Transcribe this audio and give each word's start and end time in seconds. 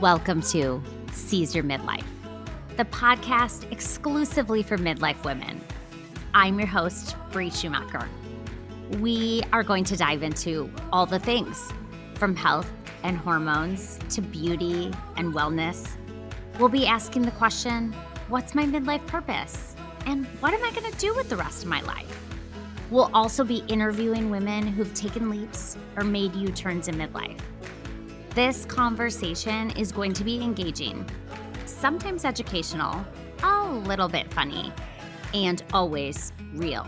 Welcome 0.00 0.40
to 0.42 0.82
Seize 1.12 1.54
Your 1.54 1.62
Midlife, 1.62 2.06
the 2.78 2.86
podcast 2.86 3.70
exclusively 3.70 4.62
for 4.62 4.78
midlife 4.78 5.22
women. 5.24 5.60
I'm 6.32 6.58
your 6.58 6.68
host, 6.68 7.16
Bree 7.32 7.50
Schumacher. 7.50 8.08
We 8.98 9.42
are 9.52 9.62
going 9.62 9.84
to 9.84 9.98
dive 9.98 10.22
into 10.22 10.70
all 10.90 11.04
the 11.04 11.18
things 11.18 11.70
from 12.14 12.34
health 12.34 12.72
and 13.02 13.18
hormones 13.18 13.98
to 14.08 14.22
beauty 14.22 14.90
and 15.18 15.34
wellness. 15.34 15.86
We'll 16.58 16.70
be 16.70 16.86
asking 16.86 17.22
the 17.22 17.32
question 17.32 17.92
what's 18.30 18.54
my 18.54 18.64
midlife 18.64 19.06
purpose? 19.06 19.76
And 20.06 20.24
what 20.40 20.54
am 20.54 20.64
I 20.64 20.70
going 20.70 20.90
to 20.90 20.98
do 20.98 21.14
with 21.14 21.28
the 21.28 21.36
rest 21.36 21.64
of 21.64 21.68
my 21.68 21.82
life? 21.82 22.24
We'll 22.90 23.10
also 23.12 23.44
be 23.44 23.62
interviewing 23.68 24.30
women 24.30 24.66
who've 24.66 24.94
taken 24.94 25.28
leaps 25.28 25.76
or 25.94 26.04
made 26.04 26.34
U 26.34 26.48
turns 26.52 26.88
in 26.88 26.94
midlife. 26.94 27.38
This 28.34 28.64
conversation 28.64 29.70
is 29.70 29.90
going 29.90 30.12
to 30.12 30.22
be 30.22 30.40
engaging, 30.40 31.04
sometimes 31.66 32.24
educational, 32.24 33.04
a 33.42 33.68
little 33.68 34.06
bit 34.06 34.32
funny, 34.32 34.72
and 35.34 35.64
always 35.72 36.32
real. 36.54 36.86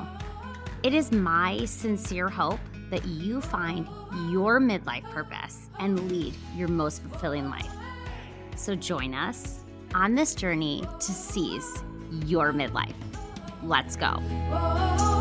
It 0.84 0.94
is 0.94 1.10
my 1.10 1.64
sincere 1.64 2.28
hope 2.28 2.60
that 2.90 3.04
you 3.06 3.40
find 3.40 3.88
your 4.30 4.60
midlife 4.60 5.02
purpose 5.10 5.68
and 5.80 6.08
lead 6.08 6.32
your 6.54 6.68
most 6.68 7.02
fulfilling 7.02 7.50
life. 7.50 7.70
So 8.54 8.76
join 8.76 9.12
us 9.12 9.64
on 9.96 10.14
this 10.14 10.36
journey 10.36 10.84
to 11.00 11.12
seize 11.12 11.82
your 12.24 12.52
midlife. 12.52 12.94
Let's 13.64 13.96
go. 13.96 15.11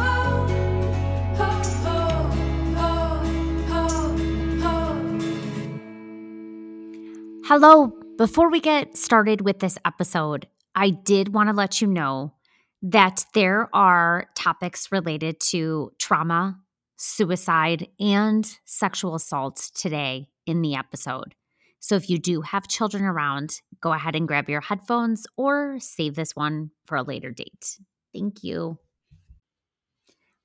Hello. 7.53 7.91
Before 8.17 8.49
we 8.49 8.61
get 8.61 8.95
started 8.95 9.41
with 9.41 9.59
this 9.59 9.77
episode, 9.83 10.47
I 10.73 10.89
did 10.89 11.33
want 11.33 11.49
to 11.49 11.53
let 11.53 11.81
you 11.81 11.87
know 11.87 12.33
that 12.81 13.25
there 13.33 13.67
are 13.75 14.27
topics 14.37 14.89
related 14.89 15.41
to 15.49 15.91
trauma, 15.99 16.57
suicide, 16.95 17.89
and 17.99 18.49
sexual 18.63 19.15
assault 19.15 19.69
today 19.75 20.29
in 20.45 20.61
the 20.61 20.75
episode. 20.75 21.35
So 21.81 21.97
if 21.97 22.09
you 22.09 22.19
do 22.19 22.39
have 22.39 22.69
children 22.69 23.03
around, 23.03 23.59
go 23.81 23.91
ahead 23.91 24.15
and 24.15 24.29
grab 24.29 24.47
your 24.47 24.61
headphones 24.61 25.27
or 25.35 25.75
save 25.81 26.15
this 26.15 26.33
one 26.37 26.71
for 26.85 26.95
a 26.95 27.03
later 27.03 27.31
date. 27.31 27.79
Thank 28.13 28.45
you. 28.45 28.77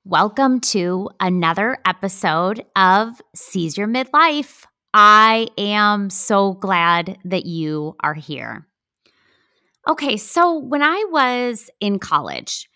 Welcome 0.05 0.59
to 0.73 1.11
another 1.21 1.79
episode 1.87 2.65
of 2.75 3.23
Seize 3.37 3.79
Your 3.79 3.87
Midlife. 3.87 4.65
I 4.99 5.49
am 5.59 6.09
so 6.09 6.55
glad 6.55 7.19
that 7.23 7.45
you 7.45 7.97
are 8.01 8.15
here. 8.15 8.67
Okay, 9.87 10.17
so 10.17 10.59
when 10.59 10.83
I 10.83 11.05
was 11.11 11.69
in 11.81 11.99
college, 11.99 12.67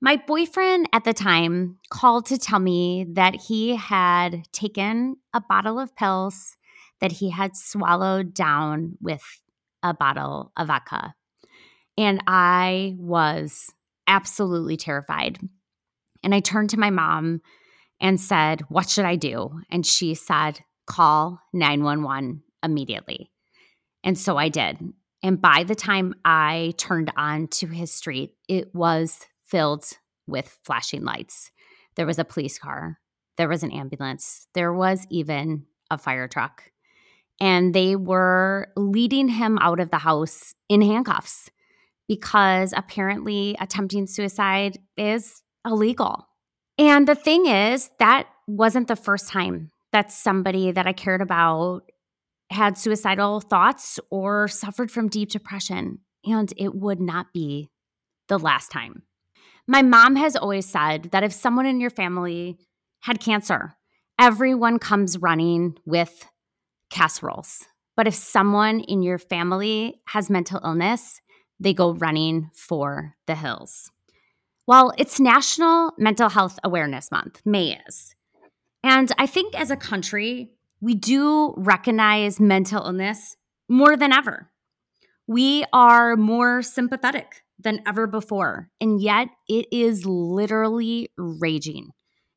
my 0.00 0.16
boyfriend 0.16 0.88
at 0.94 1.04
the 1.04 1.12
time 1.12 1.76
called 1.90 2.24
to 2.26 2.38
tell 2.38 2.60
me 2.60 3.04
that 3.10 3.42
he 3.48 3.76
had 3.76 4.50
taken 4.52 5.16
a 5.34 5.42
bottle 5.42 5.78
of 5.78 5.94
pills 5.94 6.56
that 7.02 7.12
he 7.12 7.28
had 7.28 7.54
swallowed 7.54 8.32
down 8.32 8.96
with 9.02 9.42
a 9.82 9.92
bottle 9.92 10.52
of 10.56 10.68
vodka. 10.68 11.14
And 11.98 12.22
I 12.26 12.96
was 12.98 13.70
absolutely 14.06 14.78
terrified. 14.78 15.38
And 16.24 16.34
I 16.34 16.40
turned 16.40 16.70
to 16.70 16.80
my 16.80 16.88
mom 16.88 17.42
and 18.00 18.18
said, 18.18 18.62
What 18.70 18.88
should 18.88 19.04
I 19.04 19.16
do? 19.16 19.60
And 19.70 19.84
she 19.84 20.14
said, 20.14 20.60
Call 20.86 21.40
911 21.52 22.42
immediately. 22.62 23.30
And 24.04 24.18
so 24.18 24.36
I 24.36 24.48
did. 24.48 24.78
And 25.22 25.40
by 25.40 25.64
the 25.64 25.74
time 25.74 26.14
I 26.24 26.74
turned 26.76 27.12
on 27.16 27.48
to 27.48 27.66
his 27.66 27.92
street, 27.92 28.34
it 28.48 28.74
was 28.74 29.26
filled 29.44 29.84
with 30.26 30.56
flashing 30.64 31.04
lights. 31.04 31.50
There 31.96 32.06
was 32.06 32.18
a 32.18 32.24
police 32.24 32.58
car, 32.58 32.98
there 33.36 33.48
was 33.48 33.62
an 33.62 33.72
ambulance, 33.72 34.46
there 34.54 34.72
was 34.72 35.06
even 35.10 35.66
a 35.90 35.98
fire 35.98 36.28
truck. 36.28 36.62
And 37.40 37.74
they 37.74 37.96
were 37.96 38.68
leading 38.76 39.28
him 39.28 39.58
out 39.58 39.80
of 39.80 39.90
the 39.90 39.98
house 39.98 40.54
in 40.68 40.80
handcuffs 40.80 41.50
because 42.08 42.72
apparently 42.76 43.56
attempting 43.60 44.06
suicide 44.06 44.78
is 44.96 45.42
illegal. 45.64 46.28
And 46.78 47.06
the 47.06 47.14
thing 47.14 47.46
is, 47.46 47.90
that 47.98 48.26
wasn't 48.46 48.88
the 48.88 48.96
first 48.96 49.28
time 49.28 49.70
that 49.92 50.12
somebody 50.12 50.72
that 50.72 50.86
I 50.86 50.92
cared 50.92 51.22
about 51.22 51.82
had 52.50 52.78
suicidal 52.78 53.40
thoughts 53.40 53.98
or 54.10 54.48
suffered 54.48 54.90
from 54.90 55.08
deep 55.08 55.30
depression. 55.30 55.98
And 56.24 56.52
it 56.56 56.74
would 56.74 57.00
not 57.00 57.32
be 57.32 57.70
the 58.28 58.38
last 58.38 58.70
time. 58.70 59.02
My 59.68 59.82
mom 59.82 60.16
has 60.16 60.36
always 60.36 60.66
said 60.66 61.10
that 61.12 61.24
if 61.24 61.32
someone 61.32 61.66
in 61.66 61.80
your 61.80 61.90
family 61.90 62.58
had 63.00 63.20
cancer, 63.20 63.74
everyone 64.18 64.78
comes 64.78 65.18
running 65.18 65.76
with 65.84 66.26
casseroles. 66.90 67.64
But 67.96 68.06
if 68.06 68.14
someone 68.14 68.80
in 68.80 69.02
your 69.02 69.18
family 69.18 70.00
has 70.08 70.30
mental 70.30 70.60
illness, 70.62 71.20
they 71.58 71.72
go 71.72 71.94
running 71.94 72.50
for 72.54 73.14
the 73.26 73.34
hills. 73.34 73.90
Well, 74.66 74.92
it's 74.98 75.20
National 75.20 75.92
Mental 75.96 76.28
Health 76.28 76.58
Awareness 76.64 77.12
Month, 77.12 77.40
May 77.44 77.78
is. 77.86 78.15
And 78.86 79.10
I 79.18 79.26
think 79.26 79.58
as 79.58 79.72
a 79.72 79.76
country, 79.76 80.52
we 80.80 80.94
do 80.94 81.54
recognize 81.56 82.38
mental 82.38 82.86
illness 82.86 83.36
more 83.68 83.96
than 83.96 84.12
ever. 84.12 84.48
We 85.26 85.64
are 85.72 86.14
more 86.14 86.62
sympathetic 86.62 87.42
than 87.58 87.80
ever 87.84 88.06
before. 88.06 88.70
And 88.80 89.00
yet 89.00 89.26
it 89.48 89.66
is 89.72 90.06
literally 90.06 91.08
raging 91.18 91.88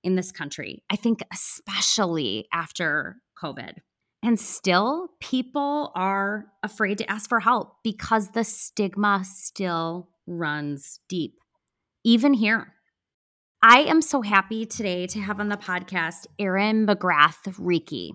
in 0.04 0.16
this 0.16 0.32
country. 0.32 0.82
I 0.90 0.96
think, 0.96 1.22
especially 1.32 2.48
after 2.52 3.18
COVID. 3.40 3.74
And 4.24 4.40
still, 4.40 5.09
people 5.22 5.92
are 5.94 6.48
afraid 6.64 6.98
to 6.98 7.12
ask 7.12 7.30
for 7.30 7.42
help 7.42 7.76
because 7.84 8.32
the 8.32 8.44
stigma 8.44 9.22
still 9.24 10.09
runs 10.26 11.00
deep, 11.08 11.36
even 12.04 12.34
here. 12.34 12.74
I 13.62 13.80
am 13.81 14.02
so 14.02 14.22
happy 14.22 14.66
today 14.66 15.06
to 15.08 15.20
have 15.20 15.42
on 15.42 15.50
the 15.50 15.58
podcast 15.58 16.28
Erin 16.40 16.88
McGrath 16.88 17.44
Rieke. 17.59 18.12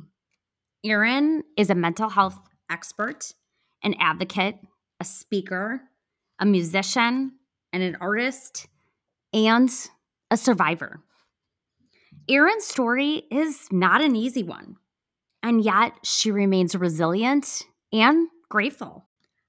Erin 0.82 1.42
is 1.58 1.68
a 1.68 1.74
mental 1.74 2.08
health 2.08 2.38
expert, 2.70 3.34
an 3.82 3.94
advocate, 4.00 4.56
a 5.00 5.04
speaker, 5.04 5.82
a 6.38 6.46
musician, 6.46 7.32
and 7.74 7.82
an 7.82 7.98
artist, 8.00 8.68
and 9.34 9.70
a 10.30 10.38
survivor. 10.38 11.02
Erin's 12.26 12.64
story 12.64 13.24
is 13.30 13.66
not 13.70 14.00
an 14.00 14.16
easy 14.16 14.42
one, 14.42 14.76
and 15.42 15.62
yet 15.62 15.92
she 16.04 16.30
remains 16.30 16.74
resilient 16.74 17.64
and 17.92 18.28
grateful. 18.48 19.04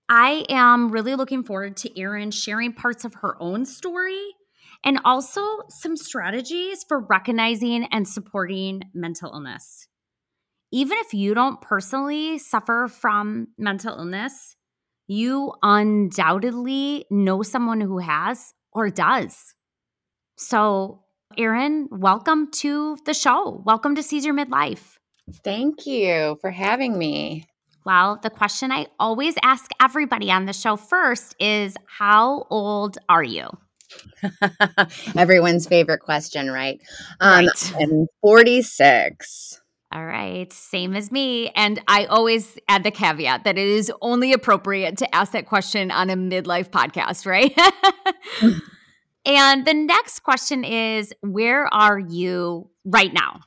I 0.10 0.46
am 0.50 0.92
really 0.92 1.16
looking 1.16 1.46
forward 1.46 1.78
to 1.78 1.98
Erin 1.98 2.32
sharing 2.32 2.74
parts 2.74 3.06
of 3.06 3.14
her 3.14 3.42
own 3.42 3.66
story 3.66 4.34
and 4.84 5.00
also 5.06 5.42
some 5.70 5.96
strategies 5.98 6.84
for 6.88 7.00
recognizing 7.00 7.86
and 7.86 8.08
supporting 8.08 8.82
mental 8.94 9.32
illness 9.32 9.88
even 10.76 10.98
if 10.98 11.14
you 11.14 11.34
don't 11.34 11.62
personally 11.62 12.38
suffer 12.38 12.90
from 12.90 13.48
mental 13.58 13.98
illness, 13.98 14.58
you 15.08 15.54
undoubtedly 15.64 17.06
know 17.10 17.44
someone 17.44 17.80
who 17.80 18.00
has 18.00 18.54
or 18.74 18.90
does. 18.90 19.54
So, 20.38 21.04
Erin, 21.38 21.88
welcome 21.92 22.52
to 22.56 22.98
the 23.06 23.14
show. 23.14 23.64
Welcome 23.66 23.96
to 23.96 24.04
Seize 24.04 24.26
Your 24.26 24.36
Midlife. 24.36 24.98
Thank 25.46 25.88
you 25.88 26.38
for 26.42 26.52
having 26.52 26.98
me. 26.98 27.48
Well, 27.86 28.20
the 28.22 28.30
question 28.30 28.72
I 28.72 28.88
always 29.00 29.36
ask 29.44 29.72
everybody 29.82 30.30
on 30.30 30.46
the 30.46 30.52
show 30.52 30.76
first 30.76 31.36
is 31.40 31.78
How 31.86 32.48
old 32.50 32.98
are 33.08 33.24
you? 33.24 33.48
Everyone's 35.18 35.68
favorite 35.68 36.00
question, 36.00 36.52
right? 36.52 36.82
Um, 37.20 37.46
right. 37.46 37.74
I'm 37.80 38.08
46. 38.22 39.62
All 39.92 40.06
right, 40.06 40.52
same 40.52 40.96
as 40.96 41.12
me. 41.12 41.50
And 41.56 41.82
I 41.88 42.06
always 42.06 42.58
add 42.68 42.84
the 42.84 42.92
caveat 42.92 43.46
that 43.46 43.58
it 43.58 43.68
is 43.68 43.92
only 44.02 44.34
appropriate 44.34 44.98
to 44.98 45.16
ask 45.16 45.32
that 45.32 45.46
question 45.46 45.90
on 45.90 46.10
a 46.10 46.16
midlife 46.16 46.70
podcast, 46.70 47.26
right? 47.26 47.58
and 49.26 49.66
the 49.66 49.74
next 49.74 50.20
question 50.20 50.66
is 50.66 51.14
Where 51.22 51.74
are 51.74 51.98
you 51.98 52.70
right 52.84 53.14
now? 53.14 53.40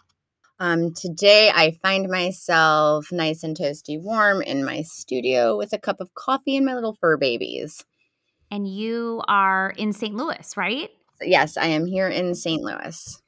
Um, 0.60 0.92
today, 0.92 1.52
I 1.54 1.78
find 1.82 2.08
myself 2.08 3.12
nice 3.12 3.44
and 3.44 3.56
toasty 3.56 4.00
warm 4.00 4.42
in 4.42 4.64
my 4.64 4.82
studio 4.82 5.56
with 5.56 5.72
a 5.72 5.78
cup 5.78 6.00
of 6.00 6.14
coffee 6.14 6.56
and 6.56 6.66
my 6.66 6.74
little 6.74 6.96
fur 7.00 7.16
babies. 7.16 7.84
And 8.50 8.66
you 8.66 9.22
are 9.28 9.70
in 9.76 9.92
St. 9.92 10.14
Louis, 10.14 10.56
right? 10.56 10.90
Yes, 11.20 11.56
I 11.56 11.66
am 11.66 11.86
here 11.86 12.08
in 12.08 12.34
St. 12.34 12.62
Louis. 12.62 13.20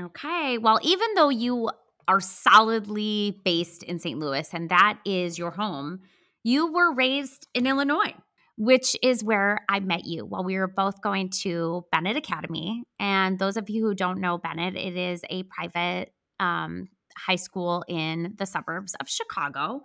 Okay. 0.00 0.58
Well, 0.58 0.78
even 0.82 1.14
though 1.14 1.28
you 1.28 1.70
are 2.08 2.20
solidly 2.20 3.40
based 3.44 3.82
in 3.82 3.98
St. 3.98 4.18
Louis 4.18 4.48
and 4.52 4.68
that 4.70 4.98
is 5.04 5.38
your 5.38 5.50
home, 5.50 6.00
you 6.42 6.72
were 6.72 6.94
raised 6.94 7.46
in 7.54 7.66
Illinois, 7.66 8.14
which 8.56 8.96
is 9.02 9.22
where 9.22 9.64
I 9.68 9.80
met 9.80 10.04
you 10.04 10.24
while 10.24 10.44
we 10.44 10.56
were 10.56 10.68
both 10.68 11.00
going 11.02 11.30
to 11.42 11.84
Benet 11.92 12.16
Academy. 12.16 12.84
And 12.98 13.38
those 13.38 13.56
of 13.56 13.70
you 13.70 13.84
who 13.84 13.94
don't 13.94 14.20
know 14.20 14.38
Benet, 14.38 14.76
it 14.76 14.96
is 14.96 15.22
a 15.30 15.44
private 15.44 16.12
um, 16.40 16.88
high 17.16 17.36
school 17.36 17.84
in 17.88 18.34
the 18.38 18.46
suburbs 18.46 18.94
of 19.00 19.08
Chicago. 19.08 19.82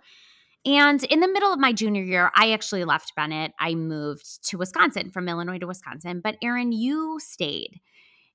And 0.68 1.02
in 1.04 1.20
the 1.20 1.28
middle 1.28 1.50
of 1.50 1.58
my 1.58 1.72
junior 1.72 2.02
year, 2.02 2.30
I 2.34 2.52
actually 2.52 2.84
left 2.84 3.14
Benet. 3.16 3.54
I 3.58 3.74
moved 3.74 4.46
to 4.50 4.58
Wisconsin 4.58 5.10
from 5.10 5.26
Illinois 5.26 5.56
to 5.56 5.66
Wisconsin. 5.66 6.20
But 6.22 6.36
Erin, 6.42 6.72
you 6.72 7.18
stayed. 7.22 7.80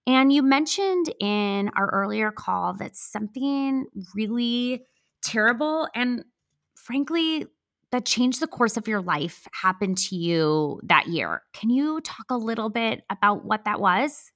And 0.08 0.34
you 0.34 0.42
mentioned 0.42 1.14
in 1.20 1.70
our 1.76 1.88
earlier 1.94 2.32
call 2.32 2.74
that 2.80 2.96
something 2.96 3.86
really 4.16 4.84
terrible 5.22 5.88
and 5.94 6.26
frankly 6.76 7.46
that 7.92 8.06
changed 8.06 8.40
the 8.40 8.48
course 8.48 8.78
of 8.78 8.88
your 8.88 9.02
life 9.02 9.48
happened 9.54 10.00
to 10.00 10.16
you 10.16 10.82
that 10.86 11.06
year. 11.10 11.44
Can 11.54 11.70
you 11.70 12.02
talk 12.02 12.26
a 12.32 12.38
little 12.38 12.70
bit 12.70 13.04
about 13.12 13.46
what 13.46 13.66
that 13.66 13.80
was? 13.80 14.32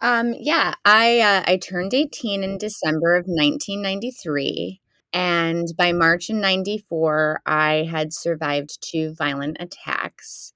Um, 0.00 0.32
yeah, 0.38 0.74
I 0.84 1.18
uh, 1.18 1.42
I 1.44 1.56
turned 1.56 1.92
18 1.92 2.44
in 2.44 2.56
December 2.56 3.16
of 3.16 3.24
1993, 3.26 4.80
and 5.12 5.68
by 5.76 5.92
March 5.92 6.28
in 6.28 6.40
94, 6.40 7.42
I 7.46 7.86
had 7.90 8.12
survived 8.12 8.82
two 8.82 9.14
violent 9.14 9.56
attacks. 9.60 10.52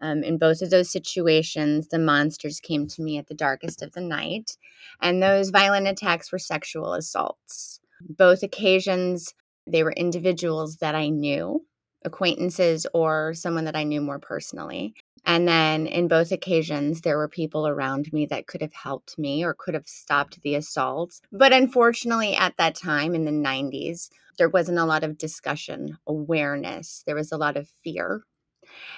Um, 0.00 0.22
in 0.22 0.38
both 0.38 0.62
of 0.62 0.70
those 0.70 0.92
situations, 0.92 1.88
the 1.88 1.98
monsters 1.98 2.60
came 2.60 2.86
to 2.88 3.02
me 3.02 3.18
at 3.18 3.26
the 3.26 3.34
darkest 3.34 3.82
of 3.82 3.92
the 3.92 4.00
night, 4.00 4.56
and 5.02 5.20
those 5.20 5.50
violent 5.50 5.88
attacks 5.88 6.30
were 6.30 6.38
sexual 6.38 6.94
assaults. 6.94 7.80
Both 8.00 8.44
occasions, 8.44 9.34
they 9.66 9.82
were 9.82 9.92
individuals 9.92 10.76
that 10.76 10.94
I 10.94 11.08
knew, 11.08 11.66
acquaintances, 12.04 12.86
or 12.94 13.34
someone 13.34 13.64
that 13.64 13.76
I 13.76 13.82
knew 13.82 14.00
more 14.00 14.20
personally. 14.20 14.94
And 15.28 15.46
then 15.46 15.86
in 15.86 16.08
both 16.08 16.32
occasions, 16.32 17.02
there 17.02 17.18
were 17.18 17.28
people 17.28 17.68
around 17.68 18.10
me 18.14 18.24
that 18.26 18.46
could 18.46 18.62
have 18.62 18.72
helped 18.72 19.18
me 19.18 19.44
or 19.44 19.52
could 19.52 19.74
have 19.74 19.86
stopped 19.86 20.40
the 20.40 20.54
assaults. 20.54 21.20
But 21.30 21.52
unfortunately, 21.52 22.34
at 22.34 22.56
that 22.56 22.74
time 22.74 23.14
in 23.14 23.26
the 23.26 23.30
90s, 23.30 24.08
there 24.38 24.48
wasn't 24.48 24.78
a 24.78 24.86
lot 24.86 25.04
of 25.04 25.18
discussion, 25.18 25.98
awareness. 26.06 27.02
There 27.06 27.14
was 27.14 27.30
a 27.30 27.36
lot 27.36 27.58
of 27.58 27.68
fear 27.84 28.22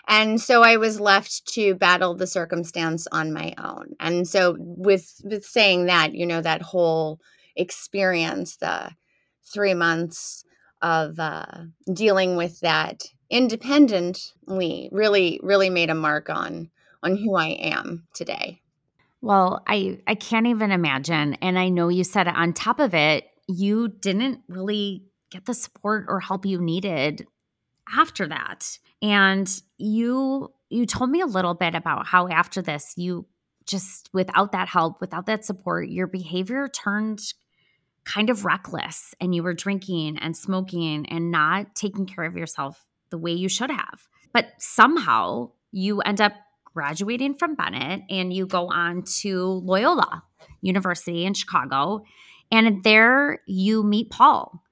and 0.08 0.40
so 0.40 0.62
i 0.62 0.76
was 0.76 0.98
left 0.98 1.46
to 1.46 1.74
battle 1.74 2.14
the 2.14 2.26
circumstance 2.26 3.06
on 3.12 3.32
my 3.32 3.54
own 3.62 3.94
and 4.00 4.26
so 4.26 4.56
with 4.58 5.20
with 5.24 5.44
saying 5.44 5.86
that 5.86 6.12
you 6.12 6.26
know 6.26 6.40
that 6.40 6.62
whole 6.62 7.20
experience 7.56 8.56
the 8.56 8.90
three 9.52 9.74
months 9.74 10.44
of 10.82 11.18
uh, 11.18 11.44
dealing 11.92 12.36
with 12.36 12.58
that 12.60 13.02
independently 13.30 14.88
really 14.92 15.40
really 15.42 15.70
made 15.70 15.90
a 15.90 15.94
mark 15.94 16.28
on 16.28 16.70
on 17.02 17.16
who 17.16 17.36
i 17.36 17.48
am 17.48 18.06
today 18.12 18.60
well 19.20 19.62
i 19.66 19.98
i 20.06 20.14
can't 20.14 20.46
even 20.46 20.70
imagine 20.70 21.34
and 21.34 21.58
i 21.58 21.68
know 21.68 21.88
you 21.88 22.04
said 22.04 22.28
on 22.28 22.52
top 22.52 22.80
of 22.80 22.94
it 22.94 23.24
you 23.46 23.88
didn't 23.88 24.40
really 24.48 25.04
get 25.30 25.46
the 25.46 25.54
support 25.54 26.06
or 26.08 26.20
help 26.20 26.44
you 26.44 26.60
needed 26.60 27.26
after 27.96 28.26
that. 28.28 28.78
And 29.02 29.48
you 29.78 30.52
you 30.68 30.86
told 30.86 31.10
me 31.10 31.20
a 31.20 31.26
little 31.26 31.54
bit 31.54 31.74
about 31.74 32.06
how 32.06 32.28
after 32.28 32.62
this 32.62 32.94
you 32.96 33.26
just 33.66 34.10
without 34.12 34.52
that 34.52 34.68
help, 34.68 35.00
without 35.00 35.26
that 35.26 35.44
support, 35.44 35.88
your 35.88 36.06
behavior 36.06 36.68
turned 36.68 37.20
kind 38.04 38.30
of 38.30 38.44
reckless 38.44 39.14
and 39.20 39.34
you 39.34 39.42
were 39.42 39.54
drinking 39.54 40.18
and 40.18 40.36
smoking 40.36 41.06
and 41.06 41.30
not 41.30 41.74
taking 41.74 42.06
care 42.06 42.24
of 42.24 42.36
yourself 42.36 42.86
the 43.10 43.18
way 43.18 43.32
you 43.32 43.48
should 43.48 43.70
have. 43.70 44.08
But 44.32 44.52
somehow 44.58 45.50
you 45.72 46.00
end 46.00 46.20
up 46.20 46.32
graduating 46.64 47.34
from 47.34 47.54
Benet 47.54 48.04
and 48.10 48.32
you 48.32 48.46
go 48.46 48.68
on 48.68 49.02
to 49.20 49.44
Loyola 49.64 50.22
University 50.60 51.24
in 51.24 51.34
Chicago. 51.34 52.04
And 52.50 52.82
there 52.84 53.40
you 53.46 53.82
meet 53.82 54.10
Paul. 54.10 54.62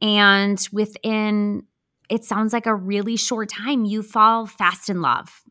And 0.00 0.66
within 0.72 1.64
it 2.08 2.24
sounds 2.24 2.52
like 2.52 2.66
a 2.66 2.74
really 2.74 3.16
short 3.16 3.50
time, 3.50 3.84
you 3.84 4.02
fall 4.02 4.46
fast 4.46 4.88
in 4.88 5.02
love. 5.02 5.42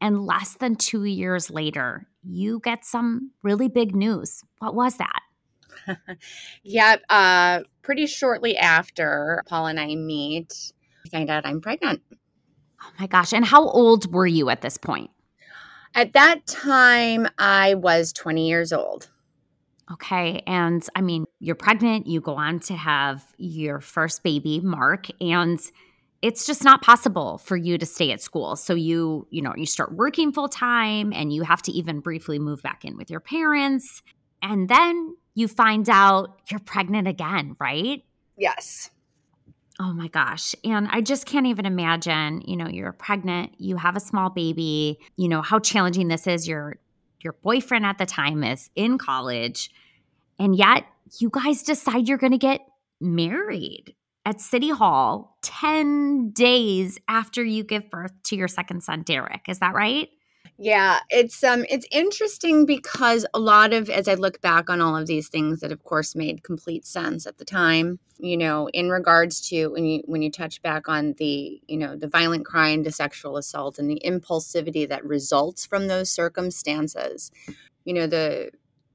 And 0.00 0.24
less 0.24 0.54
than 0.54 0.76
two 0.76 1.04
years 1.04 1.50
later, 1.50 2.06
you 2.22 2.60
get 2.62 2.84
some 2.84 3.32
really 3.42 3.68
big 3.68 3.94
news. 3.94 4.42
What 4.58 4.74
was 4.74 4.98
that? 4.98 5.20
yeah, 6.62 6.96
uh, 7.08 7.60
pretty 7.82 8.06
shortly 8.06 8.56
after 8.56 9.42
Paul 9.46 9.66
and 9.66 9.80
I 9.80 9.94
meet, 9.94 10.72
find 11.06 11.30
out 11.30 11.46
I'm 11.46 11.60
pregnant. 11.60 12.02
Oh 12.82 12.90
my 12.98 13.06
gosh. 13.06 13.32
And 13.32 13.44
how 13.44 13.66
old 13.68 14.12
were 14.12 14.26
you 14.26 14.50
at 14.50 14.62
this 14.62 14.76
point? 14.76 15.10
At 15.94 16.12
that 16.12 16.46
time, 16.46 17.26
I 17.38 17.74
was 17.74 18.12
20 18.12 18.46
years 18.46 18.72
old. 18.72 19.08
Okay. 19.92 20.42
And 20.46 20.84
I 20.94 21.00
mean, 21.00 21.26
you're 21.38 21.54
pregnant, 21.54 22.06
you 22.06 22.20
go 22.20 22.34
on 22.34 22.60
to 22.60 22.74
have 22.74 23.24
your 23.38 23.80
first 23.80 24.22
baby, 24.22 24.60
Mark, 24.60 25.06
and 25.20 25.60
it's 26.22 26.46
just 26.46 26.64
not 26.64 26.82
possible 26.82 27.38
for 27.38 27.56
you 27.56 27.78
to 27.78 27.86
stay 27.86 28.10
at 28.10 28.20
school. 28.20 28.56
So 28.56 28.74
you, 28.74 29.28
you 29.30 29.42
know, 29.42 29.52
you 29.56 29.66
start 29.66 29.94
working 29.94 30.32
full 30.32 30.48
time 30.48 31.12
and 31.12 31.32
you 31.32 31.42
have 31.42 31.62
to 31.62 31.72
even 31.72 32.00
briefly 32.00 32.38
move 32.38 32.62
back 32.62 32.84
in 32.84 32.96
with 32.96 33.10
your 33.10 33.20
parents. 33.20 34.02
And 34.42 34.68
then 34.68 35.16
you 35.34 35.46
find 35.46 35.88
out 35.88 36.40
you're 36.50 36.60
pregnant 36.60 37.06
again, 37.06 37.56
right? 37.60 38.02
Yes. 38.36 38.90
Oh 39.78 39.92
my 39.92 40.08
gosh. 40.08 40.54
And 40.64 40.88
I 40.90 41.02
just 41.02 41.26
can't 41.26 41.46
even 41.46 41.66
imagine, 41.66 42.42
you 42.46 42.56
know, 42.56 42.68
you're 42.68 42.92
pregnant, 42.92 43.52
you 43.58 43.76
have 43.76 43.96
a 43.96 44.00
small 44.00 44.30
baby, 44.30 44.98
you 45.16 45.28
know, 45.28 45.42
how 45.42 45.58
challenging 45.58 46.08
this 46.08 46.26
is. 46.26 46.48
Your 46.48 46.76
your 47.20 47.34
boyfriend 47.42 47.84
at 47.84 47.98
the 47.98 48.06
time 48.06 48.42
is 48.44 48.70
in 48.74 48.98
college, 48.98 49.70
and 50.38 50.56
yet 50.56 50.84
you 51.18 51.30
guys 51.30 51.62
decide 51.62 52.08
you're 52.08 52.18
going 52.18 52.32
to 52.32 52.38
get 52.38 52.60
married 53.00 53.94
at 54.24 54.40
City 54.40 54.70
Hall 54.70 55.38
10 55.42 56.30
days 56.30 56.98
after 57.08 57.44
you 57.44 57.62
give 57.62 57.90
birth 57.90 58.12
to 58.24 58.36
your 58.36 58.48
second 58.48 58.82
son, 58.82 59.02
Derek. 59.02 59.48
Is 59.48 59.60
that 59.60 59.74
right? 59.74 60.08
Yeah, 60.58 61.00
it's 61.10 61.44
um 61.44 61.66
it's 61.68 61.86
interesting 61.90 62.64
because 62.64 63.26
a 63.34 63.38
lot 63.38 63.74
of 63.74 63.90
as 63.90 64.08
I 64.08 64.14
look 64.14 64.40
back 64.40 64.70
on 64.70 64.80
all 64.80 64.96
of 64.96 65.06
these 65.06 65.28
things 65.28 65.60
that 65.60 65.70
of 65.70 65.84
course 65.84 66.14
made 66.14 66.42
complete 66.42 66.86
sense 66.86 67.26
at 67.26 67.36
the 67.36 67.44
time, 67.44 67.98
you 68.18 68.38
know, 68.38 68.68
in 68.72 68.88
regards 68.88 69.46
to 69.50 69.66
when 69.68 69.84
you 69.84 70.02
when 70.06 70.22
you 70.22 70.30
touch 70.30 70.62
back 70.62 70.88
on 70.88 71.12
the, 71.18 71.60
you 71.68 71.76
know, 71.76 71.94
the 71.94 72.08
violent 72.08 72.46
crime, 72.46 72.84
the 72.84 72.90
sexual 72.92 73.36
assault 73.36 73.78
and 73.78 73.90
the 73.90 74.00
impulsivity 74.02 74.88
that 74.88 75.04
results 75.04 75.66
from 75.66 75.88
those 75.88 76.08
circumstances. 76.10 77.30
You 77.84 77.92
know, 77.94 78.06
the 78.06 78.50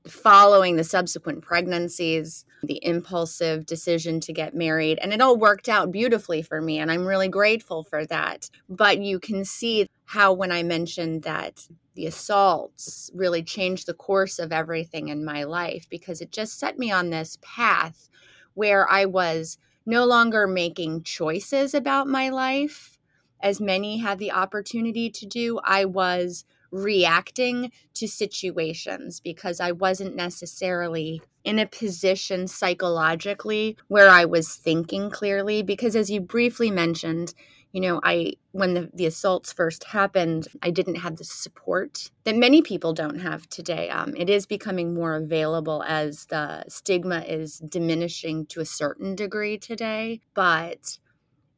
following 0.07 0.77
the 0.77 0.83
subsequent 0.83 1.43
pregnancies, 1.43 2.43
the 2.63 2.83
impulsive 2.83 3.67
decision 3.67 4.19
to 4.21 4.33
get 4.33 4.55
married. 4.55 4.97
And 5.01 5.13
it 5.13 5.21
all 5.21 5.37
worked 5.37 5.69
out 5.69 5.91
beautifully 5.91 6.41
for 6.41 6.59
me. 6.59 6.79
And 6.79 6.91
I'm 6.91 7.05
really 7.05 7.27
grateful 7.29 7.83
for 7.83 8.05
that. 8.07 8.49
But 8.67 8.99
you 9.01 9.19
can 9.19 9.45
see 9.45 9.87
how, 10.11 10.33
when 10.33 10.51
I 10.51 10.61
mentioned 10.61 11.23
that 11.23 11.67
the 11.95 12.05
assaults 12.05 13.09
really 13.13 13.43
changed 13.43 13.85
the 13.87 13.93
course 13.93 14.39
of 14.39 14.51
everything 14.51 15.07
in 15.07 15.23
my 15.23 15.45
life, 15.45 15.87
because 15.89 16.19
it 16.19 16.33
just 16.33 16.59
set 16.59 16.77
me 16.77 16.91
on 16.91 17.09
this 17.09 17.37
path 17.41 18.09
where 18.53 18.89
I 18.91 19.05
was 19.05 19.57
no 19.85 20.03
longer 20.03 20.47
making 20.47 21.03
choices 21.03 21.73
about 21.73 22.07
my 22.07 22.27
life 22.27 22.99
as 23.41 23.61
many 23.61 23.99
had 23.99 24.19
the 24.19 24.33
opportunity 24.33 25.09
to 25.09 25.25
do. 25.25 25.59
I 25.63 25.85
was 25.85 26.43
reacting 26.71 27.71
to 27.93 28.07
situations 28.07 29.21
because 29.21 29.61
I 29.61 29.71
wasn't 29.71 30.15
necessarily 30.15 31.21
in 31.45 31.57
a 31.57 31.65
position 31.65 32.47
psychologically 32.47 33.77
where 33.87 34.09
I 34.09 34.25
was 34.25 34.55
thinking 34.55 35.09
clearly. 35.09 35.63
Because 35.63 35.95
as 35.95 36.09
you 36.09 36.19
briefly 36.21 36.69
mentioned, 36.69 37.33
you 37.71 37.81
know, 37.81 38.01
I, 38.03 38.33
when 38.51 38.73
the, 38.73 38.89
the 38.93 39.05
assaults 39.05 39.53
first 39.53 39.85
happened, 39.85 40.47
I 40.61 40.71
didn't 40.71 40.95
have 40.95 41.15
the 41.15 41.23
support 41.23 42.11
that 42.25 42.35
many 42.35 42.61
people 42.61 42.93
don't 42.93 43.19
have 43.19 43.47
today. 43.49 43.89
Um, 43.89 44.13
it 44.17 44.29
is 44.29 44.45
becoming 44.45 44.93
more 44.93 45.15
available 45.15 45.83
as 45.87 46.25
the 46.25 46.65
stigma 46.67 47.21
is 47.21 47.59
diminishing 47.59 48.45
to 48.47 48.59
a 48.59 48.65
certain 48.65 49.15
degree 49.15 49.57
today. 49.57 50.19
But 50.33 50.97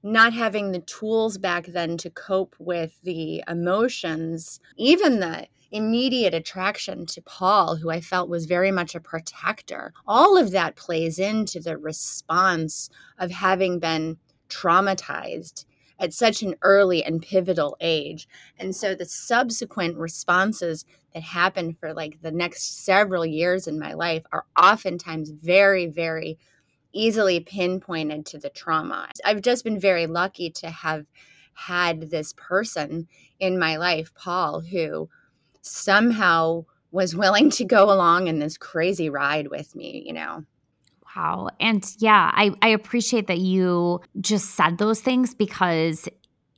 not 0.04 0.34
having 0.34 0.72
the 0.72 0.82
tools 0.82 1.38
back 1.38 1.66
then 1.68 1.98
to 1.98 2.10
cope 2.10 2.56
with 2.60 3.00
the 3.04 3.42
emotions, 3.48 4.60
even 4.76 5.20
the 5.20 5.48
immediate 5.72 6.34
attraction 6.34 7.06
to 7.08 7.22
Paul, 7.22 7.78
who 7.78 7.90
I 7.90 8.02
felt 8.02 8.30
was 8.30 8.46
very 8.46 8.70
much 8.70 8.94
a 8.94 9.00
protector, 9.00 9.94
all 10.06 10.38
of 10.38 10.52
that 10.52 10.76
plays 10.76 11.18
into 11.18 11.60
the 11.60 11.78
response 11.78 12.90
of 13.18 13.32
having 13.32 13.80
been 13.80 14.18
traumatized 14.50 15.66
at 16.04 16.14
such 16.14 16.44
an 16.44 16.54
early 16.62 17.04
and 17.04 17.22
pivotal 17.22 17.78
age. 17.80 18.28
And 18.60 18.76
so 18.76 18.94
the 18.94 19.06
subsequent 19.06 19.98
responses 19.98 20.86
that 21.14 21.24
happen 21.24 21.74
for 21.74 21.94
like 21.94 22.22
the 22.22 22.32
next 22.32 22.84
several 22.84 23.26
years 23.26 23.68
in 23.68 23.80
my 23.80 23.94
life 23.94 24.24
are 24.34 24.46
oftentimes 24.62 25.32
very, 25.32 25.88
very 25.88 26.38
easily 26.92 27.40
pinpointed 27.40 28.26
to 28.26 28.38
the 28.38 28.50
trauma. 28.50 29.10
I've 29.24 29.42
just 29.42 29.64
been 29.64 29.80
very 29.80 30.06
lucky 30.06 30.50
to 30.52 30.70
have 30.70 31.06
had 31.54 32.10
this 32.12 32.34
person 32.36 33.08
in 33.40 33.58
my 33.58 33.78
life, 33.78 34.14
Paul, 34.14 34.60
who 34.60 35.10
somehow 35.62 36.66
was 36.92 37.16
willing 37.16 37.50
to 37.52 37.64
go 37.64 37.86
along 37.86 38.28
in 38.28 38.40
this 38.40 38.58
crazy 38.58 39.10
ride 39.10 39.48
with 39.48 39.74
me, 39.74 40.04
you 40.06 40.14
know. 40.14 40.44
Wow. 41.16 41.50
And 41.60 41.86
yeah, 42.00 42.32
I, 42.34 42.52
I 42.62 42.70
appreciate 42.70 43.28
that 43.28 43.40
you 43.40 44.02
just 44.20 44.52
said 44.56 44.78
those 44.78 45.02
things 45.02 45.34
because 45.36 46.08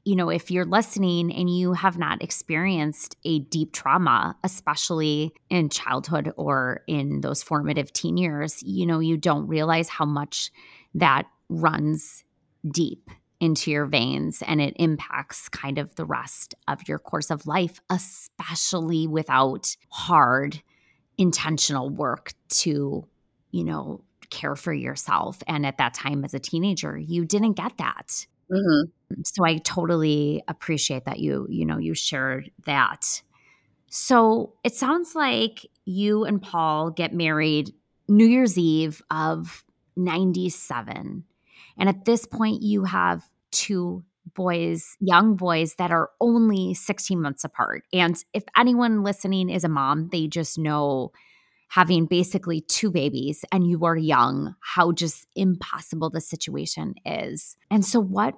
you 0.06 0.16
know, 0.16 0.30
if 0.30 0.52
you're 0.52 0.66
listening 0.66 1.34
and 1.34 1.50
you 1.50 1.74
have 1.74 1.98
not 1.98 2.22
experienced 2.22 3.18
a 3.26 3.40
deep 3.40 3.74
trauma, 3.74 4.38
especially 4.44 5.34
in 5.50 5.68
childhood 5.70 6.32
or 6.38 6.84
in 6.88 7.22
those 7.22 7.42
formative 7.42 7.92
teen 7.92 8.16
years, 8.16 8.62
you 8.62 8.86
know, 8.86 9.00
you 9.00 9.18
don't 9.18 9.48
realize 9.48 9.90
how 9.90 10.06
much 10.06 10.52
that 10.94 11.24
runs 11.50 12.24
deep 12.72 13.10
into 13.40 13.72
your 13.72 13.88
veins 13.88 14.44
and 14.46 14.62
it 14.62 14.76
impacts 14.78 15.50
kind 15.50 15.80
of 15.80 15.96
the 15.96 16.06
rest 16.06 16.54
of 16.68 16.88
your 16.88 17.00
course 17.00 17.32
of 17.32 17.48
life, 17.48 17.80
especially 17.90 19.08
without 19.08 19.76
hard, 19.90 20.62
intentional 21.18 21.90
work 21.90 22.32
to, 22.50 23.08
you 23.50 23.64
know, 23.64 24.04
care 24.30 24.56
for 24.56 24.74
yourself. 24.74 25.42
And 25.48 25.66
at 25.66 25.78
that 25.78 25.94
time 25.94 26.24
as 26.24 26.34
a 26.34 26.40
teenager, 26.40 26.98
you 26.98 27.26
didn't 27.26 27.54
get 27.54 27.78
that. 27.78 28.26
Mm-hmm. 28.52 29.22
So 29.24 29.46
I 29.46 29.58
totally 29.58 30.44
appreciate 30.48 31.06
that 31.06 31.20
you, 31.20 31.48
you 31.50 31.66
know, 31.66 31.78
you 31.78 31.94
shared 31.94 32.52
that. 32.66 33.22
So 33.88 34.54
it 34.64 34.76
sounds 34.76 35.16
like 35.16 35.66
you 35.86 36.26
and 36.26 36.42
Paul 36.42 36.92
get 36.92 37.14
married 37.14 37.74
New 38.08 38.26
Year's 38.26 38.58
Eve 38.58 39.02
of 39.10 39.64
97. 39.96 41.24
And 41.78 41.90
at 41.90 42.06
this 42.06 42.26
point, 42.26 42.62
you 42.62 42.84
have 42.84 43.24
two 43.52 44.04
boys, 44.34 44.98
young 45.00 45.36
boys 45.36 45.76
that 45.76 45.92
are 45.92 46.10
only 46.20 46.74
16 46.74 47.22
months 47.22 47.44
apart. 47.44 47.84
And 47.94 48.22
if 48.34 48.44
anyone 48.58 49.04
listening 49.04 49.50
is 49.50 49.64
a 49.64 49.70
mom, 49.70 50.10
they 50.12 50.28
just 50.28 50.58
know 50.58 51.12
having 51.68 52.06
basically 52.06 52.62
two 52.62 52.92
babies 52.92 53.44
and 53.52 53.68
you 53.68 53.86
are 53.86 53.98
young, 53.98 54.56
how 54.62 54.92
just 54.92 55.28
impossible 55.36 56.10
the 56.10 56.22
situation 56.22 56.96
is. 57.06 57.58
And 57.70 57.86
so, 57.86 58.00
what 58.00 58.36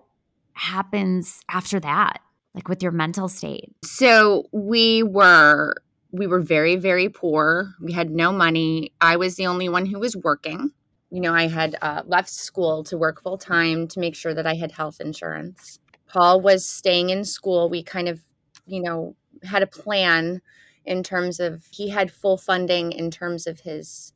happens 0.54 1.42
after 1.50 1.80
that, 1.80 2.20
like 2.54 2.68
with 2.68 2.82
your 2.82 2.92
mental 2.92 3.28
state? 3.28 3.74
So, 3.84 4.46
we 4.52 5.04
were. 5.04 5.76
We 6.14 6.26
were 6.26 6.40
very, 6.40 6.78
very 6.78 7.10
poor. 7.10 7.74
We 7.82 7.92
had 7.92 8.10
no 8.10 8.32
money. 8.32 8.94
I 9.02 9.18
was 9.18 9.36
the 9.36 9.48
only 9.48 9.68
one 9.68 9.86
who 9.86 10.00
was 10.00 10.16
working. 10.16 10.72
You 11.12 11.20
know, 11.20 11.34
I 11.34 11.48
had 11.50 11.76
uh, 11.82 12.04
left 12.06 12.30
school 12.30 12.86
to 12.86 12.98
work 12.98 13.22
full 13.22 13.38
time 13.38 13.90
to 13.90 14.00
make 14.00 14.16
sure 14.16 14.34
that 14.34 14.48
I 14.48 14.56
had 14.56 14.72
health 14.72 15.02
insurance. 15.02 15.80
Paul 16.08 16.40
was 16.40 16.66
staying 16.66 17.10
in 17.10 17.26
school. 17.26 17.70
We 17.70 17.84
kind 17.84 18.08
of, 18.08 18.22
you 18.66 18.82
know, 18.82 19.16
had 19.44 19.64
a 19.64 19.68
plan 19.68 20.42
in 20.88 21.04
terms 21.04 21.40
of 21.40 21.66
he 21.72 21.90
had 21.90 22.12
full 22.12 22.38
funding 22.38 22.92
in 22.92 23.12
terms 23.12 23.48
of 23.48 23.62
his 23.62 24.14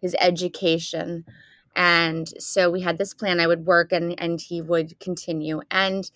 his 0.00 0.16
education. 0.20 1.24
And 1.74 2.28
so 2.42 2.70
we 2.70 2.80
had 2.80 2.98
this 2.98 3.14
plan 3.14 3.40
i 3.40 3.46
would 3.46 3.66
work 3.66 3.92
and 3.92 4.18
and 4.20 4.40
he 4.40 4.60
would 4.60 4.98
continue. 5.00 5.60
And 5.70 6.10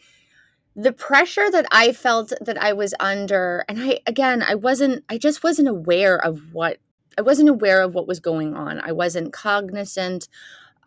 the 0.74 0.92
pressure 0.92 1.50
that 1.50 1.66
i 1.70 1.92
felt 1.92 2.32
that 2.40 2.62
i 2.62 2.72
was 2.72 2.92
under 3.00 3.64
and 3.66 3.80
i 3.80 3.98
again 4.06 4.42
i 4.42 4.54
wasn't 4.54 5.02
i 5.08 5.16
just 5.16 5.42
wasn't 5.42 5.66
aware 5.66 6.22
of 6.22 6.52
what 6.52 6.76
i 7.16 7.22
wasn't 7.22 7.48
aware 7.48 7.80
of 7.80 7.94
what 7.94 8.06
was 8.06 8.20
going 8.20 8.54
on. 8.54 8.80
I 8.80 8.92
wasn't 8.92 9.32
cognizant 9.32 10.28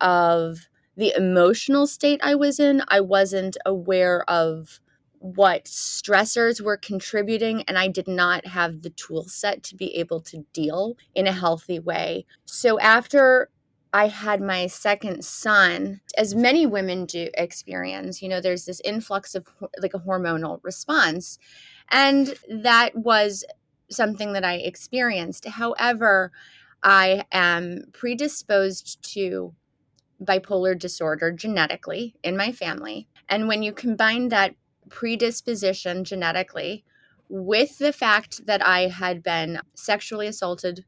of 0.00 0.68
the 0.96 1.12
emotional 1.16 1.86
state 1.86 2.20
i 2.22 2.34
was 2.34 2.60
in. 2.60 2.82
I 2.88 3.00
wasn't 3.00 3.56
aware 3.66 4.22
of 4.30 4.80
what 5.20 5.66
stressors 5.66 6.62
were 6.62 6.78
contributing 6.78 7.62
and 7.68 7.78
I 7.78 7.88
did 7.88 8.08
not 8.08 8.46
have 8.46 8.80
the 8.80 8.90
tool 8.90 9.24
set 9.28 9.62
to 9.64 9.76
be 9.76 9.94
able 9.96 10.20
to 10.22 10.46
deal 10.54 10.96
in 11.14 11.26
a 11.26 11.32
healthy 11.32 11.78
way. 11.78 12.24
So 12.46 12.80
after 12.80 13.50
I 13.92 14.08
had 14.08 14.40
my 14.40 14.66
second 14.66 15.22
son, 15.24 16.00
as 16.16 16.34
many 16.34 16.64
women 16.64 17.04
do 17.04 17.28
experience, 17.34 18.22
you 18.22 18.30
know, 18.30 18.40
there's 18.40 18.64
this 18.64 18.80
influx 18.82 19.34
of 19.34 19.46
like 19.82 19.92
a 19.92 19.98
hormonal 19.98 20.58
response. 20.62 21.38
And 21.90 22.34
that 22.48 22.96
was 22.96 23.44
something 23.90 24.32
that 24.32 24.44
I 24.44 24.54
experienced. 24.54 25.46
However, 25.46 26.32
I 26.82 27.24
am 27.30 27.84
predisposed 27.92 29.02
to 29.14 29.54
bipolar 30.22 30.78
disorder 30.78 31.30
genetically 31.30 32.14
in 32.22 32.38
my 32.38 32.52
family. 32.52 33.06
And 33.28 33.48
when 33.48 33.62
you 33.62 33.72
combine 33.72 34.28
that 34.28 34.54
predisposition 34.90 36.04
genetically 36.04 36.84
with 37.28 37.78
the 37.78 37.92
fact 37.92 38.44
that 38.46 38.64
I 38.66 38.88
had 38.88 39.22
been 39.22 39.60
sexually 39.74 40.26
assaulted 40.26 40.84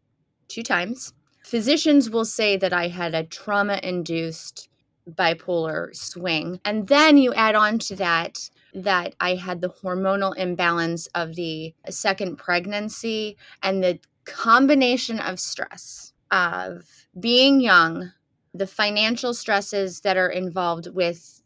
two 0.49 0.63
times. 0.63 1.15
Physicians 1.45 2.11
will 2.11 2.25
say 2.25 2.57
that 2.57 2.73
I 2.73 2.89
had 2.89 3.15
a 3.15 3.25
trauma 3.25 3.81
induced 3.83 4.69
bipolar 5.09 5.95
swing. 5.95 6.61
And 6.65 6.87
then 6.89 7.17
you 7.17 7.33
add 7.35 7.55
on 7.55 7.79
to 7.81 7.97
that 7.97 8.51
that 8.75 9.15
I 9.21 9.35
had 9.35 9.61
the 9.61 9.69
hormonal 9.69 10.35
imbalance 10.37 11.07
of 11.09 11.35
the 11.35 11.75
second 11.91 12.37
pregnancy 12.37 13.37
and 13.63 13.83
the 13.83 13.99
combination 14.25 15.19
of 15.19 15.39
stress 15.39 16.13
of 16.31 17.07
being 17.19 17.61
young, 17.61 18.13
the 18.55 18.67
financial 18.67 19.35
stresses 19.35 20.01
that 20.01 20.17
are 20.17 20.31
involved 20.31 20.89
with 20.95 21.42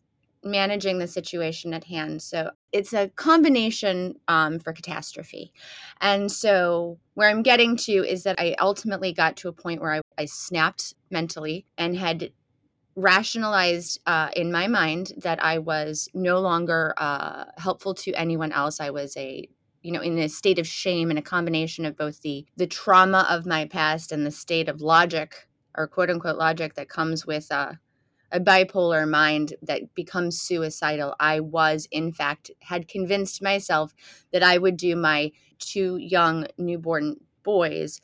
managing 0.47 0.99
the 0.99 1.07
situation 1.07 1.75
at 1.75 1.85
hand. 1.85 2.23
So 2.23 2.51
it's 2.73 2.93
a 2.93 3.09
combination 3.09 4.15
um, 4.29 4.59
for 4.59 4.73
catastrophe. 4.73 5.53
And 6.01 6.31
so 6.31 6.99
where 7.15 7.29
I'm 7.29 7.43
getting 7.43 7.77
to 7.79 7.93
is 7.93 8.23
that 8.23 8.39
I 8.39 8.55
ultimately 8.61 9.13
got 9.13 9.37
to 9.39 9.49
a 9.49 9.53
point 9.53 9.81
where 9.81 9.95
I, 9.95 10.01
I 10.19 10.25
snapped 10.27 10.95
mentally 11.11 11.67
and 11.77 11.97
had 11.97 12.31
rationalized 12.95 14.01
uh, 14.07 14.31
in 14.35 14.51
my 14.51 14.67
mind 14.67 15.13
that 15.19 15.43
I 15.45 15.59
was 15.59 16.09
no 16.15 16.41
longer 16.41 16.95
uh, 16.97 17.45
helpful 17.59 17.95
to 17.95 18.13
anyone 18.13 18.53
else. 18.53 18.81
I 18.81 18.91
was 18.91 19.17
a 19.17 19.49
you 19.83 19.93
know 19.93 20.01
in 20.01 20.19
a 20.19 20.29
state 20.29 20.59
of 20.59 20.67
shame 20.67 21.11
and 21.11 21.19
a 21.19 21.23
combination 21.23 21.85
of 21.85 21.97
both 21.97 22.23
the 22.23 22.45
the 22.57 22.67
trauma 22.67 23.27
of 23.31 23.47
my 23.47 23.67
past 23.67 24.11
and 24.11 24.27
the 24.27 24.31
state 24.31 24.69
of 24.69 24.81
logic 24.81 25.47
or 25.77 25.87
quote 25.87 26.11
unquote 26.11 26.39
logic 26.39 26.75
that 26.75 26.89
comes 26.89 27.27
with 27.27 27.53
uh, 27.53 27.75
a 28.33 28.41
bipolar 28.41 29.09
mind 29.09 29.55
that 29.63 29.95
becomes 29.95 30.41
suicidal, 30.41 31.15
I 31.21 31.41
was, 31.41 31.89
in 31.91 32.13
fact, 32.13 32.51
had 32.61 32.89
convinced 32.89 33.43
myself 33.43 33.95
that 34.33 34.43
I 34.43 34.59
would 34.59 34.77
do 34.77 34.97
my 34.97 35.33
two 35.59 35.97
young 35.97 36.47
newborn 36.59 37.17
boys 37.43 38.01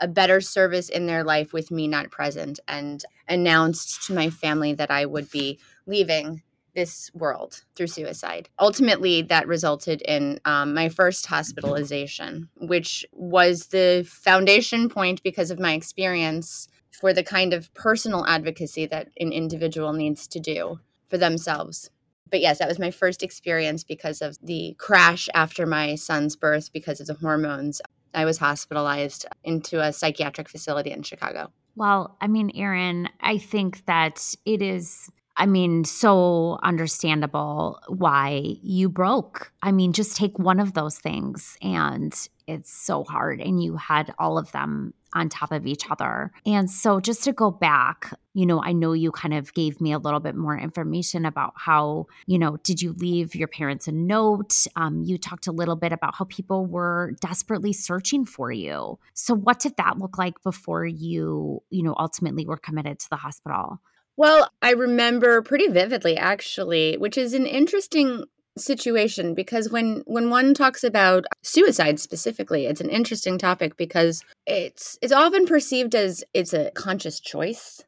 a 0.00 0.08
better 0.08 0.40
service 0.40 0.88
in 0.88 1.06
their 1.06 1.24
life 1.24 1.52
with 1.52 1.70
me 1.70 1.86
not 1.86 2.10
present 2.10 2.58
and 2.66 3.04
announced 3.28 4.02
to 4.04 4.14
my 4.14 4.28
family 4.30 4.74
that 4.74 4.90
I 4.90 5.06
would 5.06 5.30
be 5.30 5.58
leaving 5.86 6.42
this 6.74 7.10
world 7.14 7.62
through 7.76 7.86
suicide. 7.86 8.48
Ultimately, 8.58 9.22
that 9.22 9.46
resulted 9.46 10.02
in 10.02 10.40
um, 10.44 10.74
my 10.74 10.88
first 10.88 11.26
hospitalization, 11.26 12.48
which 12.56 13.06
was 13.12 13.68
the 13.68 14.04
foundation 14.08 14.88
point 14.88 15.22
because 15.22 15.50
of 15.52 15.60
my 15.60 15.74
experience 15.74 16.68
for 17.00 17.12
the 17.12 17.22
kind 17.22 17.52
of 17.52 17.72
personal 17.74 18.24
advocacy 18.26 18.86
that 18.86 19.08
an 19.18 19.32
individual 19.32 19.92
needs 19.92 20.26
to 20.28 20.40
do 20.40 20.78
for 21.08 21.18
themselves. 21.18 21.90
But 22.30 22.40
yes, 22.40 22.58
that 22.58 22.68
was 22.68 22.78
my 22.78 22.90
first 22.90 23.22
experience 23.22 23.84
because 23.84 24.22
of 24.22 24.38
the 24.42 24.74
crash 24.78 25.28
after 25.34 25.66
my 25.66 25.94
son's 25.94 26.36
birth 26.36 26.72
because 26.72 27.00
of 27.00 27.06
the 27.06 27.14
hormones. 27.14 27.80
I 28.14 28.24
was 28.24 28.38
hospitalized 28.38 29.26
into 29.42 29.80
a 29.80 29.92
psychiatric 29.92 30.48
facility 30.48 30.90
in 30.90 31.02
Chicago. 31.02 31.52
Well, 31.76 32.16
I 32.20 32.28
mean, 32.28 32.52
Erin, 32.54 33.08
I 33.20 33.38
think 33.38 33.84
that 33.86 34.34
it 34.44 34.62
is 34.62 35.10
I 35.36 35.46
mean, 35.46 35.84
so 35.84 36.58
understandable 36.62 37.80
why 37.88 38.56
you 38.62 38.88
broke. 38.88 39.52
I 39.62 39.72
mean, 39.72 39.92
just 39.92 40.16
take 40.16 40.38
one 40.38 40.60
of 40.60 40.74
those 40.74 40.98
things 40.98 41.56
and 41.60 42.14
it's 42.46 42.72
so 42.72 43.04
hard. 43.04 43.40
And 43.40 43.62
you 43.62 43.76
had 43.76 44.14
all 44.18 44.38
of 44.38 44.52
them 44.52 44.94
on 45.14 45.28
top 45.28 45.52
of 45.52 45.66
each 45.66 45.90
other. 45.90 46.32
And 46.44 46.70
so, 46.70 47.00
just 47.00 47.24
to 47.24 47.32
go 47.32 47.50
back, 47.50 48.12
you 48.34 48.44
know, 48.46 48.60
I 48.62 48.72
know 48.72 48.92
you 48.92 49.12
kind 49.12 49.32
of 49.32 49.54
gave 49.54 49.80
me 49.80 49.92
a 49.92 49.98
little 49.98 50.20
bit 50.20 50.34
more 50.34 50.58
information 50.58 51.24
about 51.24 51.52
how, 51.56 52.06
you 52.26 52.38
know, 52.38 52.56
did 52.58 52.82
you 52.82 52.92
leave 52.92 53.34
your 53.34 53.48
parents 53.48 53.86
a 53.86 53.92
note? 53.92 54.66
Um, 54.76 55.04
you 55.04 55.16
talked 55.16 55.46
a 55.46 55.52
little 55.52 55.76
bit 55.76 55.92
about 55.92 56.16
how 56.16 56.24
people 56.24 56.66
were 56.66 57.12
desperately 57.20 57.72
searching 57.72 58.24
for 58.24 58.50
you. 58.50 58.98
So, 59.14 59.34
what 59.34 59.60
did 59.60 59.76
that 59.76 59.98
look 59.98 60.18
like 60.18 60.42
before 60.42 60.84
you, 60.84 61.62
you 61.70 61.82
know, 61.82 61.94
ultimately 61.98 62.44
were 62.44 62.56
committed 62.56 62.98
to 62.98 63.10
the 63.10 63.16
hospital? 63.16 63.80
Well, 64.16 64.50
I 64.62 64.72
remember 64.72 65.42
pretty 65.42 65.68
vividly 65.68 66.16
actually, 66.16 66.96
which 66.96 67.18
is 67.18 67.34
an 67.34 67.46
interesting 67.46 68.24
situation 68.56 69.34
because 69.34 69.68
when 69.70 70.02
when 70.06 70.30
one 70.30 70.54
talks 70.54 70.84
about 70.84 71.24
suicide 71.42 71.98
specifically 71.98 72.66
it's 72.66 72.80
an 72.80 72.88
interesting 72.88 73.36
topic 73.36 73.76
because 73.76 74.22
it's 74.46 74.96
it's 75.02 75.12
often 75.12 75.44
perceived 75.44 75.92
as 75.92 76.22
it's 76.32 76.52
a 76.54 76.70
conscious 76.70 77.18
choice 77.18 77.82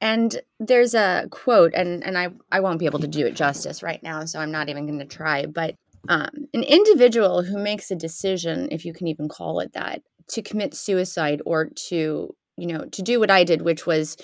And 0.00 0.40
there's 0.58 0.94
a 0.94 1.26
quote, 1.30 1.74
and, 1.74 2.02
and 2.04 2.16
I, 2.16 2.28
I 2.50 2.60
won't 2.60 2.78
be 2.78 2.86
able 2.86 3.00
to 3.00 3.06
do 3.08 3.26
it 3.26 3.34
justice 3.34 3.82
right 3.82 4.02
now, 4.02 4.24
so 4.24 4.38
I'm 4.40 4.50
not 4.50 4.68
even 4.68 4.86
going 4.86 4.98
to 4.98 5.04
try. 5.04 5.46
But 5.46 5.74
um, 6.08 6.30
an 6.54 6.62
individual 6.62 7.42
who 7.42 7.58
makes 7.58 7.90
a 7.90 7.96
decision, 7.96 8.68
if 8.70 8.84
you 8.84 8.94
can 8.94 9.08
even 9.08 9.28
call 9.28 9.60
it 9.60 9.72
that, 9.74 10.02
to 10.28 10.42
commit 10.42 10.74
suicide 10.74 11.42
or 11.44 11.66
to, 11.88 12.34
you 12.56 12.66
know, 12.66 12.86
to 12.92 13.02
do 13.02 13.20
what 13.20 13.30
I 13.30 13.44
did, 13.44 13.62
which 13.62 13.86
was 13.86 14.16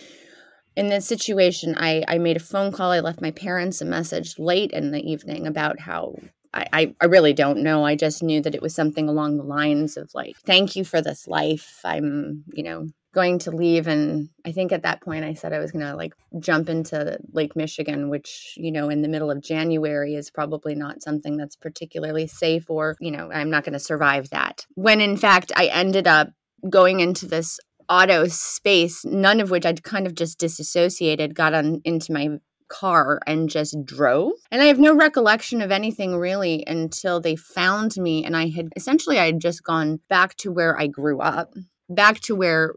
in 0.77 0.89
this 0.89 1.07
situation, 1.07 1.75
I, 1.77 2.05
I 2.07 2.19
made 2.19 2.37
a 2.37 2.41
phone 2.41 2.71
call. 2.71 2.93
I 2.93 3.01
left 3.01 3.21
my 3.21 3.31
parents 3.31 3.81
a 3.81 3.85
message 3.85 4.39
late 4.39 4.73
in 4.73 4.91
the 4.91 5.01
evening 5.01 5.47
about 5.47 5.81
how 5.81 6.17
I, 6.55 6.95
I 7.01 7.07
really 7.07 7.33
don't 7.33 7.63
know. 7.63 7.85
I 7.85 7.97
just 7.97 8.23
knew 8.23 8.41
that 8.43 8.55
it 8.55 8.63
was 8.63 8.75
something 8.75 9.09
along 9.09 9.37
the 9.37 9.45
lines 9.45 9.97
of 9.97 10.11
like, 10.15 10.37
thank 10.45 10.77
you 10.77 10.85
for 10.85 11.03
this 11.03 11.27
life. 11.27 11.81
I'm, 11.85 12.45
you 12.53 12.63
know, 12.63 12.89
going 13.15 13.39
to 13.41 13.51
leave. 13.51 13.87
And 13.87 14.29
I 14.45 14.53
think 14.53 14.73
at 14.73 14.83
that 14.83 15.01
point 15.01 15.25
I 15.25 15.35
said 15.35 15.53
I 15.53 15.59
was 15.59 15.73
going 15.73 15.85
to 15.85 15.97
like 15.97 16.15
jump 16.39 16.69
into 16.69 17.19
Lake 17.33 17.57
Michigan, 17.57 18.11
which, 18.11 18.55
you 18.57 18.71
know, 18.71 18.91
in 18.91 19.03
the 19.03 19.09
middle 19.09 19.31
of 19.31 19.43
January 19.43 20.15
is 20.15 20.31
probably 20.31 20.75
not 20.75 21.03
something 21.03 21.37
that's 21.37 21.57
particularly 21.57 22.27
safe 22.27 22.69
or, 22.69 22.97
you 23.01 23.11
know, 23.11 23.31
I'm 23.33 23.51
not 23.51 23.65
going 23.65 23.73
to 23.73 23.79
survive 23.79 24.31
that. 24.31 24.67
When 24.75 25.01
in 25.01 25.17
fact 25.17 25.53
I 25.57 25.67
ended 25.67 26.07
up 26.07 26.29
going 26.69 27.01
into 27.01 27.27
this 27.27 27.59
auto 27.89 28.27
space, 28.27 29.05
none 29.05 29.41
of 29.41 29.51
which 29.51 29.67
I'd 29.67 29.83
kind 29.83 30.07
of 30.07 30.15
just 30.15 30.39
disassociated, 30.39 31.35
got 31.35 31.55
on 31.55 31.81
into 31.85 32.13
my 32.13 32.39
car 32.69 33.21
and 33.27 33.49
just 33.49 33.77
drove. 33.85 34.33
And 34.51 34.63
I 34.63 34.67
have 34.67 34.79
no 34.79 34.95
recollection 34.95 35.63
of 35.63 35.71
anything 35.71 36.17
really 36.17 36.65
until 36.67 37.21
they 37.21 37.37
found 37.37 37.97
me. 37.97 38.25
And 38.25 38.37
I 38.37 38.49
had 38.49 38.69
essentially, 38.77 39.19
I 39.19 39.27
had 39.27 39.41
just 39.41 39.63
gone 39.63 40.01
back 40.09 40.37
to 40.39 40.53
where 40.53 40.79
I 40.79 40.87
grew 40.87 41.21
up, 41.21 41.55
back 41.89 42.21
to 42.21 42.35
where 42.35 42.75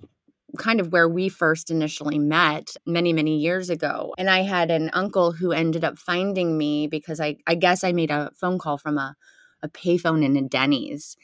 kind 0.58 0.80
of 0.80 0.92
where 0.92 1.08
we 1.08 1.30
first 1.30 1.70
initially 1.70 2.18
met 2.18 2.76
many 2.86 3.14
many 3.14 3.38
years 3.38 3.70
ago 3.70 4.16
and 4.18 4.30
i 4.30 4.42
had 4.42 4.72
an 4.72 4.90
uncle 4.94 5.32
who 5.32 5.52
ended 5.52 5.84
up 5.84 5.98
finding 5.98 6.58
me 6.58 6.88
because 6.88 7.20
i 7.20 7.36
i 7.46 7.54
guess 7.54 7.84
i 7.84 7.92
made 7.92 8.10
a 8.10 8.32
phone 8.36 8.58
call 8.58 8.78
from 8.78 8.98
a 8.98 9.16
a 9.62 9.70
payphone 9.70 10.24
in 10.24 10.36
a 10.38 10.42
denny's 10.42 11.16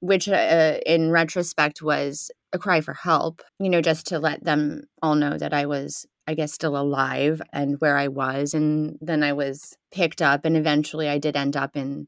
which 0.00 0.28
uh, 0.28 0.78
in 0.86 1.10
retrospect 1.10 1.82
was 1.82 2.30
a 2.52 2.58
cry 2.58 2.80
for 2.80 2.94
help 2.94 3.42
you 3.58 3.68
know 3.70 3.80
just 3.80 4.06
to 4.06 4.18
let 4.18 4.42
them 4.44 4.82
all 5.02 5.14
know 5.14 5.38
that 5.38 5.54
i 5.54 5.66
was 5.66 6.06
I 6.30 6.34
guess, 6.34 6.52
still 6.52 6.76
alive 6.76 7.42
and 7.52 7.80
where 7.80 7.96
I 7.96 8.06
was. 8.06 8.54
And 8.54 8.96
then 9.00 9.24
I 9.24 9.32
was 9.32 9.76
picked 9.90 10.22
up, 10.22 10.44
and 10.44 10.56
eventually 10.56 11.08
I 11.08 11.18
did 11.18 11.36
end 11.36 11.56
up 11.56 11.76
in 11.76 12.06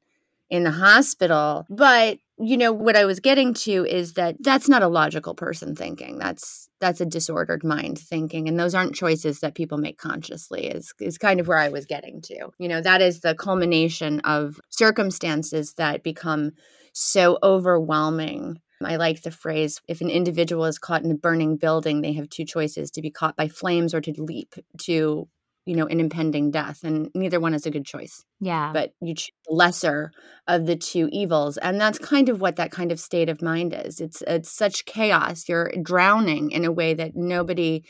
in 0.49 0.63
the 0.63 0.71
hospital. 0.71 1.67
But 1.69 2.19
you 2.39 2.57
know 2.57 2.73
what 2.73 2.97
I 2.97 3.05
was 3.05 3.19
getting 3.19 3.53
to 3.55 3.85
is 3.85 4.15
that 4.15 4.37
that's 4.39 4.69
not 4.69 4.85
a 4.85 4.89
logical 4.89 5.35
person 5.35 5.75
thinking. 5.75 6.19
That's 6.19 6.69
that's 6.81 7.01
a 7.01 7.07
disordered 7.07 7.65
mind 7.65 7.99
thinking, 7.99 8.47
and 8.47 8.61
those 8.61 8.77
aren't 8.77 8.95
choices 8.95 9.41
that 9.41 9.57
people 9.57 9.77
make 9.77 9.99
consciously. 9.99 10.67
Is 10.69 10.95
is 11.01 11.19
kind 11.19 11.41
of 11.41 11.49
where 11.49 11.59
I 11.59 11.71
was 11.71 11.85
getting 11.85 12.21
to. 12.23 12.51
You 12.59 12.69
know, 12.69 12.81
that 12.81 13.03
is 13.03 13.23
the 13.23 13.35
culmination 13.35 14.21
of 14.21 14.61
circumstances 14.69 15.75
that 15.79 16.05
become 16.05 16.53
so 16.93 17.39
overwhelming 17.43 18.61
I 18.85 18.97
like 18.97 19.23
the 19.23 19.31
phrase 19.31 19.81
if 19.89 20.01
an 20.01 20.11
individual 20.11 20.65
is 20.65 20.79
caught 20.79 21.05
in 21.05 21.11
a 21.11 21.17
burning 21.17 21.57
building, 21.57 22.01
they 22.01 22.13
have 22.15 22.29
two 22.29 22.45
choices 22.45 22.91
to 22.93 23.03
be 23.03 23.11
caught 23.11 23.37
by 23.37 23.49
flames 23.49 23.95
or 23.95 24.01
to 24.01 24.23
leap 24.23 24.55
to, 24.83 25.29
you 25.65 25.77
know, 25.77 25.87
an 25.87 26.01
impending 26.01 26.51
death. 26.51 26.85
And 26.85 27.11
neither 27.15 27.41
one 27.41 27.55
is 27.55 27.67
a 27.67 27.71
good 27.71 27.85
choice. 27.85 28.25
Yeah. 28.41 28.73
But 28.73 28.93
you 29.01 29.15
choose 29.15 29.33
the 29.47 29.55
lesser 29.55 30.13
of 30.47 30.67
the 30.67 30.77
two 30.77 31.09
evils. 31.13 31.57
And 31.59 31.81
that's 31.81 31.99
kind 31.99 32.29
of 32.29 32.41
what 32.41 32.57
that 32.57 32.73
kind 32.73 32.93
of 32.93 33.01
state 33.01 33.29
of 33.29 33.43
mind 33.43 33.75
is. 33.77 34.01
It's 34.01 34.23
it's 34.27 34.51
such 34.51 34.85
chaos. 34.85 35.49
You're 35.49 35.73
drowning 35.83 36.51
in 36.51 36.65
a 36.65 36.73
way 36.73 36.95
that 36.95 37.15
nobody 37.15 37.85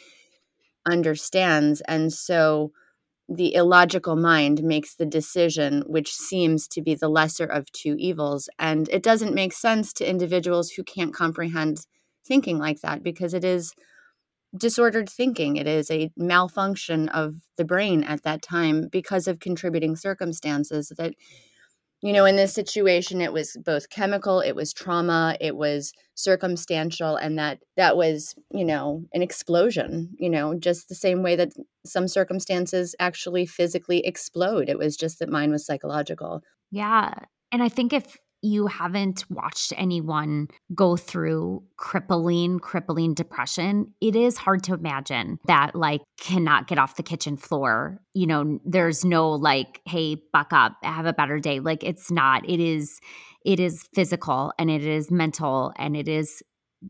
understands. 0.86 1.80
And 1.82 2.12
so 2.12 2.72
the 3.28 3.54
illogical 3.54 4.16
mind 4.16 4.62
makes 4.62 4.94
the 4.94 5.06
decision 5.06 5.84
which 5.86 6.12
seems 6.12 6.68
to 6.68 6.82
be 6.82 6.94
the 6.94 7.08
lesser 7.08 7.46
of 7.46 7.70
two 7.72 7.94
evils. 7.98 8.48
And 8.58 8.88
it 8.90 9.02
doesn't 9.02 9.34
make 9.34 9.52
sense 9.52 9.92
to 9.94 10.08
individuals 10.08 10.70
who 10.70 10.82
can't 10.82 11.14
comprehend 11.14 11.86
thinking 12.26 12.58
like 12.58 12.80
that 12.80 13.02
because 13.02 13.34
it 13.34 13.44
is 13.44 13.74
disordered 14.56 15.08
thinking. 15.08 15.56
It 15.56 15.66
is 15.66 15.90
a 15.90 16.10
malfunction 16.16 17.08
of 17.08 17.36
the 17.56 17.64
brain 17.64 18.04
at 18.04 18.22
that 18.22 18.42
time 18.42 18.88
because 18.90 19.26
of 19.26 19.40
contributing 19.40 19.96
circumstances 19.96 20.92
that 20.98 21.14
you 22.02 22.12
know 22.12 22.24
in 22.24 22.36
this 22.36 22.52
situation 22.52 23.20
it 23.20 23.32
was 23.32 23.56
both 23.64 23.88
chemical 23.90 24.40
it 24.40 24.54
was 24.54 24.72
trauma 24.72 25.36
it 25.40 25.56
was 25.56 25.92
circumstantial 26.14 27.16
and 27.16 27.38
that 27.38 27.58
that 27.76 27.96
was 27.96 28.34
you 28.52 28.64
know 28.64 29.04
an 29.14 29.22
explosion 29.22 30.10
you 30.18 30.28
know 30.28 30.54
just 30.58 30.88
the 30.88 30.94
same 30.94 31.22
way 31.22 31.36
that 31.36 31.52
some 31.84 32.06
circumstances 32.06 32.94
actually 33.00 33.44
physically 33.44 34.06
explode. 34.06 34.68
It 34.68 34.78
was 34.78 34.96
just 34.96 35.18
that 35.18 35.28
mine 35.28 35.50
was 35.50 35.66
psychological. 35.66 36.42
Yeah 36.70 37.14
and 37.52 37.62
i 37.62 37.68
think 37.68 37.92
if 37.92 38.16
you 38.42 38.66
haven't 38.66 39.24
watched 39.30 39.72
anyone 39.76 40.48
go 40.74 40.96
through 40.96 41.62
crippling, 41.76 42.58
crippling 42.58 43.14
depression, 43.14 43.92
it 44.00 44.16
is 44.16 44.36
hard 44.36 44.62
to 44.64 44.74
imagine 44.74 45.38
that, 45.46 45.74
like, 45.74 46.02
cannot 46.20 46.66
get 46.66 46.78
off 46.78 46.96
the 46.96 47.02
kitchen 47.02 47.36
floor. 47.36 48.00
You 48.14 48.26
know, 48.26 48.58
there's 48.64 49.04
no, 49.04 49.30
like, 49.30 49.80
hey, 49.86 50.16
buck 50.32 50.52
up, 50.52 50.76
have 50.82 51.06
a 51.06 51.12
better 51.12 51.38
day. 51.38 51.60
Like, 51.60 51.84
it's 51.84 52.10
not. 52.10 52.48
It 52.48 52.60
is, 52.60 53.00
it 53.44 53.60
is 53.60 53.84
physical 53.94 54.52
and 54.58 54.70
it 54.70 54.84
is 54.84 55.10
mental 55.10 55.72
and 55.76 55.96
it 55.96 56.08
is 56.08 56.42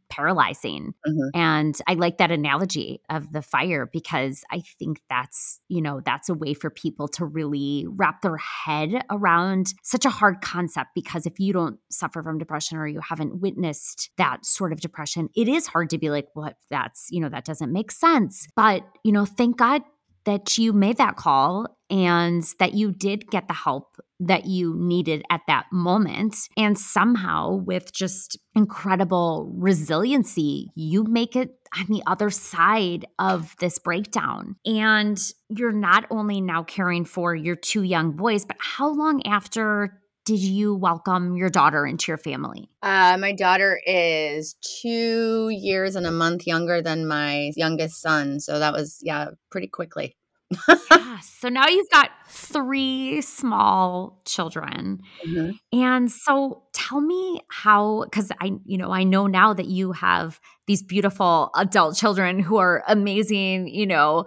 paralyzing. 0.09 0.95
Mm-hmm. 1.07 1.29
And 1.35 1.79
I 1.87 1.95
like 1.95 2.19
that 2.19 2.31
analogy 2.31 3.01
of 3.09 3.33
the 3.33 3.43
fire 3.43 3.89
because 3.93 4.45
I 4.51 4.63
think 4.79 5.01
that's, 5.09 5.61
you 5.69 5.81
know, 5.81 6.01
that's 6.05 6.29
a 6.29 6.35
way 6.35 6.55
for 6.55 6.71
people 6.71 7.09
to 7.09 7.25
really 7.25 7.87
wrap 7.89 8.23
their 8.23 8.37
head 8.37 9.05
around 9.11 9.75
such 9.83 10.05
a 10.05 10.11
hard 10.11 10.41
concept 10.41 10.91
because 10.95 11.27
if 11.27 11.39
you 11.39 11.53
don't 11.53 11.79
suffer 11.91 12.23
from 12.23 12.39
depression 12.39 12.79
or 12.79 12.87
you 12.87 13.01
haven't 13.01 13.41
witnessed 13.41 14.11
that 14.17 14.45
sort 14.45 14.73
of 14.73 14.81
depression, 14.81 15.29
it 15.35 15.49
is 15.49 15.67
hard 15.67 15.91
to 15.91 15.99
be 15.99 16.11
like, 16.11 16.29
what, 16.35 16.57
that's, 16.71 17.09
you 17.11 17.21
know, 17.21 17.29
that 17.29 17.45
doesn't 17.45 17.73
make 17.73 17.91
sense. 17.91 18.47
But, 18.57 18.83
you 19.05 19.13
know, 19.13 19.25
thank 19.25 19.57
God 19.57 19.83
that 20.25 20.57
you 20.59 20.73
made 20.73 20.99
that 20.99 21.17
call 21.17 21.77
and 21.93 22.43
that 22.59 22.73
you 22.73 22.91
did 22.91 23.31
get 23.31 23.47
the 23.49 23.55
help 23.55 23.99
that 24.19 24.47
you 24.47 24.75
needed 24.79 25.23
at 25.31 25.43
that 25.47 25.67
moment. 25.71 26.35
And 26.57 26.79
somehow, 26.79 27.57
with 27.57 27.93
just 27.93 28.39
incredible 28.55 29.53
resiliency, 29.55 30.71
you 30.75 31.05
make 31.05 31.37
it 31.37 31.51
on 31.79 31.87
the 31.89 32.03
other 32.07 32.31
side 32.31 33.05
of 33.19 33.55
this 33.61 33.79
breakdown. 33.79 34.57
And 34.65 35.21
you're 35.51 35.71
not 35.71 36.07
only 36.11 36.41
now 36.41 36.63
caring 36.63 37.05
for 37.05 37.35
your 37.35 37.57
two 37.57 37.83
young 37.83 38.13
boys, 38.13 38.47
but 38.47 38.57
how 38.59 38.89
long 38.89 39.27
after 39.27 40.01
did 40.25 40.39
you 40.39 40.75
welcome 40.75 41.37
your 41.37 41.51
daughter 41.51 41.85
into 41.85 42.11
your 42.11 42.17
family? 42.17 42.71
Uh, 42.81 43.19
my 43.19 43.33
daughter 43.33 43.81
is 43.85 44.55
two 44.81 45.51
years 45.51 45.97
and 45.97 46.07
a 46.07 46.13
month 46.13 46.47
younger 46.47 46.81
than 46.81 47.07
my 47.07 47.51
youngest 47.57 48.01
son. 48.01 48.39
So 48.41 48.61
that 48.61 48.73
was, 48.73 49.01
yeah, 49.03 49.31
pretty 49.51 49.67
quickly 49.67 50.17
yeah. 50.69 51.19
So 51.21 51.49
now 51.49 51.67
you've 51.67 51.91
got 51.91 52.11
three 52.29 53.21
small 53.21 54.23
children. 54.25 55.01
Mm-hmm. 55.27 55.51
And 55.73 56.11
so 56.11 56.63
tell 56.73 57.01
me 57.01 57.41
how, 57.51 58.05
because 58.05 58.31
I, 58.41 58.53
you 58.65 58.79
know, 58.79 58.93
I 58.93 59.03
know 59.03 59.27
now 59.27 59.53
that 59.53 59.67
you 59.67 59.91
have 59.91 60.41
these 60.69 60.85
beautiful 60.85 61.51
adult 61.57 61.97
children 61.97 62.39
who 62.39 62.59
are 62.59 62.85
amazing, 62.87 63.67
you 63.67 63.87
know, 63.87 64.25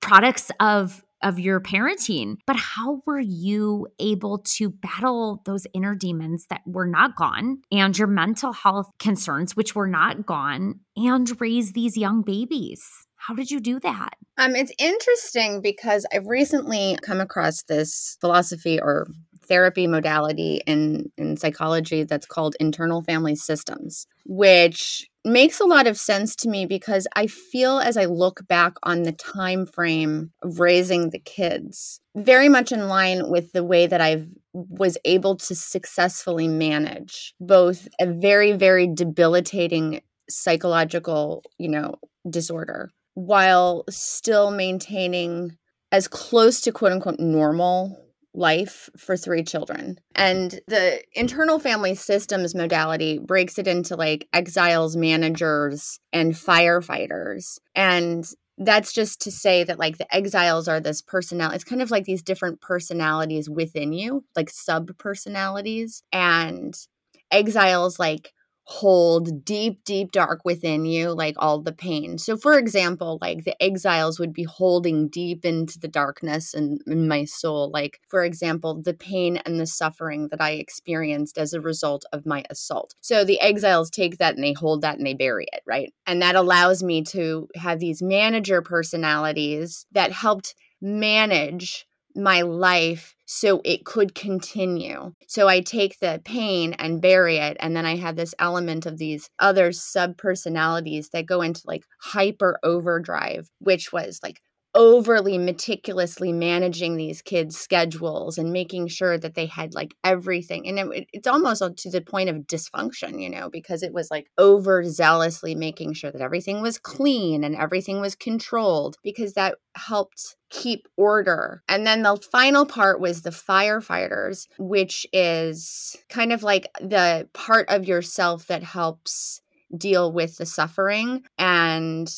products 0.00 0.50
of 0.60 1.02
of 1.22 1.38
your 1.38 1.60
parenting 1.60 2.34
but 2.48 2.56
how 2.56 3.00
were 3.06 3.20
you 3.20 3.86
able 4.00 4.38
to 4.38 4.68
battle 4.68 5.40
those 5.46 5.68
inner 5.72 5.94
demons 5.94 6.46
that 6.50 6.60
were 6.66 6.86
not 6.86 7.14
gone 7.14 7.58
and 7.70 7.96
your 7.96 8.08
mental 8.08 8.52
health 8.52 8.90
concerns 8.98 9.54
which 9.54 9.76
were 9.76 9.86
not 9.86 10.26
gone 10.26 10.80
and 10.96 11.40
raise 11.40 11.74
these 11.74 11.96
young 11.96 12.22
babies 12.22 12.84
how 13.26 13.34
did 13.34 13.50
you 13.50 13.60
do 13.60 13.78
that? 13.80 14.14
Um, 14.36 14.56
it's 14.56 14.72
interesting 14.78 15.60
because 15.60 16.04
I've 16.12 16.26
recently 16.26 16.98
come 17.02 17.20
across 17.20 17.62
this 17.62 18.16
philosophy 18.20 18.80
or 18.80 19.06
therapy 19.46 19.86
modality 19.86 20.60
in, 20.66 21.10
in 21.16 21.36
psychology 21.36 22.02
that's 22.02 22.26
called 22.26 22.56
internal 22.58 23.02
family 23.02 23.36
systems, 23.36 24.06
which 24.24 25.08
makes 25.24 25.60
a 25.60 25.64
lot 25.64 25.86
of 25.86 25.96
sense 25.96 26.34
to 26.36 26.48
me 26.48 26.66
because 26.66 27.06
I 27.14 27.28
feel 27.28 27.78
as 27.78 27.96
I 27.96 28.06
look 28.06 28.40
back 28.48 28.74
on 28.82 29.02
the 29.02 29.12
time 29.12 29.66
frame 29.66 30.32
of 30.42 30.58
raising 30.58 31.10
the 31.10 31.20
kids, 31.20 32.00
very 32.16 32.48
much 32.48 32.72
in 32.72 32.88
line 32.88 33.30
with 33.30 33.52
the 33.52 33.62
way 33.62 33.86
that 33.86 34.00
I 34.00 34.26
was 34.52 34.98
able 35.04 35.36
to 35.36 35.54
successfully 35.54 36.48
manage 36.48 37.34
both 37.38 37.86
a 38.00 38.06
very, 38.06 38.52
very 38.52 38.88
debilitating 38.92 40.00
psychological, 40.28 41.44
you 41.58 41.68
know, 41.68 41.96
disorder 42.28 42.90
while 43.14 43.84
still 43.88 44.50
maintaining 44.50 45.56
as 45.90 46.08
close 46.08 46.60
to 46.62 46.72
quote 46.72 46.92
unquote 46.92 47.20
normal 47.20 47.98
life 48.34 48.88
for 48.96 49.16
three 49.16 49.44
children. 49.44 49.98
And 50.14 50.58
the 50.66 51.02
internal 51.14 51.58
family 51.58 51.94
systems 51.94 52.54
modality 52.54 53.18
breaks 53.18 53.58
it 53.58 53.66
into 53.66 53.94
like 53.94 54.26
exiles, 54.32 54.96
managers, 54.96 56.00
and 56.12 56.32
firefighters. 56.32 57.58
And 57.74 58.26
that's 58.58 58.92
just 58.92 59.20
to 59.22 59.30
say 59.30 59.64
that 59.64 59.78
like 59.78 59.98
the 59.98 60.14
exiles 60.14 60.68
are 60.68 60.80
this 60.80 61.00
personality 61.00 61.54
it's 61.54 61.64
kind 61.64 61.80
of 61.80 61.90
like 61.90 62.04
these 62.04 62.22
different 62.22 62.60
personalities 62.60 63.48
within 63.48 63.92
you 63.92 64.24
like 64.36 64.50
sub 64.50 64.96
personalities 64.98 66.02
and 66.12 66.86
exiles 67.30 67.98
like 67.98 68.34
hold 68.64 69.44
deep, 69.44 69.82
deep 69.84 70.12
dark 70.12 70.40
within 70.44 70.84
you, 70.84 71.10
like 71.10 71.34
all 71.38 71.60
the 71.60 71.72
pain. 71.72 72.18
So, 72.18 72.36
for 72.36 72.58
example, 72.58 73.18
like 73.20 73.44
the 73.44 73.60
exiles 73.62 74.18
would 74.18 74.32
be 74.32 74.44
holding 74.44 75.08
deep 75.08 75.44
into 75.44 75.78
the 75.78 75.88
darkness 75.88 76.54
and 76.54 76.80
in, 76.86 76.92
in 76.92 77.08
my 77.08 77.24
soul. 77.24 77.70
Like, 77.72 78.00
for 78.08 78.24
example, 78.24 78.80
the 78.80 78.94
pain 78.94 79.38
and 79.38 79.58
the 79.58 79.66
suffering 79.66 80.28
that 80.30 80.40
I 80.40 80.52
experienced 80.52 81.38
as 81.38 81.52
a 81.52 81.60
result 81.60 82.04
of 82.12 82.24
my 82.26 82.44
assault. 82.50 82.94
So, 83.00 83.24
the 83.24 83.40
exiles 83.40 83.90
take 83.90 84.18
that 84.18 84.36
and 84.36 84.44
they 84.44 84.52
hold 84.52 84.82
that 84.82 84.96
and 84.96 85.06
they 85.06 85.14
bury 85.14 85.46
it, 85.52 85.62
right? 85.66 85.92
And 86.06 86.22
that 86.22 86.36
allows 86.36 86.82
me 86.82 87.02
to 87.04 87.48
have 87.56 87.80
these 87.80 88.02
manager 88.02 88.62
personalities 88.62 89.86
that 89.92 90.12
helped 90.12 90.54
manage 90.80 91.86
my 92.14 92.42
life 92.42 93.14
so 93.26 93.60
it 93.64 93.84
could 93.84 94.14
continue. 94.14 95.12
So 95.26 95.48
I 95.48 95.60
take 95.60 95.98
the 95.98 96.20
pain 96.24 96.74
and 96.74 97.00
bury 97.00 97.38
it. 97.38 97.56
And 97.60 97.74
then 97.74 97.86
I 97.86 97.96
have 97.96 98.16
this 98.16 98.34
element 98.38 98.86
of 98.86 98.98
these 98.98 99.30
other 99.38 99.72
sub 99.72 100.18
personalities 100.18 101.10
that 101.10 101.26
go 101.26 101.40
into 101.42 101.62
like 101.64 101.84
hyper 102.00 102.58
overdrive, 102.62 103.48
which 103.58 103.92
was 103.92 104.20
like 104.22 104.40
overly 104.74 105.38
meticulously 105.38 106.32
managing 106.32 106.96
these 106.96 107.20
kids' 107.22 107.58
schedules 107.58 108.38
and 108.38 108.52
making 108.52 108.88
sure 108.88 109.18
that 109.18 109.34
they 109.34 109.46
had 109.46 109.74
like 109.74 109.94
everything. 110.02 110.66
And 110.66 110.92
it, 110.92 111.08
it's 111.12 111.26
almost 111.26 111.62
to 111.62 111.90
the 111.90 112.00
point 112.00 112.30
of 112.30 112.46
dysfunction, 112.46 113.22
you 113.22 113.28
know, 113.28 113.50
because 113.50 113.82
it 113.82 113.92
was 113.92 114.10
like 114.10 114.28
overzealously 114.38 115.56
making 115.56 115.92
sure 115.94 116.10
that 116.10 116.22
everything 116.22 116.62
was 116.62 116.78
clean 116.78 117.44
and 117.44 117.54
everything 117.54 118.00
was 118.00 118.14
controlled 118.14 118.96
because 119.02 119.34
that 119.34 119.56
helped 119.74 120.36
keep 120.50 120.86
order. 120.96 121.62
And 121.68 121.86
then 121.86 122.02
the 122.02 122.16
final 122.30 122.66
part 122.66 123.00
was 123.00 123.22
the 123.22 123.30
firefighters, 123.30 124.46
which 124.58 125.06
is 125.12 125.96
kind 126.08 126.32
of 126.32 126.42
like 126.42 126.68
the 126.80 127.28
part 127.32 127.68
of 127.68 127.86
yourself 127.86 128.46
that 128.46 128.62
helps 128.62 129.40
deal 129.76 130.12
with 130.12 130.36
the 130.36 130.46
suffering 130.46 131.24
and 131.38 132.12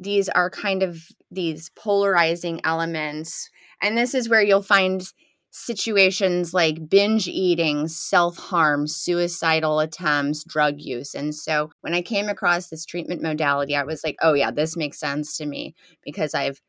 these 0.00 0.28
are 0.30 0.50
kind 0.50 0.82
of 0.82 1.02
these 1.30 1.70
polarizing 1.76 2.60
elements. 2.64 3.50
And 3.82 3.96
this 3.96 4.14
is 4.14 4.28
where 4.28 4.42
you'll 4.42 4.62
find 4.62 5.02
situations 5.50 6.54
like 6.54 6.88
binge 6.88 7.28
eating, 7.28 7.86
self 7.86 8.36
harm, 8.38 8.86
suicidal 8.86 9.80
attempts, 9.80 10.42
drug 10.44 10.76
use. 10.78 11.14
And 11.14 11.34
so 11.34 11.70
when 11.82 11.94
I 11.94 12.02
came 12.02 12.28
across 12.28 12.68
this 12.68 12.86
treatment 12.86 13.22
modality, 13.22 13.76
I 13.76 13.84
was 13.84 14.02
like, 14.02 14.16
oh, 14.22 14.34
yeah, 14.34 14.50
this 14.50 14.76
makes 14.76 14.98
sense 14.98 15.36
to 15.36 15.46
me 15.46 15.74
because 16.02 16.34
I've 16.34 16.60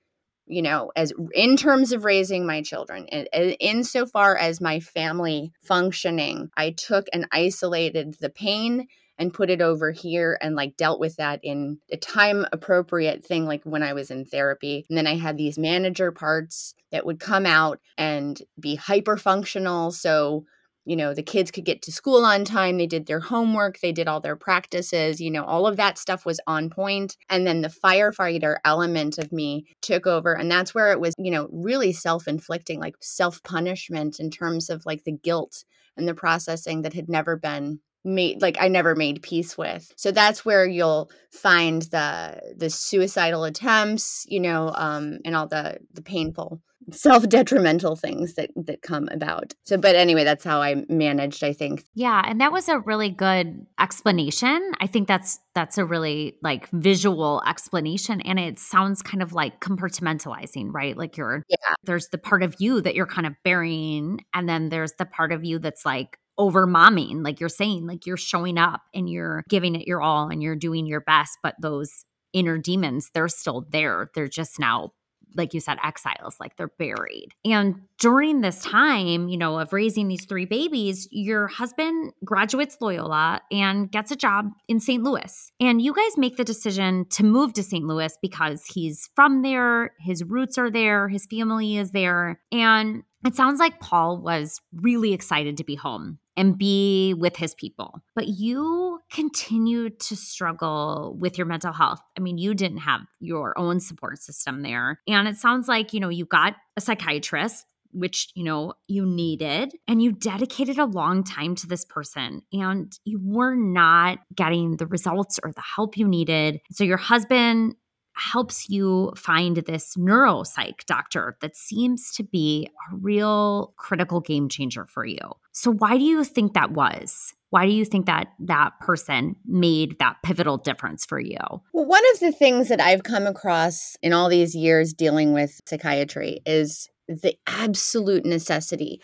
you 0.48 0.62
know 0.62 0.91
as 0.96 1.13
in 1.34 1.56
terms 1.56 1.91
of 1.91 2.04
raising 2.04 2.48
my 2.48 2.63
children 2.63 3.06
in, 3.08 3.26
insofar 3.60 4.36
as 4.36 4.60
my 4.60 4.80
family 4.80 5.52
functioning 5.62 6.50
i 6.58 6.72
took 6.72 7.06
and 7.13 7.28
isolated 7.32 8.15
the 8.20 8.30
pain 8.30 8.88
and 9.21 9.36
put 9.36 9.51
it 9.51 9.62
over 9.62 9.91
here 9.91 10.36
and 10.41 10.55
like 10.55 10.75
dealt 10.77 10.99
with 10.99 11.15
that 11.17 11.39
in 11.43 11.77
a 11.91 11.97
time 11.97 12.43
appropriate 12.51 13.23
thing 13.23 13.45
like 13.45 13.62
when 13.63 13.84
I 13.84 13.93
was 13.93 14.10
in 14.10 14.25
therapy. 14.25 14.84
And 14.89 14.97
then 14.97 15.05
I 15.05 15.15
had 15.15 15.38
these 15.38 15.60
manager 15.60 16.12
parts 16.12 16.73
that 16.91 17.05
would 17.05 17.19
come 17.19 17.45
out 17.45 17.79
and 17.99 18.41
be 18.60 18.73
hyper 18.73 19.17
functional. 19.17 19.91
So, 19.91 20.45
you 20.86 20.95
know, 20.95 21.13
the 21.13 21.21
kids 21.21 21.51
could 21.51 21.65
get 21.65 21.84
to 21.84 21.91
school 21.91 22.25
on 22.25 22.45
time, 22.45 22.79
they 22.79 22.88
did 22.88 23.05
their 23.05 23.19
homework, 23.19 23.79
they 23.79 23.91
did 23.91 24.07
all 24.07 24.21
their 24.21 24.36
practices, 24.36 25.21
you 25.21 25.29
know, 25.29 25.45
all 25.45 25.67
of 25.67 25.77
that 25.77 25.99
stuff 25.99 26.25
was 26.25 26.39
on 26.47 26.71
point. 26.71 27.15
And 27.29 27.45
then 27.45 27.62
the 27.62 27.67
firefighter 27.67 28.57
element 28.65 29.19
of 29.19 29.31
me 29.31 29.67
took 29.84 30.07
over. 30.07 30.34
And 30.34 30.49
that's 30.49 30.73
where 30.73 30.91
it 30.91 30.99
was, 30.99 31.13
you 31.19 31.29
know, 31.29 31.47
really 31.51 31.93
self 31.93 32.27
inflicting, 32.27 32.79
like 32.79 32.95
self 33.01 33.43
punishment 33.43 34.19
in 34.19 34.31
terms 34.31 34.71
of 34.71 34.84
like 34.88 35.03
the 35.03 35.12
guilt 35.12 35.63
and 35.95 36.07
the 36.07 36.15
processing 36.15 36.81
that 36.81 36.93
had 36.93 37.07
never 37.07 37.38
been 37.38 37.81
made 38.03 38.41
like 38.41 38.57
I 38.59 38.67
never 38.67 38.95
made 38.95 39.21
peace 39.21 39.57
with. 39.57 39.91
So 39.95 40.11
that's 40.11 40.45
where 40.45 40.65
you'll 40.65 41.11
find 41.31 41.83
the 41.83 42.53
the 42.57 42.69
suicidal 42.69 43.43
attempts, 43.43 44.25
you 44.27 44.39
know, 44.39 44.71
um 44.75 45.19
and 45.25 45.35
all 45.35 45.47
the 45.47 45.79
the 45.93 46.01
painful 46.01 46.61
self-detrimental 46.91 47.95
things 47.95 48.33
that 48.33 48.49
that 48.55 48.81
come 48.81 49.07
about. 49.11 49.53
So 49.65 49.77
but 49.77 49.95
anyway, 49.95 50.23
that's 50.23 50.43
how 50.43 50.61
I 50.61 50.83
managed, 50.89 51.43
I 51.43 51.53
think. 51.53 51.85
Yeah, 51.93 52.21
and 52.25 52.41
that 52.41 52.51
was 52.51 52.69
a 52.69 52.79
really 52.79 53.09
good 53.09 53.65
explanation. 53.79 54.71
I 54.79 54.87
think 54.87 55.07
that's 55.07 55.39
that's 55.53 55.77
a 55.77 55.85
really 55.85 56.37
like 56.41 56.69
visual 56.71 57.41
explanation 57.47 58.21
and 58.21 58.39
it 58.39 58.57
sounds 58.57 59.01
kind 59.01 59.21
of 59.21 59.33
like 59.33 59.59
compartmentalizing, 59.59 60.69
right? 60.71 60.97
Like 60.97 61.17
you're 61.17 61.43
yeah. 61.49 61.57
there's 61.83 62.07
the 62.07 62.17
part 62.17 62.43
of 62.43 62.55
you 62.59 62.81
that 62.81 62.95
you're 62.95 63.05
kind 63.05 63.27
of 63.27 63.33
burying 63.43 64.23
and 64.33 64.47
then 64.47 64.69
there's 64.69 64.93
the 64.93 65.05
part 65.05 65.31
of 65.31 65.43
you 65.43 65.59
that's 65.59 65.85
like 65.85 66.17
over 66.41 66.65
momming, 66.65 67.23
like 67.23 67.39
you're 67.39 67.49
saying, 67.49 67.86
like 67.86 68.08
you're 68.08 68.17
showing 68.17 68.58
up 68.58 68.82
and 68.95 69.08
you're 69.08 69.43
giving 69.47 69.75
it 69.75 69.88
your 69.88 70.01
all 70.01 70.27
and 70.27 70.41
you're 70.41 70.56
doing 70.56 70.88
your 70.88 71.01
best, 71.01 71.38
but 71.43 71.54
those 71.62 72.04
inner 72.34 72.58
demons, 72.58 73.12
they're 73.13 73.27
still 73.27 73.67
there. 73.69 74.10
They're 74.15 74.27
just 74.27 74.58
now 74.60 74.91
like 75.36 75.54
you 75.54 75.60
said, 75.60 75.77
exiles, 75.82 76.36
like 76.41 76.58
they're 76.58 76.67
buried. 76.67 77.30
And 77.45 77.84
during 77.99 78.41
this 78.41 78.62
time, 78.62 79.30
you 79.30 79.38
know, 79.38 79.60
of 79.60 79.71
raising 79.71 80.10
these 80.10 80.25
three 80.25 80.45
babies, 80.45 81.08
your 81.10 81.47
husband 81.47 82.12
graduates 82.25 82.77
Loyola 82.82 83.41
and 83.49 83.89
gets 83.89 84.12
a 84.12 84.17
job 84.17 84.49
in 84.67 84.82
St. 84.82 85.01
Louis. 85.01 85.51
And 85.62 85.82
you 85.82 85.93
guys 85.93 86.17
make 86.17 86.36
the 86.36 86.43
decision 86.43 87.06
to 87.12 87.23
move 87.23 87.54
to 87.54 87.63
St. 87.63 87.86
Louis 87.86 88.13
because 88.21 88.65
he's 88.65 89.10
from 89.15 89.41
there, 89.41 89.93
his 89.99 90.21
roots 90.23 90.58
are 90.58 90.69
there, 90.69 91.08
his 91.08 91.25
family 91.27 91.77
is 91.77 91.91
there. 91.91 92.41
And 92.51 93.04
it 93.25 93.36
sounds 93.36 93.60
like 93.60 93.80
Paul 93.80 94.17
was 94.17 94.60
really 94.73 95.13
excited 95.13 95.58
to 95.58 95.63
be 95.63 95.75
home 95.75 96.19
and 96.38 96.58
be 96.58 97.13
with 97.13 97.36
his 97.36 97.54
people. 97.56 98.02
But 98.15 98.28
you 98.28 99.00
continued 99.12 100.00
to 100.02 100.15
struggle 100.15 101.17
with 101.20 101.38
your 101.38 101.48
mental 101.48 101.74
health. 101.74 102.02
I 102.17 102.22
mean, 102.22 102.38
you 102.38 102.54
didn't 102.54 102.80
have 102.80 103.02
your 103.20 103.58
own 103.58 103.80
support 103.80 104.20
system 104.20 104.62
there. 104.62 105.00
And 105.08 105.28
it 105.28 105.38
sounds 105.38 105.67
like, 105.67 105.94
you 105.94 106.00
know, 106.00 106.10
you 106.10 106.26
got 106.26 106.56
a 106.78 106.82
psychiatrist 106.82 107.65
which 107.94 108.30
you 108.36 108.44
know 108.44 108.74
you 108.88 109.06
needed 109.06 109.74
and 109.88 110.02
you 110.02 110.12
dedicated 110.12 110.78
a 110.78 110.86
long 110.86 111.24
time 111.24 111.56
to 111.56 111.67
this 111.67 111.86
person 111.86 112.41
and 112.52 112.98
you 113.06 113.20
were 113.22 113.56
not 113.56 114.20
getting 114.36 114.78
the 114.78 114.88
results 114.88 115.39
or 115.44 115.52
the 115.52 115.63
help 115.76 115.98
you 115.98 116.08
needed 116.08 116.60
so 116.72 116.84
your 116.84 116.98
husband 116.98 117.76
helps 118.15 118.69
you 118.69 119.12
find 119.15 119.58
this 119.58 119.95
neuropsych 119.95 120.86
doctor 120.86 121.38
that 121.41 121.56
seems 121.56 122.12
to 122.13 122.24
be 122.24 122.67
a 122.91 122.95
real 122.97 123.74
critical 123.78 124.19
game 124.19 124.50
changer 124.50 124.86
for 124.88 125.06
you. 125.06 125.19
So 125.52 125.71
why 125.71 125.97
do 125.97 126.04
you 126.04 126.24
think 126.24 126.54
that 126.54 126.71
was? 126.71 127.34
Why 127.52 127.65
do 127.65 127.71
you 127.74 127.84
think 127.84 128.06
that 128.06 128.28
that 128.39 128.71
person 128.80 129.36
made 129.45 130.00
that 130.00 130.17
pivotal 130.24 130.58
difference 130.58 131.06
for 131.06 131.19
you? 131.19 131.38
Well, 131.74 131.86
one 131.86 132.04
of 132.13 132.19
the 132.21 132.32
things 132.32 132.69
that 132.69 132.80
I've 132.80 133.04
come 133.04 133.28
across 133.28 133.97
in 134.02 134.13
all 134.13 134.30
these 134.30 134.56
years 134.56 134.93
dealing 134.93 135.34
with 135.34 135.60
psychiatry 135.67 136.39
is 136.45 136.89
the 137.10 137.36
absolute 137.47 138.26
necessity 138.26 139.02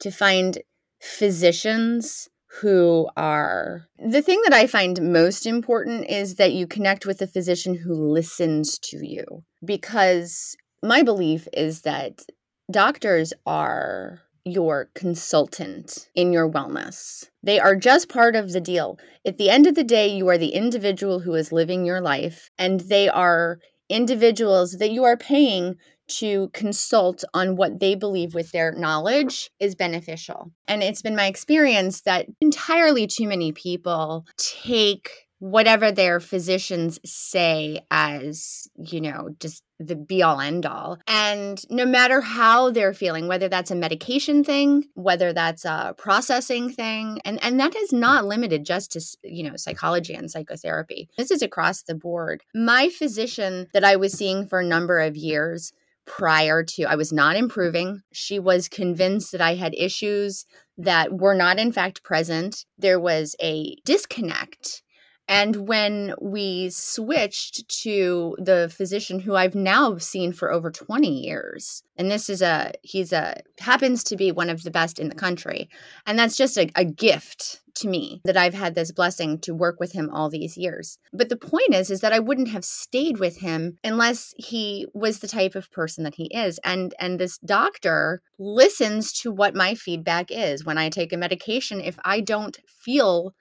to 0.00 0.10
find 0.10 0.58
physicians 1.00 2.28
who 2.60 3.08
are 3.16 3.86
the 3.98 4.22
thing 4.22 4.40
that 4.44 4.52
I 4.52 4.66
find 4.66 5.12
most 5.12 5.46
important 5.46 6.08
is 6.08 6.36
that 6.36 6.52
you 6.52 6.66
connect 6.66 7.06
with 7.06 7.20
a 7.20 7.26
physician 7.26 7.74
who 7.74 7.94
listens 7.94 8.78
to 8.80 9.06
you 9.06 9.24
because 9.64 10.56
my 10.82 11.02
belief 11.02 11.48
is 11.52 11.82
that 11.82 12.22
doctors 12.70 13.32
are 13.44 14.22
your 14.44 14.90
consultant 14.94 16.08
in 16.14 16.32
your 16.32 16.48
wellness. 16.48 17.28
They 17.42 17.58
are 17.58 17.74
just 17.74 18.08
part 18.08 18.36
of 18.36 18.52
the 18.52 18.60
deal. 18.60 18.98
At 19.26 19.38
the 19.38 19.50
end 19.50 19.66
of 19.66 19.74
the 19.74 19.84
day, 19.84 20.06
you 20.06 20.28
are 20.28 20.38
the 20.38 20.54
individual 20.54 21.20
who 21.20 21.34
is 21.34 21.50
living 21.50 21.84
your 21.84 22.00
life, 22.00 22.48
and 22.56 22.80
they 22.80 23.08
are 23.08 23.58
individuals 23.88 24.76
that 24.78 24.92
you 24.92 25.02
are 25.04 25.16
paying 25.16 25.76
to 26.08 26.50
consult 26.52 27.24
on 27.34 27.56
what 27.56 27.80
they 27.80 27.94
believe 27.94 28.34
with 28.34 28.52
their 28.52 28.72
knowledge 28.72 29.50
is 29.60 29.74
beneficial. 29.74 30.52
And 30.68 30.82
it's 30.82 31.02
been 31.02 31.16
my 31.16 31.26
experience 31.26 32.02
that 32.02 32.26
entirely 32.40 33.06
too 33.06 33.26
many 33.26 33.52
people 33.52 34.26
take 34.36 35.26
whatever 35.38 35.92
their 35.92 36.18
physicians 36.18 36.98
say 37.04 37.80
as, 37.90 38.68
you 38.76 39.00
know, 39.00 39.28
just 39.38 39.62
the 39.78 39.94
be 39.94 40.22
all 40.22 40.40
end 40.40 40.64
all. 40.64 40.98
And 41.06 41.62
no 41.68 41.84
matter 41.84 42.22
how 42.22 42.70
they're 42.70 42.94
feeling, 42.94 43.28
whether 43.28 43.48
that's 43.48 43.70
a 43.70 43.74
medication 43.74 44.42
thing, 44.42 44.84
whether 44.94 45.34
that's 45.34 45.66
a 45.66 45.94
processing 45.98 46.70
thing, 46.70 47.20
and, 47.24 47.42
and 47.44 47.60
that 47.60 47.76
is 47.76 47.92
not 47.92 48.24
limited 48.24 48.64
just 48.64 48.92
to, 48.92 49.00
you 49.22 49.42
know, 49.42 49.56
psychology 49.56 50.14
and 50.14 50.30
psychotherapy. 50.30 51.10
This 51.18 51.30
is 51.30 51.42
across 51.42 51.82
the 51.82 51.94
board. 51.94 52.42
My 52.54 52.88
physician 52.88 53.66
that 53.74 53.84
I 53.84 53.96
was 53.96 54.14
seeing 54.14 54.46
for 54.46 54.60
a 54.60 54.66
number 54.66 55.00
of 55.00 55.16
years 55.16 55.72
prior 56.06 56.62
to 56.62 56.84
I 56.84 56.96
was 56.96 57.12
not 57.12 57.36
improving. 57.36 58.02
She 58.12 58.38
was 58.38 58.68
convinced 58.68 59.32
that 59.32 59.40
I 59.40 59.54
had 59.54 59.74
issues 59.76 60.44
that 60.78 61.12
were 61.12 61.34
not 61.34 61.58
in 61.58 61.72
fact 61.72 62.02
present. 62.02 62.64
There 62.78 63.00
was 63.00 63.34
a 63.40 63.76
disconnect 63.84 64.82
And 65.28 65.68
when 65.68 66.14
we 66.20 66.70
switched 66.70 67.68
to 67.82 68.36
the 68.38 68.72
physician 68.74 69.20
who 69.20 69.34
I've 69.34 69.54
now 69.54 69.98
seen 69.98 70.32
for 70.32 70.52
over 70.52 70.70
20 70.70 71.08
years, 71.08 71.82
and 71.96 72.10
this 72.10 72.30
is 72.30 72.42
a, 72.42 72.72
he's 72.82 73.12
a, 73.12 73.40
happens 73.58 74.04
to 74.04 74.16
be 74.16 74.30
one 74.30 74.50
of 74.50 74.62
the 74.62 74.70
best 74.70 74.98
in 74.98 75.08
the 75.08 75.14
country. 75.14 75.68
And 76.06 76.18
that's 76.18 76.36
just 76.36 76.56
a, 76.56 76.70
a 76.76 76.84
gift 76.84 77.60
to 77.76 77.88
me 77.88 78.20
that 78.24 78.36
I've 78.36 78.54
had 78.54 78.74
this 78.74 78.90
blessing 78.90 79.38
to 79.40 79.54
work 79.54 79.78
with 79.78 79.92
him 79.92 80.10
all 80.10 80.30
these 80.30 80.56
years. 80.56 80.98
But 81.12 81.28
the 81.28 81.36
point 81.36 81.74
is 81.74 81.90
is 81.90 82.00
that 82.00 82.12
I 82.12 82.18
wouldn't 82.18 82.48
have 82.48 82.64
stayed 82.64 83.18
with 83.18 83.38
him 83.38 83.78
unless 83.84 84.34
he 84.36 84.86
was 84.94 85.18
the 85.18 85.28
type 85.28 85.54
of 85.54 85.70
person 85.70 86.04
that 86.04 86.14
he 86.14 86.26
is. 86.34 86.58
And 86.64 86.94
and 86.98 87.18
this 87.18 87.38
doctor 87.38 88.22
listens 88.38 89.12
to 89.20 89.30
what 89.30 89.54
my 89.54 89.74
feedback 89.74 90.30
is 90.30 90.64
when 90.64 90.78
I 90.78 90.88
take 90.88 91.12
a 91.12 91.16
medication 91.16 91.80
if 91.80 91.98
I 92.04 92.20
don't 92.20 92.58
feel 92.66 93.34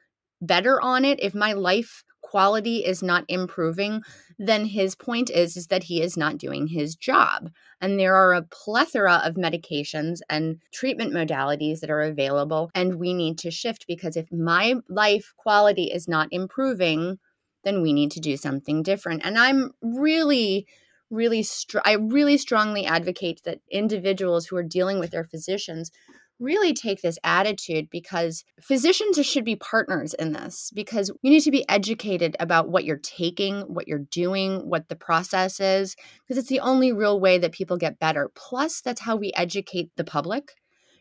better 0.45 0.81
on 0.81 1.05
it, 1.05 1.19
if 1.21 1.34
my 1.34 1.53
life 1.53 2.03
quality 2.21 2.84
is 2.84 3.03
not 3.03 3.23
improving, 3.29 4.01
then 4.38 4.65
his 4.65 4.95
point 4.95 5.29
is 5.29 5.55
is 5.55 5.67
that 5.67 5.84
he 5.84 6.01
is 6.01 6.17
not 6.17 6.38
doing 6.38 6.67
his 6.67 6.95
job. 6.95 7.49
And 7.79 7.99
there 7.99 8.15
are 8.15 8.34
a 8.34 8.41
plethora 8.41 9.21
of 9.23 9.36
medications 9.36 10.19
and 10.29 10.58
treatment 10.73 11.13
modalities 11.13 11.79
that 11.79 11.89
are 11.89 12.01
available 12.01 12.71
and 12.75 12.95
we 12.95 13.13
need 13.13 13.38
to 13.39 13.51
shift 13.51 13.86
because 13.88 14.17
if 14.17 14.31
my 14.31 14.75
life 14.89 15.34
quality 15.38 15.86
is 15.86 16.08
not 16.08 16.27
improving, 16.31 17.19
then 17.63 17.81
we 17.81 17.93
need 17.93 18.12
to 18.12 18.19
do 18.19 18.36
something 18.38 18.84
different. 18.84 19.21
And 19.23 19.38
I'm 19.38 19.71
really 19.81 20.67
really 21.12 21.43
str- 21.43 21.86
I 21.86 21.93
really 21.93 22.38
strongly 22.38 22.86
advocate 22.86 23.41
that 23.45 23.60
individuals 23.71 24.47
who 24.47 24.55
are 24.58 24.63
dealing 24.63 24.99
with 24.99 25.12
their 25.12 25.23
physicians 25.23 25.91
really 26.39 26.74
take 26.74 27.02
this 27.02 27.17
attitude 27.24 27.89
because 27.89 28.43
physicians 28.62 29.24
should 29.26 29.45
be 29.45 29.56
partners 29.56 30.13
in 30.13 30.34
this 30.34 30.71
because 30.74 31.12
you 31.21 31.32
need 31.32 31.41
to 31.41 31.52
be 31.52 31.67
educated 31.69 32.36
about 32.39 32.69
what 32.69 32.86
you're 32.86 32.98
taking, 32.98 33.62
what 33.62 33.88
you're 33.88 34.06
doing, 34.12 34.69
what 34.69 34.89
the 34.89 34.95
process 34.95 35.60
is, 35.60 35.95
because 36.24 36.38
it's 36.38 36.50
the 36.50 36.60
only 36.60 36.91
real 36.91 37.19
way 37.19 37.38
that 37.38 37.52
people 37.52 37.78
get 37.78 38.00
better. 38.00 38.30
Plus, 38.36 38.82
that's 38.82 39.02
how 39.02 39.15
we 39.15 39.32
educate 39.36 39.91
the 39.95 40.04
public. 40.04 40.52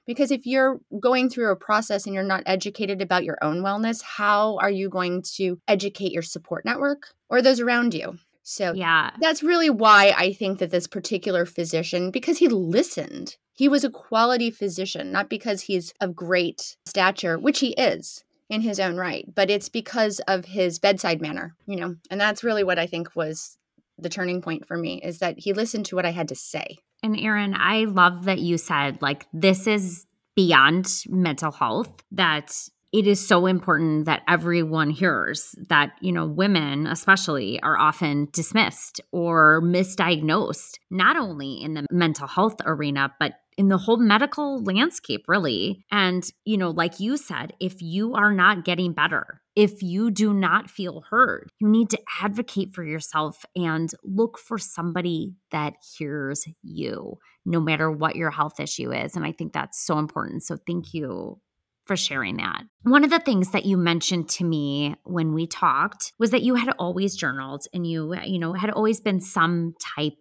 Because 0.06 0.30
if 0.30 0.44
you're 0.44 0.80
going 1.00 1.30
through 1.30 1.50
a 1.50 1.56
process 1.56 2.04
and 2.04 2.14
you're 2.14 2.22
not 2.22 2.42
educated 2.44 3.00
about 3.00 3.24
your 3.24 3.38
own 3.40 3.62
wellness, 3.62 4.02
how 4.02 4.58
are 4.58 4.70
you 4.70 4.90
going 4.90 5.22
to 5.36 5.58
educate 5.66 6.12
your 6.12 6.22
support 6.22 6.64
network 6.64 7.14
or 7.30 7.40
those 7.40 7.58
around 7.58 7.94
you? 7.94 8.18
So 8.42 8.74
yeah, 8.74 9.12
that's 9.20 9.42
really 9.42 9.70
why 9.70 10.14
I 10.14 10.34
think 10.34 10.58
that 10.58 10.70
this 10.70 10.86
particular 10.86 11.46
physician, 11.46 12.10
because 12.10 12.36
he 12.36 12.48
listened, 12.48 13.36
he 13.54 13.68
was 13.68 13.84
a 13.84 13.90
quality 13.90 14.50
physician, 14.50 15.12
not 15.12 15.30
because 15.30 15.62
he's 15.62 15.94
of 16.00 16.14
great 16.14 16.76
stature, 16.86 17.38
which 17.38 17.60
he 17.60 17.72
is 17.74 18.24
in 18.50 18.60
his 18.60 18.78
own 18.78 18.96
right, 18.96 19.26
but 19.34 19.50
it's 19.50 19.68
because 19.68 20.20
of 20.28 20.44
his 20.44 20.78
bedside 20.78 21.20
manner, 21.20 21.56
you 21.66 21.76
know, 21.76 21.96
and 22.10 22.20
that's 22.20 22.44
really 22.44 22.64
what 22.64 22.78
I 22.78 22.86
think 22.86 23.14
was 23.16 23.56
the 23.96 24.08
turning 24.08 24.42
point 24.42 24.66
for 24.66 24.76
me 24.76 25.00
is 25.02 25.20
that 25.20 25.38
he 25.38 25.52
listened 25.52 25.86
to 25.86 25.96
what 25.96 26.04
I 26.04 26.10
had 26.10 26.28
to 26.28 26.34
say. 26.34 26.78
And 27.02 27.18
Erin, 27.18 27.54
I 27.54 27.84
love 27.84 28.24
that 28.24 28.40
you 28.40 28.58
said, 28.58 29.00
like, 29.00 29.26
this 29.32 29.66
is 29.66 30.06
beyond 30.34 31.04
mental 31.08 31.52
health, 31.52 31.92
that 32.10 32.52
it 32.92 33.06
is 33.06 33.24
so 33.24 33.46
important 33.46 34.04
that 34.06 34.22
everyone 34.28 34.90
hears 34.90 35.54
that, 35.68 35.92
you 36.00 36.12
know, 36.12 36.26
women 36.26 36.86
especially 36.86 37.60
are 37.60 37.78
often 37.78 38.28
dismissed 38.32 39.00
or 39.10 39.60
misdiagnosed, 39.62 40.78
not 40.90 41.16
only 41.16 41.60
in 41.60 41.74
the 41.74 41.86
mental 41.90 42.28
health 42.28 42.56
arena, 42.64 43.12
but 43.18 43.34
in 43.56 43.68
the 43.68 43.78
whole 43.78 43.96
medical 43.96 44.62
landscape, 44.62 45.24
really. 45.28 45.84
And, 45.90 46.24
you 46.44 46.56
know, 46.56 46.70
like 46.70 47.00
you 47.00 47.16
said, 47.16 47.52
if 47.60 47.80
you 47.80 48.14
are 48.14 48.32
not 48.32 48.64
getting 48.64 48.92
better, 48.92 49.40
if 49.56 49.82
you 49.82 50.10
do 50.10 50.34
not 50.34 50.68
feel 50.68 51.04
heard, 51.08 51.50
you 51.60 51.68
need 51.68 51.90
to 51.90 52.00
advocate 52.20 52.74
for 52.74 52.84
yourself 52.84 53.44
and 53.54 53.90
look 54.02 54.38
for 54.38 54.58
somebody 54.58 55.34
that 55.50 55.74
hears 55.96 56.44
you, 56.62 57.18
no 57.44 57.60
matter 57.60 57.90
what 57.90 58.16
your 58.16 58.30
health 58.30 58.58
issue 58.58 58.92
is. 58.92 59.14
And 59.14 59.24
I 59.24 59.32
think 59.32 59.52
that's 59.52 59.84
so 59.84 59.98
important. 59.98 60.42
So 60.42 60.56
thank 60.66 60.92
you 60.92 61.40
for 61.86 61.96
sharing 61.96 62.38
that. 62.38 62.62
One 62.82 63.04
of 63.04 63.10
the 63.10 63.18
things 63.18 63.50
that 63.50 63.66
you 63.66 63.76
mentioned 63.76 64.28
to 64.30 64.44
me 64.44 64.96
when 65.04 65.34
we 65.34 65.46
talked 65.46 66.12
was 66.18 66.30
that 66.30 66.42
you 66.42 66.54
had 66.54 66.70
always 66.78 67.14
journaled 67.14 67.66
and 67.74 67.86
you, 67.86 68.14
you 68.24 68.38
know, 68.38 68.54
had 68.54 68.70
always 68.70 69.00
been 69.00 69.20
some 69.20 69.74
type 69.96 70.14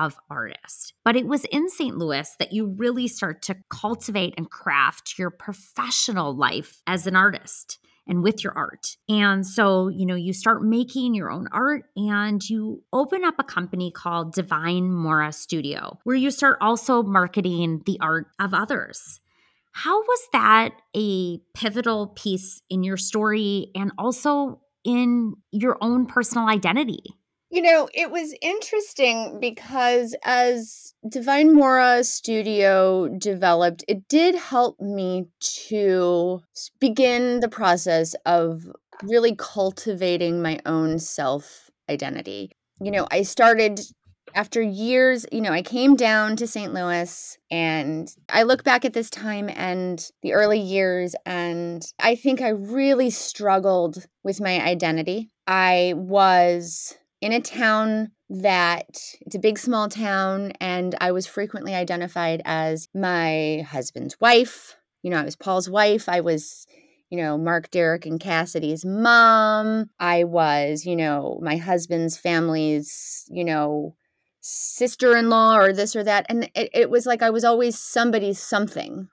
of 0.00 0.18
artist. 0.30 0.94
But 1.04 1.16
it 1.16 1.26
was 1.26 1.44
in 1.46 1.68
St. 1.68 1.96
Louis 1.96 2.34
that 2.38 2.52
you 2.52 2.66
really 2.66 3.06
start 3.06 3.42
to 3.42 3.56
cultivate 3.68 4.34
and 4.36 4.50
craft 4.50 5.18
your 5.18 5.30
professional 5.30 6.34
life 6.34 6.80
as 6.86 7.06
an 7.06 7.14
artist 7.14 7.78
and 8.06 8.22
with 8.22 8.42
your 8.42 8.56
art. 8.56 8.96
And 9.08 9.46
so, 9.46 9.88
you 9.88 10.06
know, 10.06 10.14
you 10.16 10.32
start 10.32 10.64
making 10.64 11.14
your 11.14 11.30
own 11.30 11.48
art 11.52 11.84
and 11.96 12.42
you 12.48 12.82
open 12.92 13.24
up 13.24 13.34
a 13.38 13.44
company 13.44 13.92
called 13.92 14.32
Divine 14.32 14.90
Mora 14.90 15.32
Studio, 15.32 15.98
where 16.04 16.16
you 16.16 16.30
start 16.30 16.58
also 16.60 17.02
marketing 17.02 17.82
the 17.86 17.98
art 18.00 18.26
of 18.40 18.54
others. 18.54 19.20
How 19.72 20.00
was 20.00 20.28
that 20.32 20.70
a 20.96 21.38
pivotal 21.54 22.08
piece 22.08 22.62
in 22.68 22.82
your 22.82 22.96
story 22.96 23.70
and 23.74 23.92
also 23.98 24.60
in 24.82 25.34
your 25.52 25.76
own 25.80 26.06
personal 26.06 26.48
identity? 26.48 27.04
You 27.50 27.62
know, 27.62 27.88
it 27.92 28.12
was 28.12 28.32
interesting 28.40 29.38
because 29.40 30.14
as 30.22 30.94
Divine 31.08 31.52
Mora 31.52 32.04
Studio 32.04 33.08
developed, 33.08 33.84
it 33.88 34.06
did 34.06 34.36
help 34.36 34.80
me 34.80 35.26
to 35.68 36.42
begin 36.78 37.40
the 37.40 37.48
process 37.48 38.14
of 38.24 38.70
really 39.02 39.34
cultivating 39.36 40.40
my 40.40 40.60
own 40.64 41.00
self 41.00 41.70
identity. 41.88 42.52
You 42.80 42.92
know, 42.92 43.08
I 43.10 43.22
started 43.22 43.80
after 44.32 44.62
years, 44.62 45.26
you 45.32 45.40
know, 45.40 45.52
I 45.52 45.62
came 45.62 45.96
down 45.96 46.36
to 46.36 46.46
St. 46.46 46.72
Louis 46.72 47.36
and 47.50 48.08
I 48.28 48.44
look 48.44 48.62
back 48.62 48.84
at 48.84 48.92
this 48.92 49.10
time 49.10 49.50
and 49.50 50.08
the 50.22 50.34
early 50.34 50.60
years, 50.60 51.16
and 51.26 51.84
I 51.98 52.14
think 52.14 52.40
I 52.40 52.50
really 52.50 53.10
struggled 53.10 54.06
with 54.22 54.40
my 54.40 54.64
identity. 54.64 55.30
I 55.48 55.94
was 55.96 56.96
in 57.20 57.32
a 57.32 57.40
town 57.40 58.12
that 58.28 58.88
it's 59.20 59.34
a 59.34 59.40
big 59.40 59.58
small 59.58 59.88
town, 59.88 60.52
and 60.60 60.94
I 61.00 61.12
was 61.12 61.26
frequently 61.26 61.74
identified 61.74 62.42
as 62.44 62.88
my 62.94 63.66
husband's 63.68 64.20
wife. 64.20 64.76
You 65.02 65.10
know, 65.10 65.18
I 65.18 65.24
was 65.24 65.36
Paul's 65.36 65.68
wife. 65.68 66.08
I 66.08 66.20
was 66.20 66.66
you 67.10 67.18
know, 67.18 67.36
Mark, 67.36 67.70
Derek, 67.70 68.06
and 68.06 68.20
Cassidy's 68.20 68.84
mom. 68.84 69.90
I 69.98 70.24
was, 70.24 70.86
you 70.86 70.94
know, 70.94 71.40
my 71.42 71.56
husband's 71.56 72.16
family's, 72.16 73.24
you 73.28 73.44
know, 73.44 73.96
sister 74.40 75.16
in 75.16 75.28
law 75.28 75.58
or 75.58 75.72
this 75.72 75.96
or 75.96 76.04
that. 76.04 76.26
And 76.28 76.44
it, 76.54 76.70
it 76.72 76.90
was 76.90 77.06
like 77.06 77.20
I 77.20 77.30
was 77.30 77.44
always 77.44 77.78
somebody's 77.78 78.38
something. 78.38 79.08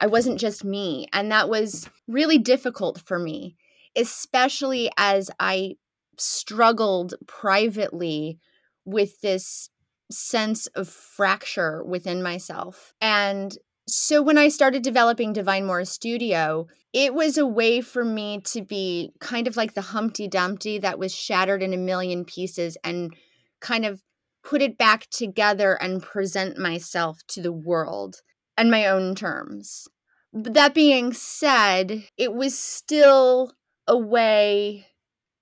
I 0.00 0.06
wasn't 0.06 0.38
just 0.38 0.64
me. 0.64 1.06
And 1.12 1.32
that 1.32 1.48
was 1.48 1.88
really 2.06 2.38
difficult 2.38 3.00
for 3.00 3.18
me, 3.18 3.56
especially 3.96 4.90
as 4.98 5.30
I 5.40 5.76
struggled 6.20 7.14
privately 7.26 8.38
with 8.84 9.20
this 9.20 9.70
sense 10.10 10.66
of 10.68 10.88
fracture 10.88 11.84
within 11.84 12.22
myself. 12.22 12.92
And 13.00 13.56
so 13.86 14.22
when 14.22 14.38
I 14.38 14.48
started 14.48 14.82
developing 14.82 15.32
Divine 15.32 15.66
Mora 15.66 15.86
Studio, 15.86 16.66
it 16.92 17.14
was 17.14 17.38
a 17.38 17.46
way 17.46 17.80
for 17.80 18.04
me 18.04 18.40
to 18.46 18.62
be 18.62 19.12
kind 19.20 19.46
of 19.46 19.56
like 19.56 19.74
the 19.74 19.80
Humpty 19.80 20.28
Dumpty 20.28 20.78
that 20.78 20.98
was 20.98 21.14
shattered 21.14 21.62
in 21.62 21.72
a 21.72 21.78
million 21.78 22.24
pieces 22.24 22.76
and 22.84 23.14
kind 23.60 23.84
of 23.84 24.02
put 24.42 24.62
it 24.62 24.78
back 24.78 25.08
together 25.10 25.74
and 25.74 26.02
present 26.02 26.58
myself 26.58 27.18
to 27.28 27.42
the 27.42 27.52
world 27.52 28.16
on 28.56 28.70
my 28.70 28.86
own 28.86 29.14
terms. 29.14 29.88
But 30.32 30.54
that 30.54 30.74
being 30.74 31.12
said, 31.12 32.04
it 32.16 32.32
was 32.32 32.58
still 32.58 33.52
a 33.86 33.96
way 33.96 34.86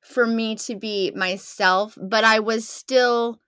for 0.09 0.27
me 0.27 0.57
to 0.57 0.75
be 0.75 1.12
myself, 1.14 1.97
but 2.01 2.25
I 2.25 2.40
was 2.40 2.68
still 2.68 3.38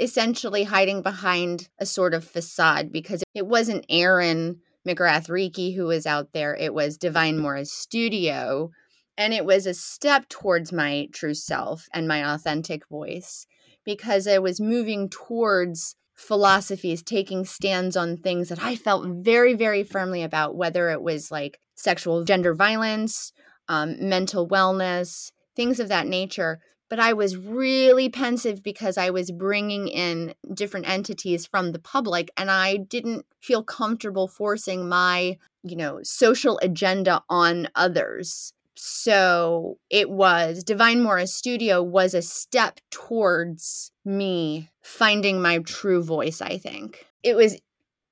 essentially 0.00 0.64
hiding 0.64 1.02
behind 1.02 1.68
a 1.78 1.86
sort 1.86 2.14
of 2.14 2.24
facade 2.24 2.90
because 2.92 3.22
it 3.34 3.46
wasn't 3.46 3.84
Erin 3.88 4.60
McGrath 4.86 5.28
Rieke 5.28 5.74
who 5.74 5.86
was 5.86 6.06
out 6.06 6.32
there, 6.32 6.54
it 6.54 6.72
was 6.72 6.96
Divine 6.96 7.38
Mora's 7.38 7.72
studio. 7.72 8.70
And 9.16 9.34
it 9.34 9.44
was 9.44 9.66
a 9.66 9.74
step 9.74 10.28
towards 10.28 10.72
my 10.72 11.08
true 11.12 11.34
self 11.34 11.88
and 11.92 12.06
my 12.06 12.34
authentic 12.34 12.88
voice 12.88 13.46
because 13.84 14.28
I 14.28 14.38
was 14.38 14.60
moving 14.60 15.08
towards 15.08 15.96
philosophies, 16.14 17.02
taking 17.02 17.44
stands 17.44 17.96
on 17.96 18.16
things 18.16 18.48
that 18.48 18.62
I 18.62 18.76
felt 18.76 19.06
very, 19.08 19.54
very 19.54 19.82
firmly 19.82 20.22
about, 20.22 20.54
whether 20.54 20.88
it 20.90 21.02
was 21.02 21.32
like 21.32 21.58
sexual 21.74 22.22
gender 22.24 22.54
violence, 22.54 23.32
um, 23.68 23.96
mental 24.08 24.48
wellness, 24.48 25.32
things 25.58 25.80
of 25.80 25.88
that 25.88 26.06
nature. 26.06 26.60
But 26.88 27.00
I 27.00 27.12
was 27.12 27.36
really 27.36 28.08
pensive 28.08 28.62
because 28.62 28.96
I 28.96 29.10
was 29.10 29.30
bringing 29.30 29.88
in 29.88 30.34
different 30.54 30.88
entities 30.88 31.46
from 31.46 31.72
the 31.72 31.78
public 31.78 32.30
and 32.36 32.50
I 32.50 32.76
didn't 32.76 33.26
feel 33.40 33.62
comfortable 33.62 34.28
forcing 34.28 34.88
my, 34.88 35.36
you 35.62 35.76
know, 35.76 35.98
social 36.02 36.58
agenda 36.62 37.22
on 37.28 37.68
others 37.74 38.54
so 38.80 39.78
it 39.90 40.08
was 40.08 40.62
Divine 40.62 41.02
Morris 41.02 41.34
Studio 41.34 41.82
was 41.82 42.14
a 42.14 42.22
step 42.22 42.78
towards 42.92 43.90
me 44.04 44.70
finding 44.82 45.42
my 45.42 45.58
true 45.58 46.00
voice, 46.00 46.40
I 46.40 46.58
think. 46.58 47.04
It 47.24 47.34
was 47.34 47.60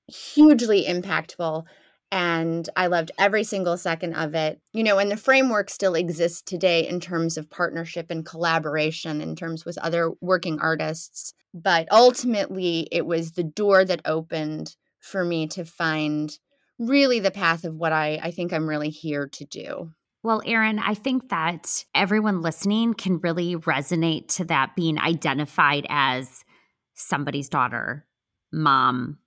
hugely 0.09 0.85
impactful 0.85 1.64
and 2.12 2.68
I 2.76 2.86
loved 2.86 3.10
every 3.18 3.44
single 3.44 3.76
second 3.76 4.14
of 4.14 4.34
it. 4.34 4.60
You 4.72 4.84
know, 4.84 4.98
and 4.98 5.10
the 5.10 5.16
framework 5.16 5.70
still 5.70 5.94
exists 5.94 6.42
today 6.42 6.86
in 6.86 7.00
terms 7.00 7.36
of 7.36 7.50
partnership 7.50 8.06
and 8.10 8.24
collaboration 8.24 9.20
in 9.20 9.36
terms 9.36 9.64
with 9.64 9.78
other 9.78 10.12
working 10.20 10.60
artists, 10.60 11.34
but 11.52 11.88
ultimately 11.90 12.88
it 12.92 13.06
was 13.06 13.32
the 13.32 13.44
door 13.44 13.84
that 13.84 14.02
opened 14.04 14.76
for 15.00 15.24
me 15.24 15.46
to 15.48 15.64
find 15.64 16.38
really 16.78 17.20
the 17.20 17.30
path 17.30 17.64
of 17.64 17.74
what 17.74 17.92
I 17.92 18.18
I 18.22 18.30
think 18.30 18.52
I'm 18.52 18.68
really 18.68 18.90
here 18.90 19.28
to 19.28 19.44
do. 19.44 19.90
Well, 20.22 20.42
Erin, 20.44 20.80
I 20.80 20.94
think 20.94 21.28
that 21.28 21.84
everyone 21.94 22.42
listening 22.42 22.94
can 22.94 23.18
really 23.18 23.54
resonate 23.54 24.34
to 24.36 24.44
that 24.46 24.74
being 24.74 24.98
identified 24.98 25.86
as 25.88 26.44
somebody's 26.94 27.48
daughter, 27.48 28.06
mom, 28.52 29.18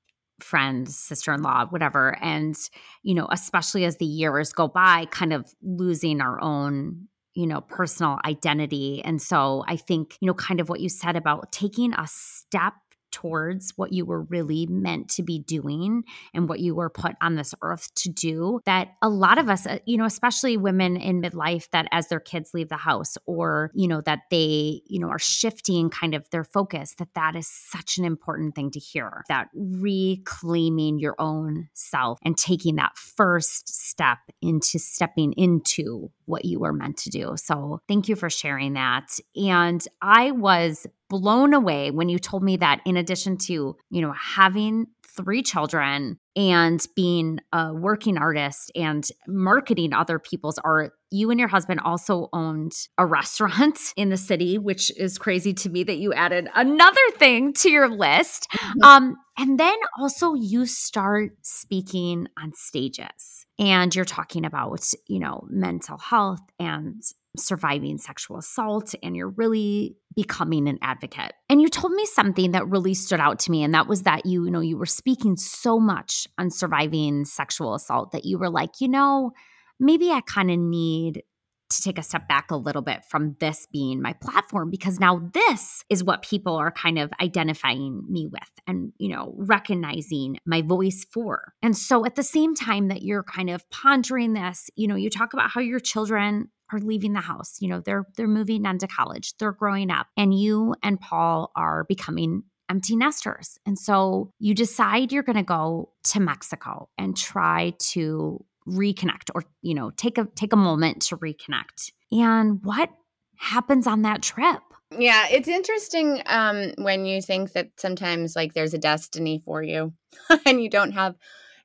friend, 0.43 0.89
sister 0.89 1.33
in 1.33 1.41
law, 1.41 1.65
whatever. 1.67 2.17
And, 2.21 2.55
you 3.03 3.15
know, 3.15 3.27
especially 3.31 3.85
as 3.85 3.97
the 3.97 4.05
years 4.05 4.53
go 4.53 4.67
by, 4.67 5.05
kind 5.11 5.33
of 5.33 5.53
losing 5.61 6.21
our 6.21 6.41
own 6.41 7.07
you 7.35 7.47
know, 7.47 7.61
personal 7.61 8.19
identity. 8.25 9.01
And 9.05 9.21
so 9.21 9.63
I 9.67 9.77
think, 9.77 10.17
you 10.19 10.27
know, 10.27 10.33
kind 10.33 10.59
of 10.59 10.67
what 10.67 10.81
you 10.81 10.89
said 10.89 11.15
about 11.15 11.53
taking 11.53 11.93
a 11.93 12.05
step 12.05 12.73
towards 13.11 13.73
what 13.75 13.93
you 13.93 14.05
were 14.05 14.23
really 14.23 14.65
meant 14.67 15.09
to 15.09 15.23
be 15.23 15.39
doing 15.39 16.03
and 16.33 16.47
what 16.47 16.59
you 16.59 16.75
were 16.75 16.89
put 16.89 17.15
on 17.21 17.35
this 17.35 17.53
earth 17.61 17.93
to 17.95 18.09
do 18.09 18.59
that 18.65 18.89
a 19.01 19.09
lot 19.09 19.37
of 19.37 19.49
us 19.49 19.65
uh, 19.65 19.79
you 19.85 19.97
know 19.97 20.05
especially 20.05 20.57
women 20.57 20.97
in 20.97 21.21
midlife 21.21 21.69
that 21.71 21.87
as 21.91 22.07
their 22.07 22.19
kids 22.19 22.53
leave 22.53 22.69
the 22.69 22.77
house 22.77 23.17
or 23.25 23.71
you 23.73 23.87
know 23.87 24.01
that 24.01 24.19
they 24.31 24.81
you 24.85 24.99
know 24.99 25.09
are 25.09 25.19
shifting 25.19 25.89
kind 25.89 26.13
of 26.13 26.29
their 26.29 26.43
focus 26.43 26.95
that 26.97 27.13
that 27.15 27.35
is 27.35 27.47
such 27.47 27.97
an 27.97 28.05
important 28.05 28.55
thing 28.55 28.71
to 28.71 28.79
hear 28.79 29.23
that 29.27 29.47
reclaiming 29.53 30.99
your 30.99 31.15
own 31.19 31.69
self 31.73 32.19
and 32.23 32.37
taking 32.37 32.75
that 32.75 32.97
first 32.97 33.67
step 33.69 34.19
into 34.41 34.79
stepping 34.79 35.33
into 35.33 36.11
what 36.25 36.45
you 36.45 36.59
were 36.59 36.73
meant 36.73 36.97
to 36.97 37.09
do. 37.09 37.33
So 37.35 37.81
thank 37.87 38.07
you 38.07 38.15
for 38.15 38.29
sharing 38.29 38.73
that. 38.73 39.19
And 39.35 39.85
i 40.01 40.31
was 40.31 40.85
blown 41.09 41.53
away 41.53 41.91
when 41.91 42.09
you 42.09 42.19
told 42.19 42.43
me 42.43 42.57
that 42.57 42.81
in 42.85 42.97
addition 42.97 43.37
to, 43.37 43.75
you 43.89 44.01
know, 44.01 44.13
having 44.13 44.87
three 45.03 45.41
children 45.43 46.17
and 46.35 46.85
being 46.95 47.39
a 47.51 47.73
working 47.73 48.17
artist 48.17 48.71
and 48.75 49.07
marketing 49.27 49.93
other 49.93 50.19
people's 50.19 50.57
art, 50.59 50.93
you 51.11 51.29
and 51.31 51.39
your 51.39 51.49
husband 51.49 51.79
also 51.81 52.29
owned 52.31 52.71
a 52.97 53.05
restaurant 53.05 53.77
in 53.97 54.09
the 54.09 54.17
city, 54.17 54.57
which 54.57 54.95
is 54.97 55.17
crazy 55.17 55.53
to 55.53 55.69
me 55.69 55.83
that 55.83 55.97
you 55.97 56.13
added 56.13 56.47
another 56.55 57.01
thing 57.17 57.53
to 57.53 57.69
your 57.69 57.89
list. 57.89 58.47
Mm-hmm. 58.51 58.83
Um, 58.83 59.15
and 59.37 59.59
then 59.59 59.75
also 59.99 60.33
you 60.35 60.65
start 60.65 61.31
speaking 61.41 62.27
on 62.41 62.53
stages 62.53 63.38
and 63.59 63.93
you're 63.93 64.05
talking 64.05 64.45
about, 64.45 64.89
you 65.07 65.19
know, 65.19 65.45
mental 65.49 65.97
health 65.97 66.41
and 66.59 67.03
surviving 67.37 67.97
sexual 67.97 68.37
assault 68.37 68.95
and 69.03 69.15
you're 69.15 69.29
really 69.29 69.97
becoming 70.15 70.67
an 70.67 70.79
advocate. 70.81 71.33
And 71.49 71.61
you 71.61 71.67
told 71.67 71.93
me 71.93 72.05
something 72.05 72.51
that 72.51 72.67
really 72.67 72.93
stood 72.93 73.19
out 73.19 73.37
to 73.39 73.51
me 73.51 73.63
and 73.63 73.73
that 73.73 73.87
was 73.87 74.03
that 74.03 74.25
you, 74.25 74.45
you 74.45 74.51
know 74.51 74.61
you 74.61 74.77
were 74.77 74.85
speaking 74.85 75.35
so 75.35 75.79
much 75.79 76.27
on 76.37 76.49
surviving 76.49 77.25
sexual 77.25 77.75
assault 77.75 78.13
that 78.13 78.25
you 78.25 78.37
were 78.39 78.49
like, 78.49 78.79
you 78.79 78.87
know, 78.87 79.31
maybe 79.79 80.09
I 80.09 80.21
kind 80.21 80.49
of 80.49 80.57
need 80.57 81.23
to 81.69 81.81
take 81.81 81.97
a 81.97 82.03
step 82.03 82.27
back 82.27 82.51
a 82.51 82.55
little 82.55 82.81
bit 82.81 83.03
from 83.05 83.35
this 83.39 83.67
being 83.71 84.01
my 84.01 84.13
platform 84.13 84.69
because 84.69 84.99
now 84.99 85.21
this 85.33 85.83
is 85.89 86.03
what 86.03 86.21
people 86.23 86.55
are 86.55 86.71
kind 86.71 86.97
of 86.97 87.11
identifying 87.21 88.03
me 88.09 88.27
with 88.27 88.49
and 88.67 88.91
you 88.97 89.09
know 89.09 89.33
recognizing 89.37 90.37
my 90.45 90.61
voice 90.61 91.05
for 91.11 91.53
and 91.61 91.77
so 91.77 92.05
at 92.05 92.15
the 92.15 92.23
same 92.23 92.55
time 92.55 92.87
that 92.87 93.03
you're 93.03 93.23
kind 93.23 93.49
of 93.49 93.69
pondering 93.69 94.33
this 94.33 94.69
you 94.75 94.87
know 94.87 94.95
you 94.95 95.09
talk 95.09 95.33
about 95.33 95.49
how 95.49 95.61
your 95.61 95.79
children 95.79 96.49
are 96.71 96.79
leaving 96.79 97.13
the 97.13 97.21
house 97.21 97.57
you 97.59 97.67
know 97.67 97.79
they're 97.79 98.05
they're 98.15 98.27
moving 98.27 98.65
on 98.65 98.77
to 98.77 98.87
college 98.87 99.35
they're 99.37 99.51
growing 99.51 99.91
up 99.91 100.07
and 100.17 100.33
you 100.33 100.73
and 100.83 100.99
paul 100.99 101.51
are 101.55 101.83
becoming 101.85 102.43
empty 102.69 102.95
nesters. 102.95 103.57
And 103.65 103.77
so 103.77 104.31
you 104.39 104.53
decide 104.53 105.11
you're 105.11 105.23
going 105.23 105.35
to 105.35 105.43
go 105.43 105.89
to 106.05 106.19
Mexico 106.19 106.87
and 106.97 107.17
try 107.17 107.73
to 107.79 108.45
reconnect 108.69 109.29
or 109.35 109.43
you 109.61 109.73
know 109.73 109.91
take 109.91 110.17
a 110.17 110.27
take 110.35 110.53
a 110.53 110.57
moment 110.57 111.01
to 111.03 111.17
reconnect. 111.17 111.91
And 112.11 112.63
what 112.63 112.89
happens 113.37 113.87
on 113.87 114.03
that 114.03 114.21
trip? 114.21 114.61
Yeah 114.97 115.27
it's 115.29 115.47
interesting 115.47 116.21
um 116.25 116.73
when 116.77 117.05
you 117.05 117.21
think 117.21 117.53
that 117.53 117.69
sometimes 117.77 118.35
like 118.35 118.53
there's 118.53 118.73
a 118.73 118.79
destiny 118.79 119.41
for 119.45 119.61
you 119.61 119.93
and 120.45 120.61
you 120.61 120.69
don't 120.69 120.91
have 120.91 121.15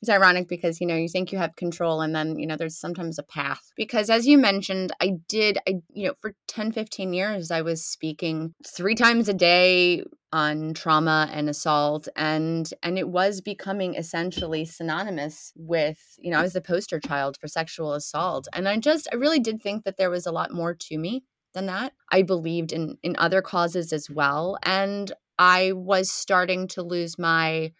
it's 0.04 0.10
ironic 0.10 0.48
because 0.48 0.82
you 0.82 0.86
know 0.86 0.94
you 0.94 1.08
think 1.08 1.32
you 1.32 1.38
have 1.38 1.56
control 1.56 2.02
and 2.02 2.14
then 2.14 2.38
you 2.38 2.46
know 2.46 2.56
there's 2.56 2.78
sometimes 2.78 3.18
a 3.18 3.22
path. 3.22 3.62
Because 3.74 4.10
as 4.10 4.26
you 4.26 4.36
mentioned 4.36 4.92
i 5.00 5.12
did 5.28 5.56
i 5.66 5.76
you 5.94 6.08
know 6.08 6.14
for 6.20 6.34
10 6.46 6.72
15 6.72 7.14
years 7.14 7.50
i 7.50 7.62
was 7.62 7.82
speaking 7.82 8.52
three 8.66 8.94
times 8.94 9.28
a 9.30 9.34
day 9.34 10.04
on 10.30 10.74
trauma 10.74 11.30
and 11.32 11.48
assault 11.48 12.06
and 12.16 12.70
and 12.82 12.98
it 12.98 13.08
was 13.08 13.40
becoming 13.40 13.94
essentially 13.94 14.66
synonymous 14.66 15.52
with 15.56 15.98
you 16.18 16.30
know 16.30 16.38
i 16.38 16.42
was 16.42 16.52
the 16.52 16.60
poster 16.60 17.00
child 17.00 17.38
for 17.40 17.48
sexual 17.48 17.94
assault. 17.94 18.46
And 18.52 18.68
i 18.68 18.76
just 18.76 19.08
i 19.10 19.16
really 19.16 19.40
did 19.40 19.62
think 19.62 19.84
that 19.84 19.96
there 19.96 20.10
was 20.10 20.26
a 20.26 20.32
lot 20.32 20.52
more 20.52 20.74
to 20.74 20.98
me 20.98 21.24
than 21.54 21.66
that. 21.66 21.92
I 22.12 22.22
believed 22.22 22.72
in 22.72 22.98
in 23.02 23.16
other 23.16 23.40
causes 23.40 23.90
as 23.92 24.10
well 24.10 24.58
and 24.62 25.12
i 25.38 25.72
was 25.72 26.10
starting 26.10 26.68
to 26.68 26.82
lose 26.82 27.18
my 27.18 27.72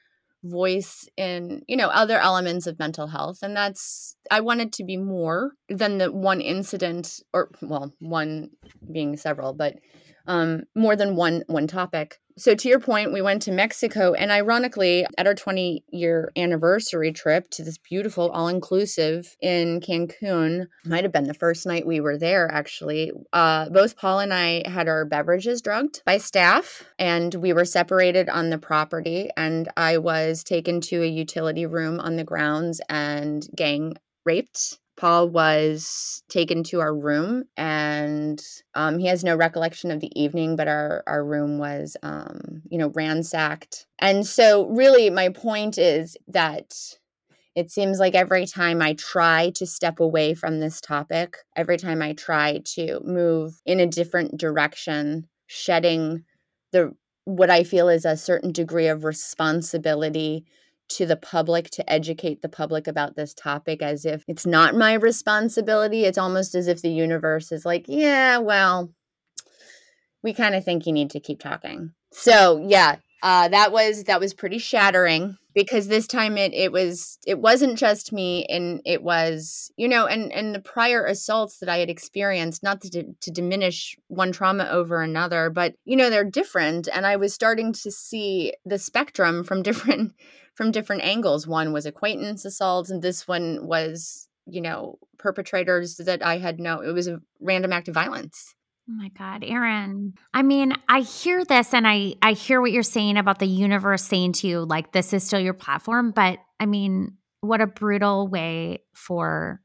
voice 0.45 1.09
in 1.17 1.63
you 1.67 1.77
know 1.77 1.89
other 1.89 2.19
elements 2.19 2.67
of 2.67 2.79
mental 2.79 3.07
health 3.07 3.39
and 3.43 3.57
that's 3.57 4.15
i 4.31 4.41
wanted 4.41 4.73
to 4.75 4.85
be 4.85 4.97
more 4.97 5.53
than 5.71 5.97
the 5.99 6.13
one 6.13 6.41
incident 6.41 7.21
or 7.33 7.51
well 7.63 7.95
one 7.99 8.51
being 8.93 9.17
several 9.17 9.55
but 9.55 9.77
um 10.27 10.63
more 10.75 10.97
than 10.97 11.17
one 11.17 11.43
one 11.47 11.67
topic 11.67 12.21
so 12.37 12.55
to 12.55 12.69
your 12.69 12.81
point 12.81 13.13
we 13.13 13.23
went 13.23 13.43
to 13.43 13.53
mexico 13.53 14.13
and 14.15 14.31
ironically 14.31 15.07
at 15.17 15.27
our 15.27 15.35
20 15.35 15.85
year 15.91 16.31
anniversary 16.37 17.13
trip 17.13 17.49
to 17.51 17.63
this 17.63 17.79
beautiful 17.79 18.31
all 18.31 18.49
inclusive 18.49 19.37
in 19.41 19.81
cancun 19.81 20.67
might 20.85 21.05
have 21.05 21.13
been 21.13 21.29
the 21.29 21.35
first 21.35 21.67
night 21.67 21.87
we 21.87 22.01
were 22.01 22.19
there 22.19 22.51
actually 22.51 23.13
uh, 23.33 23.69
both 23.71 23.97
paul 23.97 24.19
and 24.19 24.35
i 24.35 24.63
had 24.67 24.89
our 24.89 25.05
beverages 25.05 25.63
drugged 25.63 26.03
by 26.05 26.19
staff 26.19 26.85
and 26.99 27.35
we 27.35 27.53
were 27.53 27.65
separated 27.65 28.29
on 28.29 28.51
the 28.51 28.59
property 28.59 29.31
and 29.37 29.69
i 29.77 29.97
was 29.97 30.43
taken 30.43 30.81
to 30.81 31.03
a 31.03 31.07
utility 31.07 31.67
room 31.67 32.01
on 32.01 32.17
the 32.17 32.25
grounds 32.25 32.81
and 32.89 33.49
gang 33.55 33.95
raped 34.25 34.79
Paul 34.97 35.29
was 35.29 36.23
taken 36.29 36.63
to 36.65 36.81
our 36.81 36.95
room, 36.95 37.45
and 37.57 38.43
um, 38.75 38.99
he 38.99 39.07
has 39.07 39.25
no 39.25 39.37
recollection 39.37 39.91
of 39.91 40.01
the 40.01 40.11
evening, 40.21 40.57
but 40.57 40.69
our, 40.69 41.03
our 41.07 41.25
room 41.25 41.59
was, 41.59 41.97
um, 42.03 42.63
you 42.71 42.79
know, 42.79 42.89
ransacked. 42.89 43.87
And 43.99 44.27
so, 44.27 44.67
really, 44.67 45.11
my 45.11 45.31
point 45.31 45.79
is 45.79 46.17
that 46.29 46.75
it 47.55 47.71
seems 47.71 47.99
like 47.99 48.15
every 48.15 48.47
time 48.47 48.83
I 48.83 48.95
try 48.95 49.51
to 49.57 49.67
step 49.67 50.01
away 50.01 50.35
from 50.35 50.61
this 50.61 50.81
topic, 50.81 51.39
every 51.57 51.77
time 51.77 52.03
I 52.03 52.13
try 52.13 52.61
to 52.75 53.01
move 53.05 53.61
in 53.65 53.81
a 53.81 53.87
different 53.87 54.39
direction, 54.39 55.29
shedding 55.47 56.25
the 56.73 56.95
what 57.25 57.51
I 57.51 57.65
feel 57.65 57.89
is 57.89 58.05
a 58.05 58.17
certain 58.17 58.53
degree 58.53 58.89
of 58.89 59.05
responsibility 59.05 60.45
to 60.91 61.07
the 61.07 61.17
public 61.17 61.71
to 61.71 61.93
educate 61.93 62.43
the 62.43 62.49
public 62.49 62.87
about 62.87 63.17
this 63.17 63.35
topic 63.35 63.83
as 63.83 64.05
if 64.05 64.25
it's 64.29 64.47
not 64.47 64.75
my 64.75 64.95
responsibility. 64.95 66.05
It's 66.05 66.19
almost 66.19 66.55
as 66.55 66.69
if 66.69 66.83
the 66.83 66.91
universe 66.91 67.53
is 67.53 67.65
like, 67.65 67.87
yeah, 67.89 68.39
well, 68.39 68.93
we 70.23 70.35
kind 70.35 70.55
of 70.55 70.65
think 70.65 70.87
you 70.87 70.93
need 70.93 71.11
to 71.11 71.21
keep 71.21 71.41
talking. 71.41 71.93
So, 72.13 72.65
yeah, 72.67 72.97
uh, 73.25 73.49
that 73.49 73.73
was 73.73 74.05
that 74.05 74.21
was 74.21 74.35
pretty 74.35 74.59
shattering 74.59 75.39
because 75.55 75.89
this 75.89 76.07
time 76.07 76.37
it 76.37 76.53
it 76.53 76.71
was 76.71 77.19
it 77.27 77.39
wasn't 77.39 77.79
just 77.79 78.13
me 78.13 78.45
and 78.51 78.83
it 78.85 79.03
was 79.03 79.73
you 79.79 79.89
know 79.89 80.05
and 80.07 80.31
and 80.31 80.55
the 80.55 80.61
prior 80.61 81.07
assaults 81.07 81.59
that 81.59 81.71
I 81.71 81.79
had 81.79 81.89
experienced 81.89 82.63
not 82.63 82.83
to 82.83 83.15
to 83.19 83.31
diminish 83.31 83.97
one 84.09 84.31
trauma 84.31 84.69
over 84.71 85.01
another 85.01 85.49
but 85.49 85.75
you 85.87 85.97
know 85.97 86.11
they're 86.11 86.23
different. 86.23 86.87
And 86.93 87.07
I 87.07 87.17
was 87.17 87.33
starting 87.33 87.73
to 87.73 87.91
see 87.91 88.53
the 88.67 88.79
spectrum 88.79 89.43
from 89.43 89.63
different 89.69 90.13
from 90.55 90.71
different 90.71 91.03
angles. 91.03 91.47
One 91.47 91.73
was 91.73 91.87
acquaintance 91.87 92.45
assaults 92.45 92.91
and 92.91 93.01
this 93.01 93.27
one 93.27 93.67
was 93.67 94.29
you 94.45 94.61
know 94.61 94.99
perpetrators 95.17 95.97
that 95.97 96.23
I 96.23 96.37
had 96.37 96.61
no 96.61 96.81
it 96.81 96.93
was 96.93 97.09
a 97.09 97.23
random 97.41 97.73
act 97.73 97.89
of 97.89 97.95
violence 97.95 98.55
Oh 98.89 98.93
my 98.93 99.09
God, 99.17 99.45
Erin. 99.45 100.13
I 100.35 100.43
mean, 100.43 100.75
I 100.89 101.01
hear 101.01 101.45
this 101.45 101.73
and 101.73 101.87
I 101.89 102.15
I 102.21 102.33
hear 102.33 102.61
what 102.61 102.71
you're 102.73 102.83
saying 102.83 103.17
about 103.17 103.39
the 103.39 103.47
universe 103.47 104.05
saying 104.05 104.33
to 104.35 104.47
you, 104.47 104.61
like, 104.65 104.93
this 104.93 105.13
is 105.15 105.25
still 105.25 105.41
your 105.41 105.55
platform. 105.55 106.11
But 106.11 106.39
I 106.61 106.67
mean, 106.67 107.17
what 107.41 107.63
a 107.63 107.67
brutal 107.67 108.29
way 108.29 108.83
for 108.95 109.61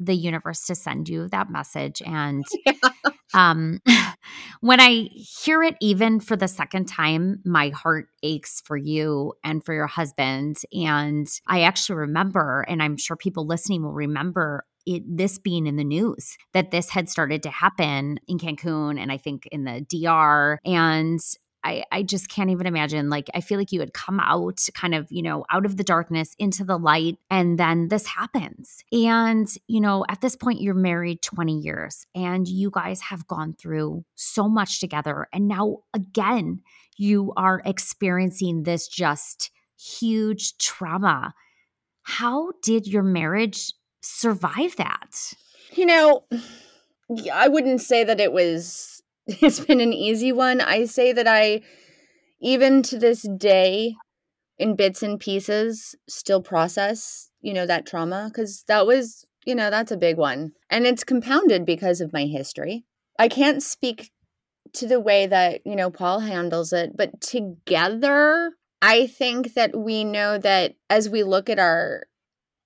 the 0.00 0.14
universe 0.14 0.66
to 0.66 0.74
send 0.74 1.08
you 1.08 1.28
that 1.28 1.50
message. 1.50 2.02
And 2.04 2.44
yeah. 2.66 2.72
um, 3.34 3.80
when 4.60 4.80
I 4.80 5.08
hear 5.12 5.62
it, 5.62 5.76
even 5.80 6.20
for 6.20 6.36
the 6.36 6.48
second 6.48 6.86
time, 6.86 7.40
my 7.44 7.68
heart 7.70 8.08
aches 8.22 8.62
for 8.64 8.76
you 8.76 9.34
and 9.44 9.64
for 9.64 9.74
your 9.74 9.86
husband. 9.86 10.56
And 10.72 11.28
I 11.46 11.62
actually 11.62 11.96
remember, 11.96 12.64
and 12.68 12.82
I'm 12.82 12.96
sure 12.96 13.16
people 13.16 13.46
listening 13.46 13.82
will 13.82 13.92
remember 13.92 14.64
it, 14.90 15.02
this 15.06 15.38
being 15.38 15.66
in 15.66 15.76
the 15.76 15.84
news 15.84 16.36
that 16.52 16.70
this 16.70 16.90
had 16.90 17.08
started 17.08 17.42
to 17.44 17.50
happen 17.50 18.18
in 18.26 18.38
Cancun 18.38 19.00
and 19.00 19.10
I 19.10 19.16
think 19.16 19.46
in 19.52 19.64
the 19.64 19.80
DR. 19.88 20.58
And 20.64 21.20
I, 21.62 21.84
I 21.92 22.02
just 22.02 22.28
can't 22.28 22.50
even 22.50 22.66
imagine. 22.66 23.10
Like, 23.10 23.28
I 23.34 23.40
feel 23.40 23.58
like 23.58 23.72
you 23.72 23.80
had 23.80 23.92
come 23.92 24.18
out 24.20 24.66
kind 24.74 24.94
of, 24.94 25.06
you 25.10 25.22
know, 25.22 25.44
out 25.50 25.66
of 25.66 25.76
the 25.76 25.84
darkness 25.84 26.34
into 26.38 26.64
the 26.64 26.78
light, 26.78 27.18
and 27.28 27.58
then 27.58 27.88
this 27.88 28.06
happens. 28.06 28.82
And, 28.92 29.46
you 29.66 29.80
know, 29.80 30.04
at 30.08 30.20
this 30.20 30.36
point, 30.36 30.62
you're 30.62 30.74
married 30.74 31.22
20 31.22 31.58
years 31.58 32.06
and 32.14 32.48
you 32.48 32.70
guys 32.70 33.00
have 33.02 33.26
gone 33.26 33.54
through 33.54 34.04
so 34.14 34.48
much 34.48 34.80
together. 34.80 35.28
And 35.32 35.48
now, 35.48 35.78
again, 35.92 36.62
you 36.96 37.32
are 37.36 37.62
experiencing 37.64 38.62
this 38.62 38.88
just 38.88 39.50
huge 39.78 40.56
trauma. 40.58 41.34
How 42.02 42.52
did 42.62 42.86
your 42.86 43.02
marriage 43.02 43.72
survive 44.00 44.76
that? 44.76 45.34
You 45.72 45.86
know, 45.86 46.24
I 47.32 47.48
wouldn't 47.48 47.80
say 47.80 48.04
that 48.04 48.20
it 48.20 48.32
was 48.32 49.02
it's 49.26 49.60
been 49.60 49.80
an 49.80 49.92
easy 49.92 50.32
one. 50.32 50.60
I 50.60 50.84
say 50.84 51.12
that 51.12 51.28
I, 51.28 51.60
even 52.40 52.82
to 52.84 52.98
this 52.98 53.22
day, 53.22 53.94
in 54.58 54.76
bits 54.76 55.02
and 55.02 55.18
pieces, 55.18 55.94
still 56.06 56.42
process, 56.42 57.30
you 57.40 57.54
know, 57.54 57.64
that 57.64 57.86
trauma 57.86 58.28
because 58.28 58.62
that 58.68 58.86
was, 58.86 59.24
you 59.46 59.54
know, 59.54 59.70
that's 59.70 59.90
a 59.90 59.96
big 59.96 60.18
one. 60.18 60.52
And 60.68 60.86
it's 60.86 61.02
compounded 61.02 61.64
because 61.64 62.02
of 62.02 62.12
my 62.12 62.26
history. 62.26 62.84
I 63.18 63.28
can't 63.28 63.62
speak 63.62 64.10
to 64.74 64.86
the 64.86 65.00
way 65.00 65.26
that, 65.26 65.62
you 65.64 65.74
know, 65.74 65.90
Paul 65.90 66.20
handles 66.20 66.74
it, 66.74 66.94
but 66.94 67.22
together, 67.22 68.52
I 68.82 69.06
think 69.06 69.54
that 69.54 69.76
we 69.76 70.04
know 70.04 70.36
that 70.36 70.74
as 70.90 71.08
we 71.08 71.22
look 71.22 71.48
at 71.48 71.58
our 71.58 72.04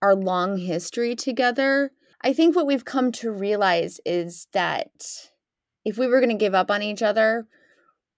our 0.04 0.14
long 0.14 0.58
history 0.58 1.16
together, 1.16 1.90
I 2.22 2.34
think 2.34 2.54
what 2.54 2.66
we've 2.66 2.84
come 2.84 3.10
to 3.12 3.30
realize 3.30 4.00
is 4.04 4.46
that 4.52 5.30
if 5.82 5.96
we 5.96 6.06
were 6.06 6.20
going 6.20 6.36
to 6.36 6.44
give 6.44 6.54
up 6.54 6.70
on 6.70 6.82
each 6.82 7.02
other, 7.02 7.46